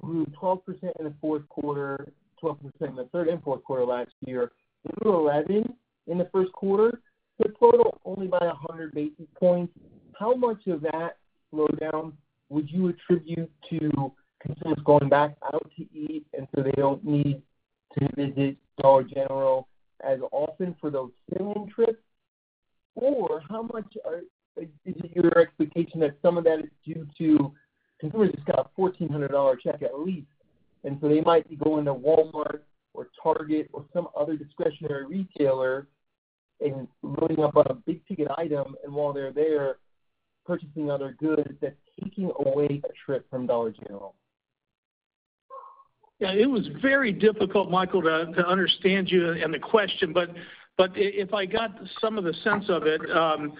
grew 0.00 0.26
12% 0.40 0.58
in 0.98 1.04
the 1.04 1.14
fourth 1.20 1.48
quarter, 1.48 2.12
12% 2.42 2.58
in 2.80 2.96
the 2.96 3.08
third 3.12 3.28
and 3.28 3.42
fourth 3.42 3.64
quarter 3.64 3.84
last 3.84 4.10
year. 4.24 4.52
It 4.84 4.94
grew 5.00 5.12
11% 5.12 5.64
in 6.06 6.18
the 6.18 6.28
first 6.32 6.52
quarter. 6.52 7.00
The 7.38 7.48
total 7.58 8.00
only 8.04 8.26
by 8.26 8.44
100 8.44 8.94
basis 8.94 9.26
points. 9.38 9.72
How 10.18 10.34
much 10.34 10.66
of 10.66 10.82
that 10.82 11.16
slowdown 11.52 12.12
would 12.50 12.70
you 12.70 12.88
attribute 12.88 13.50
to 13.70 14.12
consumers 14.40 14.78
going 14.84 15.08
back 15.08 15.36
out 15.52 15.70
to 15.76 15.82
eat, 15.94 16.26
and 16.36 16.46
so 16.54 16.62
they 16.62 16.72
don't 16.72 17.04
need 17.04 17.42
to 17.98 18.08
visit 18.14 18.56
Dollar 18.80 19.04
General 19.04 19.68
as 20.04 20.18
often 20.30 20.76
for 20.80 20.90
those 20.90 21.10
fill-in 21.36 21.68
trips? 21.68 22.02
Or 22.94 23.42
how 23.48 23.62
much 23.62 23.96
is 24.56 24.68
it 24.84 25.12
your 25.14 25.38
expectation 25.38 26.00
that 26.00 26.16
some 26.20 26.36
of 26.36 26.44
that 26.44 26.58
is 26.58 26.70
due 26.84 27.06
to 27.18 27.52
consumers 27.98 28.32
just 28.34 28.46
got 28.46 28.70
a 28.76 28.80
$1,400 28.80 29.60
check 29.60 29.82
at 29.82 29.98
least, 29.98 30.26
and 30.84 30.98
so 31.00 31.08
they 31.08 31.22
might 31.22 31.48
be 31.48 31.56
going 31.56 31.86
to 31.86 31.94
Walmart 31.94 32.60
or 32.94 33.08
Target 33.22 33.68
or 33.72 33.84
some 33.92 34.08
other 34.18 34.36
discretionary 34.36 35.06
retailer 35.06 35.86
and 36.60 36.86
loading 37.02 37.42
up 37.42 37.56
on 37.56 37.66
a 37.68 37.74
big-ticket 37.74 38.28
item, 38.38 38.76
and 38.84 38.92
while 38.92 39.12
they're 39.12 39.32
there 39.32 39.78
purchasing 40.46 40.90
other 40.90 41.16
goods, 41.18 41.50
that's 41.60 41.74
taking 42.02 42.30
away 42.46 42.80
a 42.84 42.92
trip 43.04 43.28
from 43.30 43.46
Dollar 43.46 43.72
General? 43.72 44.14
Yeah, 46.18 46.32
it 46.32 46.48
was 46.48 46.68
very 46.80 47.12
difficult, 47.12 47.68
Michael, 47.70 48.02
to 48.02 48.46
understand 48.46 49.10
you 49.10 49.32
and 49.32 49.52
the 49.52 49.58
question. 49.58 50.12
But 50.12 50.30
if 50.94 51.34
I 51.34 51.46
got 51.46 51.72
some 52.00 52.16
of 52.16 52.22
the 52.22 52.34
sense 52.44 52.66
of 52.68 52.84
it, 52.86 53.00
um, 53.10 53.54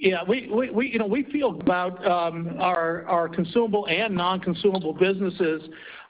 yeah, 0.00 0.22
we, 0.26 0.48
you 0.92 0.98
know, 0.98 1.06
we 1.06 1.24
feel 1.24 1.60
about 1.60 2.04
um 2.06 2.56
our 2.60 3.04
our 3.06 3.28
consumable 3.28 3.86
and 3.88 4.14
non-consumable 4.14 4.94
businesses 4.94 5.62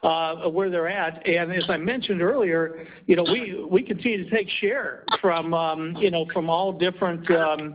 uh, 0.03 0.49
where 0.49 0.71
they're 0.71 0.89
at. 0.89 1.27
And 1.27 1.53
as 1.53 1.65
I 1.69 1.77
mentioned 1.77 2.23
earlier, 2.23 2.87
you 3.07 3.17
know, 3.17 3.25
we 3.71 3.83
continue 3.83 4.25
to 4.25 4.31
take 4.31 4.49
share 4.61 5.05
from, 5.21 5.55
um, 5.55 5.97
you 5.97 6.11
know, 6.11 6.27
from 6.33 6.49
all 6.49 6.73
different 6.73 7.29
um, 7.31 7.75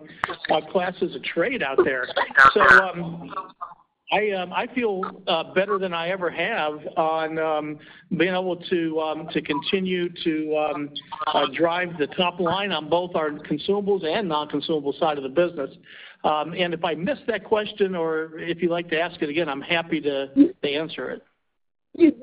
uh, 0.50 0.62
classes 0.72 1.16
of 1.16 1.24
trade 1.24 1.62
out 1.64 1.80
there. 1.84 2.08
Um, 2.82 3.34
Um, 4.12 4.54
I 4.54 4.68
feel 4.76 5.02
uh, 5.28 5.54
better 5.56 5.80
than 5.80 5.92
I 5.92 6.10
ever 6.10 6.30
have 6.30 6.80
on 6.98 7.40
um, 7.40 7.80
being 8.16 8.34
able 8.34 8.58
to 8.58 9.00
um, 9.00 9.28
continue 9.28 10.10
to 10.24 10.56
uh, 11.34 11.46
drive 11.56 11.98
the 11.98 12.08
top 12.08 12.40
line 12.40 12.72
on 12.72 12.90
both 12.90 13.16
our 13.16 13.32
consumables 13.32 14.06
and 14.06 14.30
non-consumable 14.30 14.94
side 15.00 15.18
of 15.18 15.24
the 15.24 15.30
business. 15.30 15.72
And 16.24 16.74
if 16.74 16.84
I 16.86 16.94
missed 16.94 17.24
that 17.28 17.44
question 17.44 17.96
or 17.96 18.38
if 18.38 18.62
you'd 18.62 18.72
like 18.72 18.90
to 18.90 19.00
ask 19.00 19.20
it 19.22 19.30
again, 19.30 19.50
I'm 19.50 19.62
happy 19.62 20.00
to 20.02 20.30
answer 20.64 21.10
it. 21.10 21.24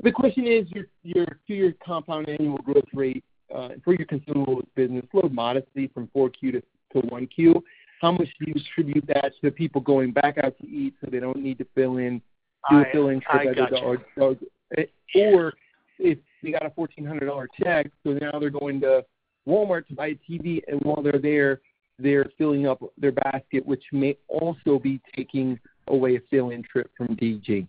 The 0.03 0.13
question 0.13 0.47
is 0.47 0.67
your 1.03 1.27
two-year 1.47 1.75
compound 1.85 2.29
annual 2.29 2.59
growth 2.59 2.85
rate 2.95 3.25
uh, 3.55 3.71
for 3.85 3.95
your 3.95 4.07
consumables 4.07 4.67
business 4.75 5.05
slowed 5.11 5.33
modestly 5.33 5.91
from 5.93 6.09
4Q 6.15 6.63
to 6.93 7.03
1Q. 7.03 7.63
How 8.01 8.13
much 8.13 8.29
do 8.39 8.47
you 8.47 8.55
attribute 8.57 9.07
that 9.09 9.33
to 9.45 9.51
people 9.51 9.81
going 9.81 10.13
back 10.13 10.39
out 10.39 10.57
to 10.59 10.67
eat, 10.67 10.95
so 11.01 11.11
they 11.11 11.21
don't 11.21 11.37
need 11.37 11.59
to 11.59 11.67
fill 11.75 11.99
in, 11.99 12.23
do 12.71 12.79
a 12.79 12.85
fill-in 12.93 13.21
trip? 13.21 13.41
I 13.41 13.55
got 13.55 13.71
you. 13.73 14.39
Eh, 14.79 14.85
or 15.15 15.53
if 15.99 16.19
they 16.43 16.53
got 16.53 16.65
a 16.65 16.71
$1,400 16.71 17.47
check, 17.63 17.91
so 18.05 18.13
now 18.13 18.39
they're 18.39 18.49
going 18.49 18.81
to 18.81 19.05
Walmart 19.47 19.87
to 19.89 19.95
buy 19.95 20.09
a 20.09 20.19
TV, 20.31 20.63
and 20.69 20.81
while 20.83 21.03
they're 21.03 21.19
there, 21.19 21.61
they're 21.99 22.27
filling 22.39 22.67
up 22.67 22.83
their 22.97 23.13
basket, 23.13 23.67
which 23.67 23.85
may 23.93 24.17
also 24.29 24.79
be 24.79 25.01
taking 25.15 25.59
away 25.89 26.17
a 26.17 26.21
fill-in 26.31 26.63
trip 26.63 26.91
from 26.97 27.09
DG. 27.09 27.67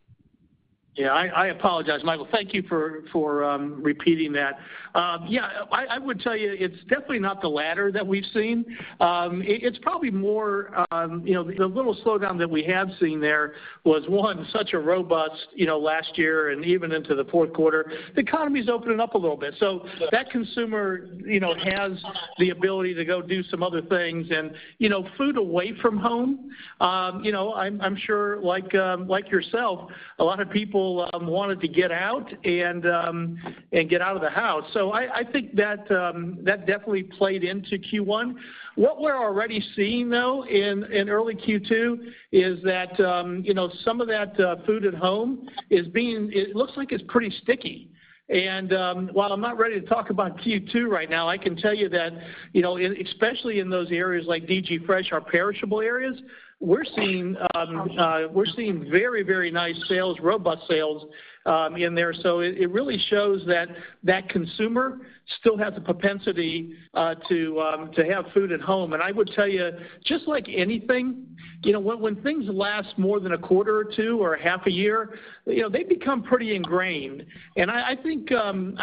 Yeah, 0.95 1.13
I 1.13 1.47
apologize, 1.47 2.01
Michael. 2.03 2.27
Thank 2.33 2.53
you 2.53 2.63
for 2.67 3.45
um, 3.45 3.81
repeating 3.81 4.33
that. 4.33 4.59
Um, 4.93 5.25
yeah, 5.29 5.47
I 5.71 5.97
would 5.97 6.19
tell 6.19 6.35
you 6.35 6.51
it's 6.51 6.77
definitely 6.89 7.19
not 7.19 7.41
the 7.41 7.47
latter 7.47 7.93
that 7.93 8.05
we've 8.05 8.25
seen. 8.33 8.65
Um, 8.99 9.41
it's 9.45 9.77
probably 9.77 10.11
more, 10.11 10.85
you 11.23 11.33
know, 11.33 11.45
the 11.45 11.65
little 11.65 11.95
slowdown 12.05 12.37
that 12.39 12.49
we 12.49 12.61
have 12.63 12.89
seen 12.99 13.21
there 13.21 13.53
was, 13.85 14.03
one, 14.09 14.45
such 14.51 14.73
a 14.73 14.79
robust, 14.79 15.47
you 15.55 15.65
know, 15.65 15.79
last 15.79 16.17
year 16.17 16.49
and 16.49 16.65
even 16.65 16.91
into 16.91 17.15
the 17.15 17.23
fourth 17.31 17.53
quarter. 17.53 17.89
The 18.15 18.19
economy's 18.19 18.67
opening 18.67 18.99
up 18.99 19.15
a 19.15 19.17
little 19.17 19.37
bit, 19.37 19.53
so 19.59 19.87
that 20.11 20.29
consumer, 20.29 21.07
you 21.25 21.39
know, 21.39 21.55
has 21.55 21.93
the 22.37 22.49
ability 22.49 22.93
to 22.95 23.05
go 23.05 23.21
do 23.21 23.43
some 23.43 23.63
other 23.63 23.81
things. 23.81 24.27
And 24.29 24.51
you 24.79 24.89
know, 24.89 25.07
food 25.17 25.37
away 25.37 25.71
from 25.81 25.97
home, 25.97 26.51
you 27.23 27.31
know, 27.31 27.53
I'm 27.53 27.97
sure 28.05 28.41
like 28.41 28.73
like 29.07 29.31
yourself, 29.31 29.89
a 30.19 30.23
lot 30.23 30.41
of 30.41 30.49
people 30.49 30.80
Um, 31.13 31.27
wanted 31.27 31.61
to 31.61 31.67
get 31.67 31.91
out 31.91 32.31
and 32.45 32.85
um, 32.85 33.37
and 33.71 33.89
get 33.89 34.01
out 34.01 34.15
of 34.15 34.21
the 34.21 34.29
house. 34.29 34.65
So 34.73 34.93
I 34.93 35.23
think 35.31 35.55
that 35.55 35.89
um, 35.91 36.39
that 36.43 36.65
definitely 36.65 37.03
played 37.03 37.43
into 37.43 37.77
Q1. 37.77 38.35
What 38.75 39.01
we're 39.01 39.17
already 39.17 39.63
seeing, 39.75 40.09
though, 40.09 40.45
in 40.45 40.83
early 41.09 41.35
Q2 41.35 41.99
is 42.31 42.63
that, 42.63 42.97
you 43.43 43.53
know, 43.53 43.69
some 43.83 44.01
of 44.01 44.07
that 44.07 44.39
uh, 44.39 44.55
food 44.65 44.85
at 44.85 44.93
home 44.93 45.47
is 45.69 45.87
being 45.87 46.29
it 46.33 46.55
looks 46.55 46.73
like 46.77 46.91
it's 46.91 47.03
pretty 47.07 47.33
sticky. 47.41 47.91
And 48.29 48.73
um, 48.73 49.09
while 49.11 49.33
I'm 49.33 49.41
not 49.41 49.57
ready 49.57 49.79
to 49.79 49.85
talk 49.85 50.09
about 50.09 50.37
Q2 50.37 50.87
right 50.87 51.09
now, 51.09 51.27
I 51.27 51.37
can 51.37 51.57
tell 51.57 51.73
you 51.73 51.89
that, 51.89 52.13
you 52.53 52.61
know, 52.61 52.77
especially 52.77 53.59
in 53.59 53.69
those 53.69 53.91
areas 53.91 54.25
like 54.25 54.45
DG 54.45 54.85
Fresh, 54.85 55.11
our 55.11 55.19
perishable 55.19 55.81
areas, 55.81 56.17
Um, 57.55 57.89
uh, 57.97 58.21
we're 58.31 58.45
seeing 58.45 58.89
very, 58.89 59.23
very 59.23 59.51
nice 59.51 59.75
sales, 59.89 60.17
robust 60.21 60.67
sales 60.69 61.05
um, 61.45 61.75
in 61.75 61.95
there. 61.95 62.13
So 62.13 62.41
it 62.41 62.69
really 62.69 62.99
shows 63.09 63.43
that 63.47 63.67
that 64.03 64.29
consumer 64.29 64.99
still 65.39 65.57
has 65.57 65.73
a 65.75 65.81
propensity 65.81 66.73
uh, 66.93 67.15
um, 67.59 67.91
to 67.95 68.05
have 68.05 68.25
food 68.33 68.51
at 68.51 68.61
home. 68.61 68.93
And 68.93 69.01
I 69.01 69.11
would 69.11 69.31
tell 69.35 69.47
you, 69.47 69.71
just 70.05 70.27
like 70.27 70.45
anything, 70.47 71.25
you 71.63 71.73
know, 71.73 71.79
when 71.79 72.15
things 72.23 72.45
last 72.47 72.97
more 72.97 73.19
than 73.19 73.33
a 73.33 73.37
quarter 73.37 73.77
or 73.77 73.83
two 73.83 74.21
or 74.21 74.35
half 74.35 74.65
a 74.65 74.71
year, 74.71 75.19
you 75.45 75.61
know, 75.61 75.69
they 75.69 75.83
become 75.83 76.23
pretty 76.23 76.55
ingrained. 76.55 77.25
And 77.55 77.69
I 77.69 77.91
I 77.91 77.95
think 77.95 78.31
um, 78.31 78.77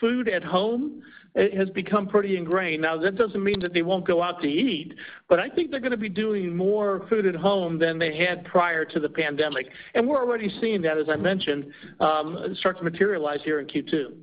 food 0.00 0.28
at 0.28 0.44
home 0.44 1.02
eh, 1.36 1.56
has 1.56 1.70
become 1.70 2.06
pretty 2.06 2.36
ingrained. 2.36 2.82
Now, 2.82 2.98
that 2.98 3.16
doesn't 3.16 3.42
mean 3.42 3.60
that 3.60 3.72
they 3.72 3.82
won't 3.82 4.06
go 4.06 4.22
out 4.22 4.42
to 4.42 4.48
eat, 4.48 4.94
but 5.28 5.38
I 5.38 5.48
think 5.48 5.70
they're 5.70 5.80
gonna 5.80 5.96
be 5.96 6.08
doing 6.08 6.54
more 6.54 7.06
food 7.08 7.24
at 7.24 7.34
home 7.34 7.78
than 7.78 7.98
they 7.98 8.16
had 8.16 8.44
prior 8.44 8.84
to 8.84 9.00
the 9.00 9.08
pandemic. 9.08 9.68
And 9.94 10.06
we're 10.06 10.18
already 10.18 10.50
seeing 10.60 10.82
that, 10.82 10.98
as 10.98 11.08
I 11.08 11.16
mentioned, 11.16 11.72
um, 12.00 12.54
start 12.58 12.76
to 12.78 12.84
materialize 12.84 13.40
here 13.42 13.60
in 13.60 13.66
Q2. 13.66 14.14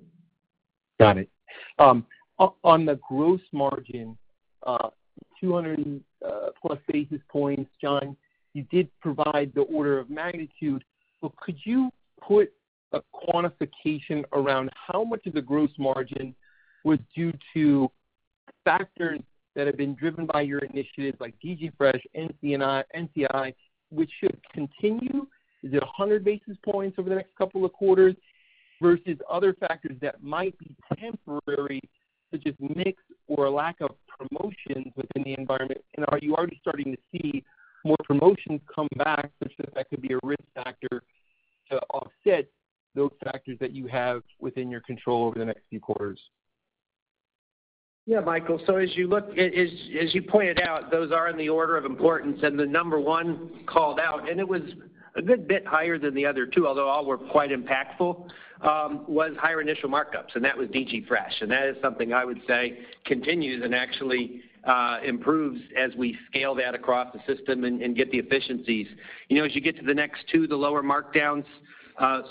Got 1.00 1.18
it. 1.18 1.30
Um, 1.80 2.06
on 2.64 2.86
the 2.86 3.00
gross 3.08 3.42
margin, 3.52 4.18
uh, 4.64 4.90
200+ 5.42 6.02
uh, 6.26 6.76
basis 6.88 7.22
points, 7.30 7.70
John, 7.82 8.16
you 8.54 8.64
did 8.72 8.90
provide 9.02 9.52
the 9.54 9.62
order 9.62 10.00
of 10.00 10.10
magnitude, 10.10 10.84
but 11.22 11.36
could 11.38 11.58
you 11.64 11.90
put 12.22 12.52
a 12.94 13.02
quantification 13.14 14.24
around 14.34 14.70
how 14.76 15.04
much 15.04 15.26
of 15.26 15.34
the 15.34 15.42
gross 15.42 15.72
margin 15.78 16.34
was 16.84 17.00
due 17.16 17.34
to 17.54 17.92
factors 18.64 19.20
that 19.56 19.68
have 19.68 19.78
been 19.78 19.96
driven 19.96 20.26
by 20.26 20.42
your 20.42 20.60
initiatives 20.60 21.18
like 21.20 21.34
DG 21.44 21.72
Fresh, 21.78 22.02
NCI, 22.16 23.54
which 23.90 24.12
should 24.20 24.38
continue? 24.54 25.28
Is 25.64 25.74
it 25.74 25.82
100 25.82 26.24
basis 26.24 26.58
points 26.64 26.98
over 27.00 27.10
the 27.10 27.16
next 27.16 27.36
couple 27.38 27.66
of 27.66 27.74
quarters 27.74 28.16
versus 28.82 29.18
other 29.30 29.54
factors 29.54 29.98
that 30.02 30.22
might 30.22 30.58
be 30.60 30.76
temporary, 31.00 31.82
such 32.36 32.48
as 32.48 32.70
mix 32.76 33.02
or 33.28 33.46
a 33.46 33.52
lack 33.52 33.78
of 33.82 33.92
promotions 34.08 34.94
within 34.96 35.24
the 35.24 35.36
environment? 35.38 35.82
And 35.96 36.06
are 36.10 36.20
you 36.22 36.36
already 36.36 36.58
starting 36.62 36.96
to 36.96 36.98
see 37.12 37.44
more 37.84 37.98
promotions 38.04 38.62
come 38.74 38.88
back 38.98 39.32
such 39.42 39.54
that 39.58 39.74
that 39.76 39.90
could 39.90 40.02
be 40.02 40.14
a 40.14 40.20
risk 40.24 40.44
factor 40.56 41.04
to 41.72 41.80
offset 41.94 42.46
those 42.96 43.12
factors 43.24 43.58
that 43.60 43.72
you 43.72 43.88
have 43.88 44.24
within 44.40 44.70
your 44.70 44.82
control 44.82 45.26
over 45.26 45.38
the 45.38 45.46
next 45.46 45.62
few 45.70 45.80
quarters? 45.80 46.20
Yeah, 48.08 48.20
Michael. 48.20 48.62
So 48.68 48.76
as 48.76 48.90
you 48.96 49.08
look, 49.08 49.30
as 49.38 50.14
you 50.14 50.22
pointed 50.22 50.62
out, 50.62 50.92
those 50.92 51.12
are 51.12 51.30
in 51.30 51.38
the 51.38 51.50
order 51.50 51.76
of 51.76 51.86
importance. 51.86 52.40
And 52.44 52.58
the 52.58 52.66
number 52.66 53.00
one 53.00 53.50
called 53.66 54.00
out, 54.00 54.30
and 54.30 54.40
it 54.40 54.48
was 54.48 54.62
a 55.16 55.22
good 55.22 55.48
bit 55.48 55.66
higher 55.66 55.98
than 55.98 56.14
the 56.14 56.26
other 56.26 56.46
two, 56.46 56.68
although 56.68 56.88
all 56.88 57.06
were 57.06 57.18
quite 57.18 57.52
impactful, 57.52 58.30
um, 58.62 59.06
was 59.08 59.32
higher 59.40 59.62
initial 59.62 59.90
markups, 59.90 60.36
and 60.36 60.44
that 60.44 60.58
was 60.58 60.68
DG 60.70 61.08
Fresh. 61.08 61.42
And 61.42 61.52
that 61.52 61.68
is 61.68 61.76
something 61.82 62.14
I 62.14 62.26
would 62.26 62.42
say 62.48 62.80
continues 63.06 63.64
and 63.64 63.74
actually 63.74 64.42
uh, 64.66 65.00
improves 65.06 65.62
as 65.78 65.96
we 65.96 66.18
scale 66.30 66.56
that 66.56 66.74
across 66.74 67.14
the 67.14 67.36
system 67.36 67.64
and 67.64 67.96
get 67.96 68.12
the 68.12 68.18
efficiencies. 68.18 68.88
You 69.30 69.38
know, 69.38 69.46
as 69.46 69.56
you 69.56 69.62
get 69.62 69.78
to 69.78 69.84
the 69.84 69.94
next 69.94 70.26
two, 70.32 70.48
the 70.48 70.56
lower 70.56 70.82
markdowns, 70.82 71.46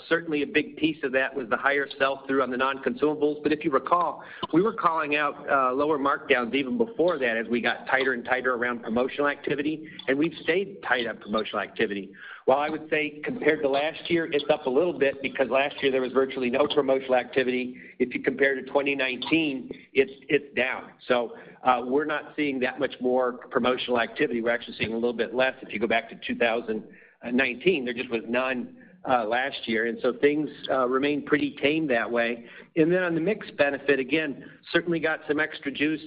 certainly 0.09 0.43
a 0.43 0.47
big 0.47 0.77
piece 0.77 0.97
of 1.03 1.11
that 1.13 1.35
was 1.35 1.49
the 1.49 1.57
higher 1.57 1.87
sell-through 1.97 2.43
on 2.43 2.51
the 2.51 2.57
non-consumables. 2.57 3.41
But 3.43 3.51
if 3.51 3.65
you 3.65 3.71
recall, 3.71 4.23
we 4.53 4.61
were 4.61 4.73
calling 4.73 5.15
out 5.15 5.75
lower 5.75 5.97
markdowns 5.97 6.53
even 6.53 6.77
before 6.77 7.17
that 7.19 7.37
as 7.37 7.47
we 7.47 7.61
got 7.61 7.87
tighter 7.87 8.13
and 8.13 8.23
tighter 8.23 8.53
around 8.53 8.83
promotional 8.83 9.27
activity, 9.27 9.87
and 10.07 10.17
we've 10.17 10.35
stayed 10.43 10.81
tight 10.83 11.07
on 11.07 11.17
promotional 11.17 11.61
activity. 11.61 12.11
While 12.45 12.59
I 12.59 12.69
would 12.69 12.87
say 12.91 13.21
compared 13.23 13.63
to 13.63 13.69
last 13.69 14.07
year, 14.07 14.29
it's 14.31 14.45
up 14.51 14.67
a 14.67 14.69
little 14.69 14.93
bit 14.93 15.19
because 15.23 15.49
last 15.49 15.81
year 15.81 15.91
there 15.91 16.01
was 16.01 16.11
virtually 16.11 16.51
no 16.51 16.67
promotional 16.67 17.15
activity. 17.15 17.75
If 17.97 18.13
you 18.13 18.21
compare 18.21 18.53
to 18.53 18.61
2019, 18.61 19.71
it's 19.93 20.55
down. 20.55 20.91
So 21.07 21.33
uh 21.63 21.81
we're 21.83 22.05
not 22.05 22.33
seeing 22.35 22.59
that 22.59 22.79
much 22.79 22.93
more 23.01 23.33
promotional 23.49 23.99
activity. 23.99 24.41
We're 24.41 24.51
actually 24.51 24.77
seeing 24.77 24.91
a 24.91 24.95
little 24.95 25.11
bit 25.11 25.33
less 25.33 25.55
if 25.63 25.73
you 25.73 25.79
go 25.79 25.87
back 25.87 26.07
to 26.09 26.15
2019. 26.27 27.85
There 27.85 27.93
just 27.95 28.11
was 28.11 28.21
none 28.27 28.75
Uh, 29.07 29.23
last 29.23 29.67
year. 29.67 29.85
And 29.85 29.99
so 30.01 30.13
things 30.13 30.49
uh, 30.71 30.87
remain 30.87 31.21
pretty 31.21 31.55
tame 31.61 31.85
that 31.89 32.09
way. 32.09 32.43
And 32.75 32.91
then 32.91 33.03
on 33.03 33.13
the 33.13 33.21
mix 33.21 33.45
benefit, 33.51 33.99
again, 33.99 34.43
certainly 34.71 34.99
got 34.99 35.19
some 35.27 35.39
extra 35.39 35.71
juice 35.71 36.01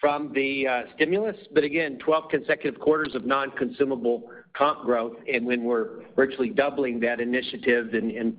from 0.00 0.32
the 0.32 0.66
uh, 0.66 0.82
stimulus. 0.96 1.36
But 1.54 1.62
again, 1.62 1.96
12 2.00 2.28
consecutive 2.28 2.80
quarters 2.80 3.14
of 3.14 3.24
non-consumable 3.24 4.32
comp 4.54 4.84
growth. 4.84 5.16
And 5.32 5.46
when 5.46 5.62
we're 5.62 6.02
virtually 6.16 6.50
doubling 6.50 6.98
that 7.00 7.20
initiative 7.20 7.94
and 7.94 8.36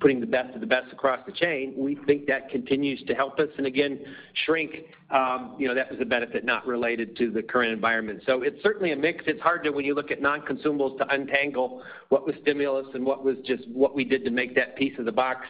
putting 0.00 0.20
the 0.20 0.26
best 0.26 0.54
of 0.54 0.60
the 0.60 0.66
best 0.66 0.92
across 0.92 1.20
the 1.24 1.32
chain, 1.32 1.72
we 1.76 1.96
think 2.06 2.26
that 2.26 2.50
continues 2.50 3.02
to 3.04 3.14
help 3.14 3.38
us. 3.38 3.48
And 3.56 3.66
again, 3.66 4.00
shrink, 4.44 4.76
um, 5.10 5.54
you 5.58 5.68
know, 5.68 5.74
that 5.74 5.90
was 5.90 6.00
a 6.00 6.04
benefit 6.04 6.44
not 6.44 6.66
related 6.66 7.16
to 7.16 7.30
the 7.30 7.42
current 7.42 7.72
environment. 7.72 8.22
So 8.26 8.42
it's 8.42 8.60
certainly 8.62 8.92
a 8.92 8.96
mix. 8.96 9.24
It's 9.26 9.40
hard 9.40 9.64
to, 9.64 9.70
when 9.70 9.84
you 9.84 9.94
look 9.94 10.10
at 10.10 10.20
non-consumables, 10.20 10.98
to 10.98 11.08
untangle 11.08 11.82
what 12.08 12.26
was 12.26 12.34
stimulus 12.42 12.86
and 12.94 13.04
what 13.04 13.24
was 13.24 13.36
just 13.44 13.66
what 13.68 13.94
we 13.94 14.04
did 14.04 14.24
to 14.24 14.30
make 14.30 14.54
that 14.56 14.76
piece 14.76 14.98
of 14.98 15.04
the 15.04 15.12
box 15.12 15.46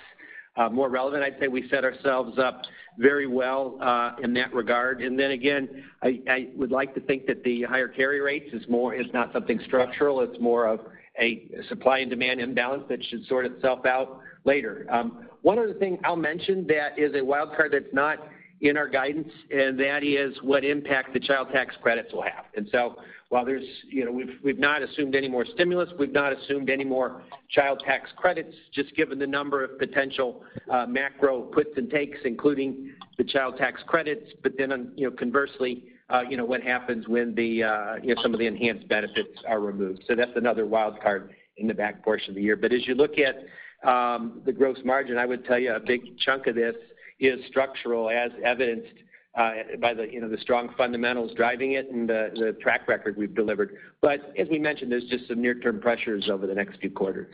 uh, 0.56 0.68
more 0.68 0.88
relevant. 0.88 1.24
I'd 1.24 1.36
say 1.40 1.48
we 1.48 1.68
set 1.68 1.84
ourselves 1.84 2.38
up 2.38 2.62
very 2.98 3.26
well 3.26 3.76
uh, 3.80 4.12
in 4.22 4.34
that 4.34 4.54
regard. 4.54 5.02
And 5.02 5.18
then 5.18 5.32
again, 5.32 5.84
I 6.02 6.48
would 6.54 6.70
like 6.70 6.94
to 6.94 7.00
think 7.00 7.26
that 7.26 7.42
the 7.42 7.62
higher 7.62 7.88
carry 7.88 8.20
rates 8.20 8.52
is 8.52 8.68
more, 8.68 8.94
it's 8.94 9.12
not 9.12 9.32
something 9.32 9.58
structural. 9.66 10.20
It's 10.20 10.38
more 10.40 10.66
of 10.66 10.80
a 11.18 11.48
supply 11.68 11.98
and 11.98 12.10
demand 12.10 12.40
imbalance 12.40 12.84
that 12.88 13.02
should 13.04 13.24
sort 13.26 13.46
itself 13.46 13.84
out 13.86 14.20
later. 14.44 14.86
Um, 14.90 15.26
one 15.42 15.58
other 15.58 15.74
thing 15.74 15.98
I'll 16.04 16.16
mention 16.16 16.66
that 16.68 16.98
is 16.98 17.14
a 17.14 17.24
wild 17.24 17.50
card 17.56 17.72
that's 17.72 17.92
not 17.92 18.18
in 18.60 18.76
our 18.76 18.88
guidance, 18.88 19.28
and 19.50 19.78
that 19.78 20.02
is 20.02 20.34
what 20.42 20.64
impact 20.64 21.12
the 21.12 21.20
child 21.20 21.48
tax 21.52 21.74
credits 21.82 22.12
will 22.12 22.22
have. 22.22 22.46
And 22.56 22.66
so 22.72 22.96
while 23.28 23.44
there's, 23.44 23.64
you 23.88 24.04
know, 24.04 24.12
we've 24.42 24.58
not 24.58 24.80
assumed 24.80 25.14
any 25.14 25.28
more 25.28 25.44
stimulus, 25.44 25.90
we've 25.98 26.12
not 26.12 26.32
assumed 26.32 26.70
any 26.70 26.84
more 26.84 27.22
child 27.50 27.82
tax 27.84 28.10
credits, 28.16 28.54
just 28.72 28.94
given 28.94 29.18
the 29.18 29.26
number 29.26 29.64
of 29.64 29.78
potential 29.78 30.44
uh, 30.70 30.86
macro 30.86 31.42
puts 31.42 31.70
and 31.76 31.90
takes, 31.90 32.18
including 32.24 32.92
the 33.18 33.24
child 33.24 33.56
tax 33.58 33.82
credits. 33.86 34.30
But 34.42 34.52
then, 34.56 34.72
um, 34.72 34.92
you 34.94 35.10
know, 35.10 35.16
conversely, 35.16 35.84
uh, 36.08 36.22
you 36.28 36.36
know, 36.36 36.44
what 36.44 36.62
happens 36.62 37.08
when 37.08 37.34
the, 37.34 37.64
uh, 37.64 37.96
you 38.02 38.14
know, 38.14 38.22
some 38.22 38.34
of 38.34 38.40
the 38.40 38.46
enhanced 38.46 38.88
benefits 38.88 39.40
are 39.48 39.60
removed. 39.60 40.04
So 40.06 40.14
that's 40.14 40.36
another 40.36 40.64
wild 40.64 41.00
card 41.00 41.34
in 41.56 41.66
the 41.66 41.74
back 41.74 42.02
portion 42.04 42.30
of 42.30 42.36
the 42.36 42.42
year. 42.42 42.56
But 42.56 42.72
as 42.72 42.86
you 42.86 42.94
look 42.94 43.18
at 43.18 43.36
Um, 43.84 44.40
the 44.44 44.52
gross 44.52 44.78
margin, 44.84 45.18
I 45.18 45.26
would 45.26 45.44
tell 45.44 45.58
you 45.58 45.74
a 45.74 45.80
big 45.80 46.18
chunk 46.18 46.46
of 46.46 46.54
this 46.54 46.74
is 47.20 47.40
structural, 47.48 48.10
as 48.10 48.30
evidenced 48.44 48.92
uh, 49.36 49.52
by 49.80 49.94
the, 49.94 50.10
you 50.10 50.20
know, 50.20 50.28
the 50.28 50.38
strong 50.38 50.72
fundamentals 50.76 51.32
driving 51.34 51.72
it 51.72 51.90
and 51.90 52.08
the 52.08 52.56
track 52.60 52.88
record 52.88 53.16
we've 53.16 53.34
delivered. 53.34 53.76
But 54.00 54.32
as 54.38 54.48
we 54.48 54.58
mentioned, 54.58 54.90
there's 54.90 55.04
just 55.04 55.28
some 55.28 55.42
near-term 55.42 55.80
pressures 55.80 56.28
over 56.30 56.46
the 56.46 56.54
next 56.54 56.80
few 56.80 56.90
quarters. 56.90 57.32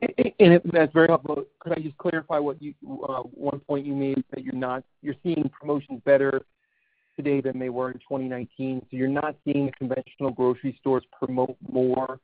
That's 0.00 0.92
very 0.92 1.08
helpful. 1.08 1.44
Could 1.60 1.72
I 1.72 1.80
just 1.80 1.96
clarify 1.98 2.38
what 2.38 2.62
you 2.62 2.74
uh, 3.08 3.22
one 3.22 3.58
point 3.60 3.84
you 3.84 3.94
made 3.94 4.22
that 4.30 4.44
you're 4.44 5.14
seeing 5.24 5.50
promotions 5.58 6.00
better 6.04 6.42
today 7.16 7.40
than 7.40 7.58
they 7.58 7.68
were 7.68 7.90
in 7.90 7.98
2019. 7.98 8.80
so 8.82 8.86
You're 8.90 9.08
not 9.08 9.34
seeing 9.44 9.66
the 9.66 9.72
conventional 9.72 10.30
grocery 10.30 10.76
stores 10.80 11.02
promote 11.18 11.56
more 11.70 12.20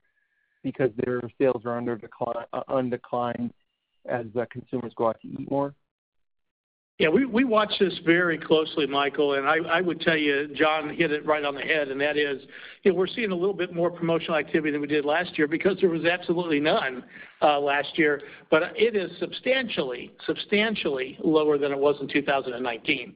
because 0.65 0.91
their 0.97 1.21
sales 1.41 1.63
are 1.65 1.77
on 1.77 1.89
uh, 2.53 2.83
decline 2.83 3.53
as 4.07 4.27
consumers 4.51 4.93
go 4.97 5.09
out 5.09 5.21
to 5.21 5.29
eat 5.29 5.49
more? 5.49 5.75
Yeah, 7.01 7.09
we 7.09 7.43
watch 7.43 7.73
this 7.81 7.99
very 8.05 8.39
closely, 8.39 8.87
Michael, 8.87 9.35
and 9.35 9.49
I 9.49 9.81
would 9.81 10.01
tell 10.01 10.17
you, 10.17 10.47
John 10.55 10.95
hit 10.95 11.11
it 11.11 11.27
right 11.27 11.45
on 11.45 11.57
the 11.57 11.61
head, 11.61 11.89
and 11.89 12.01
that 12.01 12.17
is, 12.17 12.41
you 12.85 12.93
know, 12.93 12.97
we're 12.97 13.09
seeing 13.09 13.33
a 13.33 13.35
little 13.35 13.55
bit 13.55 13.75
more 13.75 13.91
promotional 13.91 14.37
activity 14.37 14.71
than 14.71 14.81
we 14.81 14.87
did 14.87 15.05
last 15.05 15.37
year 15.37 15.49
because 15.49 15.77
there 15.81 15.91
was 15.91 16.05
absolutely 16.05 16.61
none 16.61 17.03
uh, 17.43 17.59
last 17.59 17.99
year. 17.99 18.23
But 18.49 18.75
it 18.77 18.95
is 18.95 19.11
substantially, 19.19 20.13
substantially 20.25 21.19
lower 21.25 21.59
than 21.59 21.73
it 21.73 21.79
was 21.79 21.97
in 22.01 22.07
2019. 22.07 23.15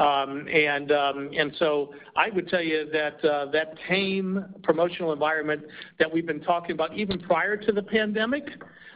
Um, 0.00 0.48
um, 0.92 1.30
I 2.16 2.30
would 2.32 2.48
tell 2.48 2.62
you 2.62 2.88
that 2.90 3.22
uh, 3.22 3.52
same 3.88 4.46
promotional 4.62 5.12
environment 5.12 5.62
that 5.98 6.10
we've 6.10 6.26
been 6.26 6.40
talking 6.40 6.72
about 6.72 6.96
even 6.96 7.18
prior 7.20 7.54
to 7.56 7.70
the 7.70 7.82
pandemic 7.82 8.48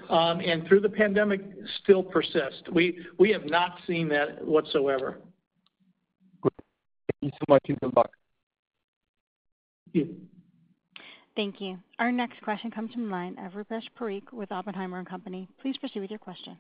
um, 0.08 0.40
and 0.40 0.66
through 0.66 0.80
the 0.80 0.88
pandemic 0.88 1.42
still 1.82 2.02
persists. 2.02 2.62
We 2.72 3.30
have 3.32 3.44
not 3.44 3.78
seen 3.86 4.08
that 4.08 4.42
whatsoever. 4.46 5.18
Good. 6.40 6.52
Thank 7.20 7.32
you 7.32 7.38
so 7.38 7.44
much, 7.52 7.62
and 7.68 7.78
good 7.80 7.94
luck. 7.94 8.10
Thank 9.92 10.08
you. 10.08 10.16
Thank 11.36 11.60
you. 11.60 11.78
Our 11.98 12.12
next 12.12 12.40
question 12.42 12.70
comes 12.70 12.92
from 12.92 13.06
the 13.06 13.10
line 13.10 13.36
of 13.44 13.52
Rupesh 13.52 13.88
Parikh 14.00 14.32
with 14.32 14.52
Oppenheimer 14.52 15.04
& 15.04 15.10
Co. 15.10 15.18
Please 15.60 15.76
proceed 15.76 16.00
with 16.00 16.10
your 16.10 16.18
question. 16.18 16.56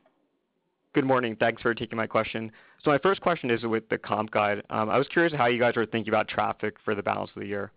Good 0.94 1.04
morning. 1.04 1.36
Thanks 1.40 1.60
for 1.60 1.74
taking 1.74 1.96
my 1.96 2.06
question. 2.06 2.52
So 2.84 2.90
my 2.90 2.98
first 2.98 3.20
question 3.20 3.50
is 3.50 3.64
with 3.64 3.88
the 3.88 3.98
comp 3.98 4.30
guide. 4.30 4.62
Um, 4.70 4.88
I 4.88 4.96
was 4.96 5.08
curious 5.08 5.32
how 5.32 5.46
you 5.46 5.58
guys 5.58 5.76
are 5.76 5.84
thinking 5.84 6.12
about 6.12 6.28
traffic 6.28 6.76
for 6.84 6.94
the 6.94 7.02
balance 7.02 7.30
of 7.34 7.42
the 7.42 7.48
year. 7.48 7.72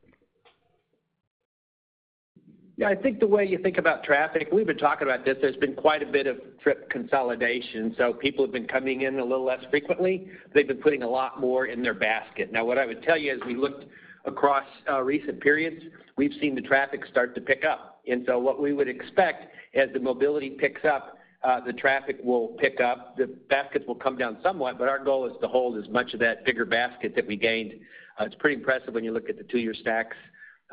Yeah, 2.76 2.89
I 2.89 2.95
think 2.95 3.20
the 3.20 3.26
way 3.26 3.43
you 3.43 3.57
think 3.57 3.80
about 3.80 4.03
traffic, 4.03 4.49
we've 4.53 4.68
been 4.68 4.78
talking 4.78 5.07
about 5.07 5.26
this, 5.26 5.36
there's 5.41 5.55
been 5.55 5.74
quite 5.74 6.03
a 6.03 6.05
bit 6.05 6.28
of 6.28 6.38
trip 6.61 6.91
consolidation. 6.91 7.95
So 7.97 8.13
people 8.13 8.45
have 8.45 8.51
been 8.51 8.68
coming 8.68 9.01
in 9.01 9.18
a 9.18 9.24
little 9.24 9.45
less 9.45 9.65
frequently. 9.72 10.28
They've 10.53 10.68
been 10.68 10.78
putting 10.78 11.01
a 11.01 11.09
lot 11.09 11.41
more 11.41 11.65
in 11.65 11.82
their 11.82 11.95
basket. 11.95 12.51
Now, 12.51 12.65
what 12.65 12.78
I 12.78 12.86
would 12.86 13.01
tell 13.01 13.18
you 13.18 13.34
as 13.34 13.39
we 13.47 13.55
looked 13.55 13.86
across 14.26 14.65
uh, 14.88 15.01
recent 15.01 15.41
periods, 15.41 15.84
we've 16.18 16.34
seen 16.39 16.53
the 16.53 16.61
traffic 16.61 17.03
start 17.09 17.34
to 17.34 17.41
pick 17.41 17.65
up. 17.65 17.99
And 18.07 18.24
so 18.28 18.38
what 18.38 18.61
we 18.61 18.74
would 18.74 18.88
expect 18.88 19.47
as 19.74 19.89
the 19.91 19.99
mobility 19.99 20.51
picks 20.51 20.86
up, 20.86 21.16
Uh, 21.47 21.61
the 21.61 21.71
traffic 21.71 22.17
will 22.25 22.49
pick 22.59 22.81
up. 22.81 23.15
The 23.15 23.27
baskets 23.49 23.85
will 23.87 23.95
come 23.95 24.17
down 24.17 24.37
somewhat, 24.43 24.77
but 24.77 24.89
our 24.89 25.01
goal 25.01 25.25
is 25.27 25.33
to 25.41 25.47
hold 25.47 25.81
as 25.81 25.89
much 25.89 26.13
of 26.13 26.19
that 26.19 26.43
bigger 26.43 26.65
basket 26.65 27.15
that 27.15 27.25
we 27.25 27.37
gained. 27.37 27.71
Uh, 28.19 28.25
it's 28.25 28.35
pretty 28.35 28.57
impressive 28.57 28.93
when 28.93 29.05
you 29.05 29.13
look 29.13 29.29
at 29.29 29.37
the 29.37 29.45
two-year 29.45 29.73
stacks 29.73 30.17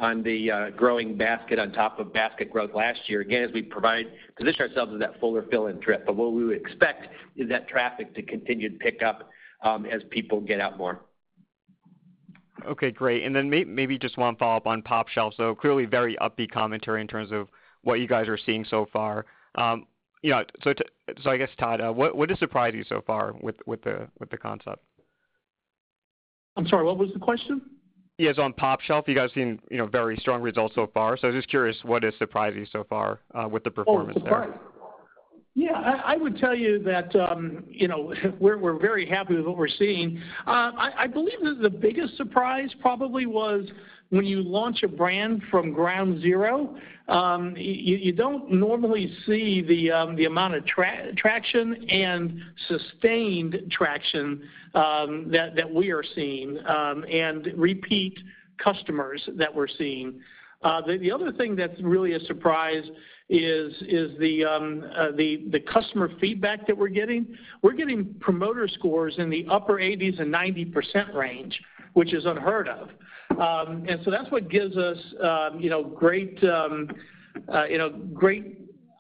on 0.01 0.25
the 0.25 0.51
uh, 0.51 0.71
growing 0.71 1.17
basket 1.17 1.61
on 1.61 1.71
top 1.71 2.01
of 2.01 2.13
basket 2.13 2.51
growth 2.51 2.73
last 2.75 2.99
year, 3.07 3.21
again, 3.21 3.45
as 3.45 3.53
we 3.53 3.63
provide 3.63 4.07
position 4.37 4.63
ourselves 4.63 4.93
as 4.93 4.99
that 4.99 5.21
fuller 5.21 5.45
fill-in 5.49 5.81
trip. 5.81 6.05
But 6.05 6.17
what 6.17 6.33
we 6.33 6.45
would 6.45 6.57
expect 6.57 7.07
is 7.37 7.49
that 7.51 7.69
traffic 7.69 8.13
to 8.17 8.23
continue 8.23 8.69
to 8.69 8.79
pick 8.79 9.01
up, 9.01 9.31
um, 9.63 9.87
as 9.87 10.03
people 10.11 10.41
get 10.41 10.61
out 10.61 10.77
more. 10.77 11.03
Okay, 12.67 12.91
great. 12.91 13.23
And 13.23 13.37
then 13.37 13.49
maybe 13.49 13.97
just 13.97 14.19
one 14.19 14.35
follow-up 14.35 14.67
on 14.67 14.83
pOpshelf. 14.83 15.57
Clearly 15.59 15.85
very 15.85 16.17
upbeat 16.17 16.51
commentary 16.51 17.01
in 17.01 17.07
terms 17.07 17.31
of 17.31 17.47
what 17.85 18.01
you 18.01 18.09
guys 18.09 18.27
are 18.27 18.39
seeing 18.45 18.65
so 18.65 18.89
far. 18.93 19.27
Um, 19.55 19.87
You 20.25 20.31
know, 20.31 20.43
I 21.27 21.37
guess, 21.37 21.51
Todd, 21.59 21.83
uh, 21.83 21.93
what 21.93 22.17
what 22.17 22.31
has 22.31 22.39
surprised 22.39 22.75
you 22.75 22.83
so 22.89 23.03
far 23.07 23.35
with 23.43 23.57
with 23.67 23.83
the 23.83 24.09
with 24.19 24.31
the 24.31 24.39
concept? 24.39 24.83
I'm 26.57 26.67
sorry, 26.67 26.83
what 26.83 26.97
was 26.97 27.11
the 27.13 27.19
question? 27.19 27.61
Yes, 28.17 28.39
on 28.39 28.55
pOpshelf, 28.55 29.07
you 29.07 29.15
guys 29.15 29.29
seen, 29.35 29.61
you 29.71 29.77
know, 29.77 29.87
very 29.87 30.17
strong 30.17 30.41
results 30.41 30.75
so 30.77 30.89
far. 30.95 31.19
So 31.19 31.29
I 31.29 31.31
was 31.31 31.37
just 31.37 31.51
curious 31.51 31.77
what 31.83 32.05
has 32.05 32.15
surprised 32.19 32.57
you 32.57 32.65
so 32.73 32.87
far 32.89 33.21
uh, 33.35 33.47
with 33.49 33.65
the 33.65 33.71
oh, 33.71 33.75
performance 33.75 34.19
there? 34.25 34.35
Oh, 34.35 34.43
surprised. 34.45 34.61
Yeah, 35.57 36.01
I 36.05 36.17
would 36.17 36.39
tell 36.39 36.55
you 36.55 36.83
that, 36.85 37.15
um, 37.17 37.65
you 37.69 37.87
know, 37.87 38.15
we're 38.41 38.79
very 38.79 39.07
happy 39.07 39.37
with 39.37 39.45
what 39.45 39.59
we're 39.59 39.69
seeing. 39.69 40.23
Uh, 40.47 40.73
I 40.77 41.07
believe 41.07 41.41
that 41.43 41.59
the 41.61 41.71
biggest 41.71 42.17
surprise 42.17 42.71
probably 42.81 43.27
was 43.27 43.69
when 44.15 44.25
you 44.25 44.43
launch 44.43 44.85
a 44.85 44.89
brand 44.89 45.43
from 45.51 45.73
ground 45.73 46.23
zero, 46.23 46.77
um, 47.09 47.55
you 47.57 48.13
don't 48.13 48.51
normally 48.51 49.13
see 49.27 49.61
the 49.61 49.91
um, 49.91 50.15
the 50.15 50.27
amount 50.27 50.55
of 50.55 50.65
traction 50.67 51.85
and 51.91 52.41
sustained 52.69 53.61
traction 53.73 54.43
um, 54.75 55.29
that 55.33 55.57
that 55.57 55.69
we 55.69 55.91
are 55.91 56.05
seeing 56.15 56.59
and 56.59 57.49
repeat 57.57 58.19
customers 58.63 59.29
that 59.37 59.53
we're 59.53 59.67
seeing. 59.67 60.21
Uh, 60.63 60.81
the 60.87 61.11
other 61.11 61.33
thing 61.33 61.57
that's 61.57 61.79
really 61.83 62.13
a 62.13 62.21
surprise 62.21 62.85
is 63.29 63.75
is 63.83 64.17
the 64.19 64.45
uh, 64.45 65.17
the 65.17 65.45
the 65.51 65.61
customer 65.61 66.09
feedback 66.21 66.67
that 66.69 66.77
we're 66.77 66.89
getting. 66.89 67.37
We're 67.63 67.73
getting 67.73 68.15
promoter 68.21 68.69
scores 68.69 69.17
in 69.19 69.29
the 69.29 69.45
upper 69.51 69.75
80s 69.75 70.21
and 70.21 70.33
90% 70.33 71.15
range, 71.15 71.61
which 71.95 72.15
is 72.15 72.27
unheard 72.27 72.69
of. 72.69 72.91
Um, 73.31 73.85
and 73.89 74.01
so 74.05 74.11
that's 74.11 74.31
what 74.31 74.49
gives 74.49 74.77
us, 74.77 74.99
um 75.23 75.61
you 75.61 75.71
know, 75.71 75.83
great 75.83 76.43
um, 76.45 76.89
uh, 77.53 77.65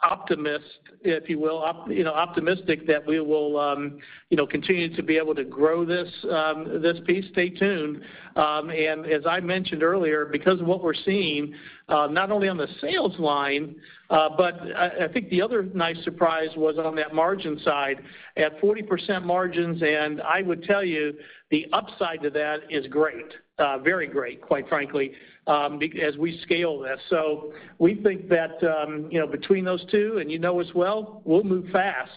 optimism, 0.02 0.62
if 1.02 1.28
you 1.30 1.38
will, 1.38 1.64
you 1.88 2.04
know, 2.04 2.12
optimistic 2.12 2.86
that 2.86 3.06
we 3.06 3.20
will, 3.20 3.58
um, 3.58 3.98
you 4.28 4.36
know, 4.36 4.46
continue 4.46 4.94
to 4.94 5.02
be 5.02 5.16
able 5.16 5.34
to 5.34 5.44
grow 5.44 5.84
this 5.84 6.08
um 6.30 6.82
this 6.82 6.98
piece. 7.06 7.24
Stay 7.32 7.48
tuned. 7.50 8.02
And 8.36 9.06
as 9.06 9.24
I 9.26 9.40
mentioned 9.40 9.82
earlier, 9.82 10.26
because 10.26 10.60
of 10.60 10.66
what 10.66 10.82
we're 10.82 10.94
seeing, 10.94 11.54
uh, 11.88 12.08
not 12.10 12.30
only 12.30 12.48
on 12.48 12.56
the 12.56 12.68
sales 12.80 13.18
line, 13.18 13.76
uh, 14.10 14.28
but 14.36 14.54
I 14.76 15.08
think 15.12 15.30
the 15.30 15.40
other 15.40 15.62
nice 15.74 15.96
surprise 16.04 16.50
was 16.56 16.76
on 16.78 16.94
that 16.96 17.14
margin 17.14 17.58
side 17.64 18.02
at 18.36 18.60
40% 18.60 19.24
margins. 19.24 19.82
And 19.82 20.20
I 20.20 20.42
would 20.42 20.62
tell 20.64 20.84
you 20.84 21.14
the 21.50 21.66
upside 21.72 22.22
to 22.22 22.30
that 22.30 22.60
is 22.70 22.86
great, 22.88 23.32
Uh, 23.58 23.78
very 23.78 24.08
great, 24.08 24.40
quite 24.42 24.68
frankly, 24.68 25.12
um, 25.46 25.80
as 26.02 26.16
we 26.16 26.40
scale 26.42 26.80
this. 26.80 26.98
So 27.08 27.52
we 27.78 27.94
think 28.02 28.28
that, 28.28 28.60
um, 28.64 29.08
you 29.12 29.20
know, 29.20 29.28
between 29.28 29.64
those 29.64 29.84
two, 29.92 30.18
and 30.20 30.28
you 30.30 30.40
know 30.40 30.58
as 30.58 30.74
well, 30.74 31.22
we'll 31.24 31.44
move 31.44 31.66
fast 31.70 32.10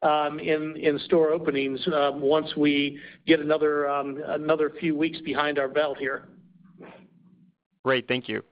um, 0.00 0.40
in 0.40 0.98
store 1.04 1.30
openings 1.30 1.80
once 2.14 2.56
we 2.56 2.98
get 3.26 3.40
another 3.40 4.72
few 4.80 4.96
weeks 4.96 5.20
behind 5.20 5.58
our 5.58 5.68
belt 5.68 5.98
here. 5.98 6.28
Great. 7.84 8.08
Thank 8.08 8.28
you. 8.28 8.42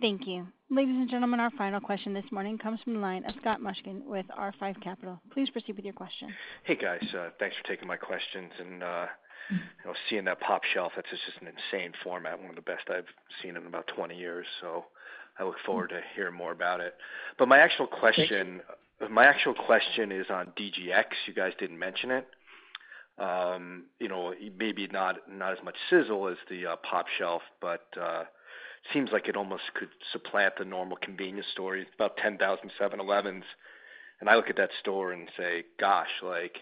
Thank 0.00 0.26
you. 0.26 0.46
Ladies 0.70 0.96
and 0.96 1.10
gentlemen, 1.10 1.40
our 1.40 1.50
final 1.52 1.78
question 1.78 2.14
this 2.14 2.24
morning 2.32 2.56
comes 2.56 2.80
from 2.82 2.94
the 2.94 2.98
line 2.98 3.22
of 3.26 3.34
Scott 3.40 3.60
Mushkin 3.60 4.02
with 4.06 4.24
R5 4.36 4.82
Capital. 4.82 5.20
Please 5.30 5.50
proceed 5.50 5.76
with 5.76 5.84
your 5.84 5.92
question. 5.92 6.32
Hey, 6.64 6.74
guys. 6.74 7.04
Thanks 7.38 7.54
for 7.56 7.68
taking 7.68 7.86
my 7.86 7.96
questions. 7.96 8.50
You 8.58 8.78
know, 8.78 9.06
seeing 10.08 10.24
that 10.24 10.40
pOpshelf, 10.40 10.90
that's 10.96 11.08
just 11.10 11.42
an 11.42 11.48
insane 11.48 11.92
format, 12.02 12.40
one 12.40 12.48
of 12.48 12.56
the 12.56 12.62
best 12.62 12.88
I've 12.88 13.04
seen 13.42 13.56
in 13.56 13.66
about 13.66 13.88
20 13.94 14.16
years. 14.16 14.46
So 14.62 14.86
I 15.38 15.44
look 15.44 15.56
forward 15.66 15.90
to 15.90 16.00
hearing 16.16 16.34
more 16.34 16.52
about 16.52 16.80
it. 16.80 16.94
But 17.38 17.48
my 17.48 17.58
actual 17.58 17.86
question, 17.86 18.62
my 19.10 19.26
actual 19.26 19.54
question 19.54 20.10
is 20.10 20.26
on 20.30 20.46
DGX. 20.58 21.04
You 21.26 21.34
guys 21.34 21.52
didn't 21.58 21.78
mention 21.78 22.10
it. 22.10 22.26
Um, 23.18 23.84
you 24.00 24.08
know, 24.08 24.32
maybe 24.58 24.88
not 24.88 25.16
not 25.30 25.52
as 25.52 25.58
much 25.62 25.76
sizzle 25.90 26.26
as 26.26 26.36
the 26.50 26.66
uh, 26.66 26.76
pOpshelf, 26.90 27.40
but 27.60 27.84
uh, 28.00 28.24
seems 28.92 29.10
like 29.12 29.28
it 29.28 29.36
almost 29.36 29.62
could 29.74 29.88
supplant 30.12 30.54
the 30.58 30.64
normal 30.64 30.96
convenience 30.96 31.46
store. 31.52 31.76
It's 31.76 31.90
about 31.94 32.16
10,000 32.16 32.70
7-Elevens, 32.80 33.44
and 34.20 34.28
I 34.28 34.36
look 34.36 34.50
at 34.50 34.56
that 34.56 34.70
store 34.80 35.12
and 35.12 35.28
say, 35.36 35.64
"Gosh, 35.78 36.10
like, 36.22 36.58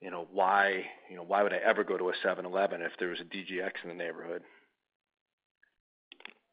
you 0.00 0.10
know, 0.10 0.26
why, 0.32 0.84
you 1.08 1.16
know, 1.16 1.22
why 1.22 1.42
would 1.42 1.52
I 1.52 1.58
ever 1.58 1.84
go 1.84 1.96
to 1.96 2.10
a 2.10 2.14
7-Eleven 2.24 2.82
if 2.82 2.92
there 2.98 3.08
was 3.08 3.20
a 3.20 3.24
DGX 3.24 3.72
in 3.82 3.88
the 3.88 3.94
neighborhood?" 3.94 4.42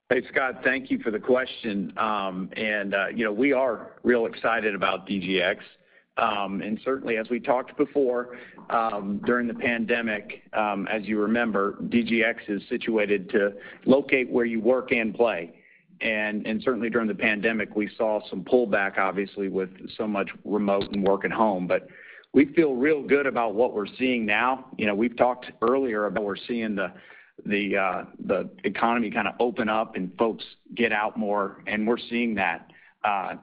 Hey, 0.09 0.23
Scott, 0.29 0.61
thank 0.63 0.91
you 0.91 0.99
for 0.99 1.09
the 1.09 1.19
question. 1.19 1.93
Um, 1.97 2.49
and 2.57 2.93
uh, 2.93 3.07
you 3.15 3.23
know, 3.23 3.31
we 3.31 3.53
are 3.53 3.93
real 4.03 4.25
excited 4.25 4.75
about 4.75 5.07
DGX. 5.07 5.57
Um, 6.17 6.61
and 6.61 6.79
certainly, 6.83 7.17
as 7.17 7.29
we 7.29 7.39
talked 7.39 7.75
before, 7.77 8.37
um, 8.69 9.21
during 9.25 9.47
the 9.47 9.53
pandemic, 9.53 10.43
um, 10.53 10.87
as 10.87 11.03
you 11.05 11.19
remember, 11.19 11.77
DGX 11.83 12.35
is 12.49 12.61
situated 12.69 13.29
to 13.29 13.53
locate 13.85 14.29
where 14.29 14.45
you 14.45 14.59
work 14.59 14.91
and 14.91 15.15
play. 15.15 15.53
Certainly 16.63 16.89
during 16.89 17.07
the 17.07 17.15
pandemic, 17.15 17.75
we 17.75 17.89
saw 17.97 18.21
some 18.29 18.43
pullback, 18.43 18.97
obviously, 18.97 19.47
with 19.47 19.69
so 19.97 20.07
much 20.07 20.29
remote 20.45 20.91
and 20.93 21.03
work 21.03 21.25
at 21.25 21.31
home. 21.31 21.65
But 21.65 21.87
we 22.33 22.45
feel 22.53 22.75
real 22.75 23.01
good 23.01 23.25
about 23.25 23.55
what 23.55 23.73
we're 23.73 23.87
seeing 23.97 24.25
now. 24.25 24.67
You 24.77 24.85
know, 24.85 24.95
we've 24.95 25.17
talked 25.17 25.51
earlier 25.61 26.05
about 26.05 26.23
we're 26.23 26.35
seeing 26.47 26.75
the 26.75 27.77
uh, 27.77 28.43
economy 28.63 29.09
kind 29.11 29.27
of 29.27 29.33
open 29.39 29.69
up 29.69 29.95
and 29.95 30.15
folks 30.17 30.43
get 30.75 30.91
out 30.91 31.17
more, 31.17 31.63
and 31.67 31.87
we're 31.87 31.97
seeing 31.97 32.35
that 32.35 32.70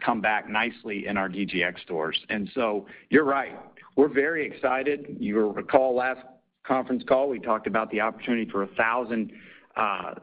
come 0.04 0.20
back 0.20 0.48
nicely 0.48 1.06
in 1.06 1.16
our 1.16 1.28
DGX 1.28 1.80
stores. 1.82 2.18
And 2.28 2.50
so 2.54 2.86
you're 3.10 3.24
right. 3.24 3.58
We're 3.96 4.08
very 4.08 4.46
excited. 4.46 5.16
You 5.18 5.50
recall 5.50 5.96
last 5.96 6.20
conference 6.64 7.02
call, 7.08 7.28
we 7.28 7.40
talked 7.40 7.66
about 7.66 7.90
the 7.90 8.00
opportunity 8.00 8.48
for 8.50 8.60
1,000 8.60 9.32
uh, 9.76 10.14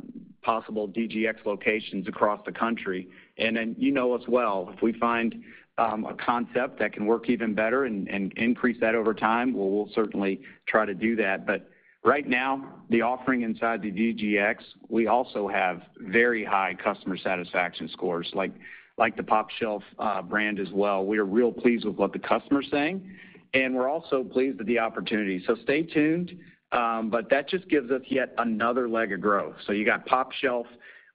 possible 0.44 0.88
DGX 0.88 1.46
locations 1.46 2.08
across 2.08 2.40
the 2.46 2.52
country. 2.52 3.10
And 3.38 3.58
then 3.58 3.76
you 3.78 3.92
know 3.92 4.16
as 4.16 4.22
well, 4.28 4.72
if 4.74 4.82
we 4.82 4.94
find 4.94 5.44
um, 5.78 6.06
a 6.06 6.14
concept 6.14 6.80
that 6.80 6.94
can 6.94 7.06
work 7.06 7.30
even 7.30 7.54
better 7.54 7.86
and, 7.86 8.08
and 8.08 8.32
increase 8.38 8.80
that 8.80 8.96
over 8.96 9.14
time, 9.14 9.54
well, 9.54 9.70
we'll 9.70 9.90
certainly 9.94 10.40
try 10.68 10.86
to 10.86 10.94
do 10.94 11.16
that. 11.18 11.46
But 11.46 11.70
right 12.04 12.28
now, 12.28 12.76
the 12.90 13.02
offering 13.02 13.42
inside 13.42 13.82
the 13.82 13.92
DGX, 13.92 14.58
we 14.88 15.08
also 15.08 15.48
have 15.48 15.82
very 16.00 16.46
high 16.46 16.76
customer 16.82 17.18
satisfaction 17.18 17.90
scores. 17.90 18.30
Like 18.34 18.52
like 18.98 19.18
the 19.18 19.24
pOpshelf 19.24 19.82
uh, 20.00 20.22
brand 20.22 20.60
as 20.60 20.70
well. 20.72 21.06
We 21.06 21.18
are 21.18 21.26
real 21.26 21.52
pleased 21.52 21.86
with 21.86 21.96
what 21.96 22.14
the 22.14 22.20
customer's 22.20 22.68
saying, 22.72 23.10
and 23.54 23.76
we're 23.76 23.90
also 23.90 24.24
pleased 24.24 24.58
with 24.58 24.68
the 24.68 24.80
opportunity. 24.80 25.44
So 25.46 25.56
stay 25.64 25.84
tuned, 25.84 26.38
um, 26.72 27.10
but 27.10 27.30
that 27.30 27.50
just 27.50 27.68
gives 27.70 27.92
us 27.92 28.02
yet 28.08 28.34
another 28.38 28.88
leg 28.88 29.12
of 29.12 29.22
growth. 29.22 29.56
So 29.66 29.74
you 29.74 29.86
got 29.86 30.08
pOpshelf, 30.08 30.66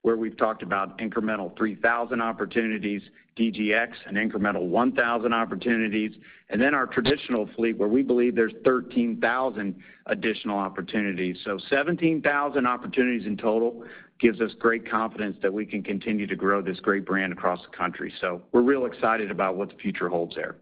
where 0.03 0.17
we've 0.17 0.37
talked 0.37 0.63
about 0.63 0.99
incremental 0.99 1.55
3,000 1.59 2.23
opportunities, 2.23 3.03
DGX, 3.37 3.89
an 4.07 4.15
incremental 4.15 4.67
1,000 4.67 5.33
opportunities, 5.33 6.13
and 6.49 6.61
then 6.61 6.75
our 6.75 6.87
traditional 6.87 7.49
fleet, 7.55 7.77
where 7.77 7.89
we 7.89 8.03
believe 8.03 8.35
there's 8.35 8.55
13,000 8.65 9.75
additional 10.07 10.59
opportunities. 10.59 11.37
So 11.45 11.59
17,000 11.69 12.67
opportunities 12.67 13.27
in 13.27 13.37
total 13.37 13.85
gives 14.21 14.41
us 14.41 14.51
great 14.59 14.89
confidence 14.89 15.37
that 15.43 15.53
we 15.53 15.65
can 15.65 15.83
continue 15.83 16.27
to 16.27 16.37
grow 16.37 16.61
this 16.61 16.79
great 16.81 17.05
brand 17.05 17.33
across 17.33 17.61
the 17.69 17.77
country. 17.77 18.13
So 18.21 18.43
we're 18.53 18.63
real 18.63 18.87
excited 18.87 19.31
about 19.31 19.57
what 19.57 19.71
the 19.71 19.77
future 19.77 20.09
holds 20.09 20.35
there. 20.35 20.57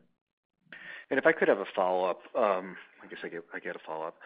And 1.11 1.19
if 1.19 1.27
I 1.27 1.33
could 1.33 1.49
have 1.49 1.59
a 1.59 1.65
follow-up, 1.75 2.21
um, 2.37 2.77
I 3.03 3.07
guess 3.09 3.19
I 3.25 3.29
get, 3.29 3.45
I 3.53 3.59
get 3.59 3.75
a 3.75 3.81
follow-up. 3.85 4.17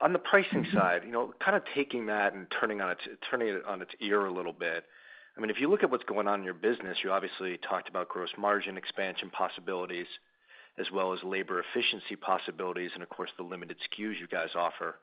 On 0.00 0.12
the 0.12 0.18
pricing 0.18 0.64
mm-hmm. 0.64 0.76
side, 0.76 1.02
you 1.04 1.12
know, 1.12 1.32
kind 1.42 1.56
of 1.56 1.62
taking 1.74 2.06
that 2.06 2.34
and 2.34 2.46
turning 2.60 2.80
on 2.80 2.90
its 2.90 3.00
turning 3.30 3.48
it 3.48 3.64
on 3.66 3.80
its 3.80 3.92
ear 4.00 4.26
a 4.26 4.32
little 4.32 4.52
bit. 4.52 4.84
I 5.36 5.40
mean, 5.40 5.50
if 5.50 5.58
you 5.58 5.68
look 5.70 5.82
at 5.82 5.90
what's 5.90 6.04
going 6.04 6.28
on 6.28 6.40
in 6.40 6.44
your 6.44 6.54
business, 6.54 6.98
you 7.02 7.10
obviously 7.10 7.58
talked 7.58 7.88
about 7.88 8.08
gross 8.08 8.28
margin 8.38 8.76
expansion 8.76 9.30
possibilities, 9.30 10.06
as 10.78 10.90
well 10.92 11.14
as 11.14 11.20
labor 11.24 11.62
efficiency 11.62 12.16
possibilities, 12.16 12.90
and 12.94 13.02
of 13.02 13.08
course 13.08 13.30
the 13.38 13.42
limited 13.42 13.76
SKUs 13.90 14.20
you 14.20 14.26
guys 14.30 14.50
offer 14.54 14.96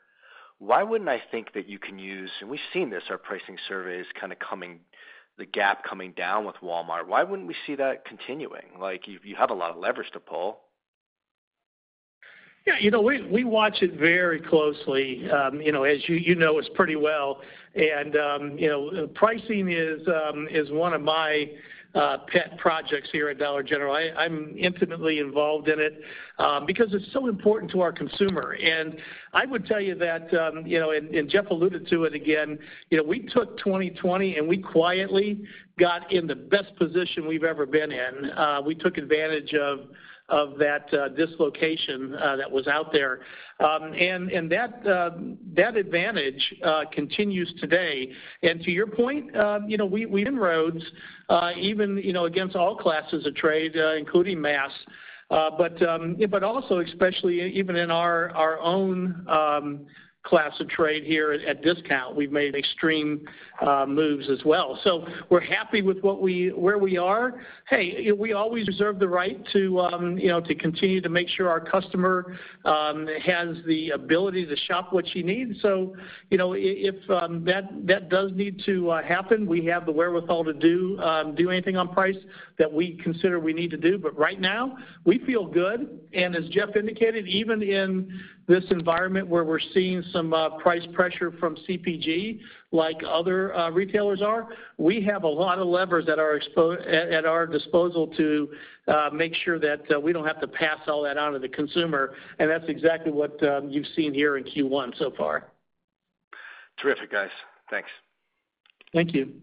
why 0.60 0.84
wouldn't 0.84 1.10
I 1.10 1.22
think 1.32 1.54
that 1.54 1.68
you 1.68 1.80
can 1.80 2.00
use, 2.00 2.32
and 2.42 2.50
we've 2.50 2.60
seen 2.72 2.90
this, 2.90 3.04
our 3.10 3.18
pricing 3.18 3.58
surveys 3.68 4.06
kind 4.20 4.32
of 4.32 4.40
coming, 4.40 4.80
the 5.38 5.46
gap 5.46 5.84
coming 5.84 6.12
down 6.14 6.46
with 6.46 6.56
Walmart. 6.64 7.08
Why 7.08 7.24
wouldn't 7.24 7.48
we 7.48 7.56
see 7.66 7.76
that 7.76 8.06
continuing? 8.06 8.80
Like, 8.80 9.08
you, 9.08 9.20
have 9.38 9.50
a 9.50 9.54
lot 9.54 9.72
of 9.72 9.78
leverage 9.78 10.12
to 10.14 10.20
pull. 10.20 10.60
Yeah, 12.66 12.76
you 12.80 12.92
know, 12.92 13.02
we 13.02 13.22
we 13.24 13.44
watch 13.44 13.82
it 13.82 14.00
very 14.00 14.40
closely. 14.40 15.30
Um, 15.30 15.60
you 15.60 15.74
know, 15.74 15.84
as 15.84 15.98
you 16.08 16.16
you 16.16 16.34
know 16.34 16.58
us 16.60 16.66
pretty 16.76 16.96
well, 16.96 17.42
and 17.76 18.16
um, 18.16 18.58
you 18.58 18.70
know, 18.70 19.08
pricing 19.16 19.70
is 19.70 20.00
um, 20.08 20.48
is 20.50 20.72
one 20.72 20.94
of 20.94 21.02
my 21.02 21.50
pet 21.94 22.58
projects 22.58 23.10
here 23.12 23.30
at 23.30 23.38
Dollar 23.38 23.64
General. 23.64 23.96
I, 23.96 24.10
I'm 24.18 24.56
intimately 24.58 25.20
involved 25.20 25.70
in 25.70 25.80
it 25.80 26.02
um, 26.40 26.66
because 26.66 26.88
it's 26.94 27.12
so 27.14 27.28
important 27.28 27.72
to 27.72 27.82
our 27.82 27.92
consumer. 27.92 28.58
And 28.62 28.98
I 29.34 29.46
would 29.46 29.66
tell 29.66 29.80
you 29.80 29.96
that, 29.96 30.34
um, 30.34 30.66
you 30.66 30.80
know, 30.80 30.92
and, 30.92 31.14
and 31.14 31.30
Jeff 31.30 31.48
alluded 31.52 31.88
to 31.90 32.06
it 32.06 32.14
again, 32.14 32.58
you 32.90 32.98
know, 32.98 33.04
we 33.04 33.20
took 33.22 33.58
2020 33.60 34.38
and 34.38 34.48
we 34.48 34.58
quietly 34.58 35.44
got 35.80 36.12
in 36.12 36.28
the 36.28 36.36
best 36.36 36.76
position 36.78 37.28
we've 37.28 37.44
ever 37.44 37.66
been 37.66 37.92
in. 37.92 38.32
Uh, 38.32 38.62
we 38.66 38.76
took 38.76 38.98
advantage 38.98 39.54
of 39.54 39.90
of 40.30 40.58
that 40.58 40.92
uh, 40.94 41.10
dislocation 41.10 42.16
uh, 42.16 42.36
that 42.38 42.50
was 42.50 42.68
out 42.68 42.92
there. 42.92 43.22
Um, 43.60 43.94
and 43.94 44.32
and 44.32 44.52
that 44.52 44.86
uh, 44.88 45.12
that 45.56 45.76
advantage 45.76 46.54
continues 46.92 47.54
today. 47.60 48.12
And 48.42 48.62
to 48.62 48.72
your 48.72 48.88
point, 48.88 49.36
uh, 49.36 49.60
you 49.68 49.78
know, 49.78 49.86
we 49.86 50.26
inroads 50.26 50.84
even 51.58 51.98
you 51.98 52.14
know 52.14 52.26
against 52.26 52.56
all 52.56 52.76
classes 52.76 53.26
of 53.26 53.36
trade, 53.36 53.76
including 53.76 54.40
mass. 54.40 54.72
but 55.30 55.82
um, 55.88 56.18
but 56.30 56.44
also 56.44 56.80
especially 56.80 57.54
even 57.54 57.76
in 57.76 57.92
our 57.92 58.32
our 58.32 58.60
own 58.60 59.26
um, 59.30 59.86
class 60.24 60.58
of 60.62 60.70
trade 60.70 61.04
here 61.04 61.34
at 61.34 61.62
discount. 61.62 62.16
We've 62.16 62.32
made 62.32 62.56
extreme 62.56 63.28
uh, 63.62 63.86
moves 63.86 64.30
as 64.30 64.44
well. 64.46 64.80
So 64.84 65.06
we're 65.30 65.42
happy 65.42 65.82
with 65.82 66.00
what 66.00 66.22
we 66.22 66.50
where 66.50 66.78
we 66.78 66.98
are. 66.98 67.42
Hey, 67.70 68.10
we 68.12 68.32
always 68.32 68.68
reserve 68.68 69.00
the 69.00 69.08
right 69.08 69.46
to 69.52 69.82
um, 69.82 70.18
you 70.18 70.30
know 70.30 70.40
to 70.40 70.56
continue 70.56 71.02
to 71.02 71.10
make 71.10 71.28
sure 71.28 71.50
our 71.50 71.60
customer 71.60 72.38
um, 72.64 73.08
has 73.22 73.58
the 73.68 73.90
ability 73.92 74.46
to 74.46 74.56
shop 74.56 74.94
what 74.94 75.06
she 75.10 75.24
needs. 75.24 75.62
So 75.62 75.96
you 76.30 76.38
know 76.38 76.54
if 76.58 76.96
um, 77.10 77.44
that 77.44 77.66
that 77.86 78.10
does 78.10 78.32
need 78.34 78.62
to 78.66 78.92
uh, 78.92 79.04
happen, 79.04 79.46
we 79.46 79.66
have 79.66 79.86
the 79.86 79.92
wherewithal 79.92 80.46
to 80.46 80.54
do 80.54 81.00
um, 81.02 81.36
do 81.36 81.50
anything 81.50 81.76
on 81.76 81.90
price 81.90 82.18
that 82.58 82.72
we 82.72 83.00
consider 83.04 83.40
we 83.40 83.54
need 83.54 83.72
to 83.72 83.78
do. 83.78 83.98
But 83.98 84.18
right 84.18 84.40
now, 84.40 84.78
we 85.06 85.20
feel 85.20 85.46
good. 85.46 86.00
And 86.14 86.36
as 86.36 86.48
Jeff 86.50 86.76
indicated, 86.76 87.28
even 87.28 87.62
in 87.62 88.20
this 88.48 88.64
environment 88.70 89.28
where 89.28 89.44
we're 89.44 89.60
seeing 89.74 90.04
some 90.12 90.34
uh, 90.34 90.52
price 90.58 90.86
pressure 90.94 91.32
from 91.40 91.56
CPG 91.68 92.40
like 92.72 92.98
other 93.08 93.56
uh, 93.56 93.70
retailers 93.70 94.22
are, 94.22 94.50
we 94.78 95.02
have 95.04 95.24
a 95.24 95.28
lot 95.28 95.60
of 95.60 95.68
levers 95.68 96.08
at 96.10 96.20
our, 96.20 96.40
at 96.88 97.26
our 97.26 97.48
disposal 97.48 98.08
to 98.08 98.50
uh, 98.88 99.10
make 99.14 99.34
sure 99.44 99.60
that 99.60 99.82
we 100.02 100.12
don't 100.12 100.26
have 100.26 100.42
to 100.42 100.48
pass 100.48 100.80
all 100.88 101.04
that 101.04 101.18
on 101.18 101.34
to 101.34 101.40
the 101.40 101.50
consumer. 101.50 102.14
And 102.40 102.50
that's 102.50 102.66
exactly 102.68 103.12
what 103.12 103.42
um, 103.48 103.70
you've 103.70 103.88
seen 103.96 104.14
here 104.14 104.38
in 104.38 104.44
Q1 104.44 104.98
so 104.98 105.12
far. 105.18 105.52
Terrific, 106.78 107.12
guys. 107.12 107.30
Thanks. 107.70 107.90
Thank 108.94 109.14
you. 109.14 109.34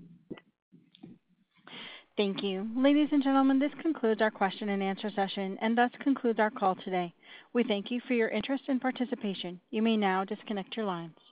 Thank 2.21 2.43
you. 2.43 2.69
Ladies 2.77 3.09
and 3.13 3.23
gentlemen, 3.23 3.59
this 3.59 3.73
concludes 3.81 4.21
our 4.21 4.31
question 4.31 4.69
and 4.69 4.83
answer 4.83 5.11
session 5.17 5.57
and 5.63 5.79
thus 5.79 5.91
concludes 6.03 6.39
our 6.39 6.51
call 6.51 6.75
today. 6.75 7.15
We 7.55 7.65
thank 7.65 7.91
you 7.91 7.99
for 8.07 8.13
your 8.13 8.29
interest 8.29 8.65
and 8.69 8.79
participation. 8.79 9.59
You 9.71 9.81
may 9.81 9.97
now 9.97 10.27
disconnect 10.27 10.77
your 10.77 10.85
lines. 10.85 11.17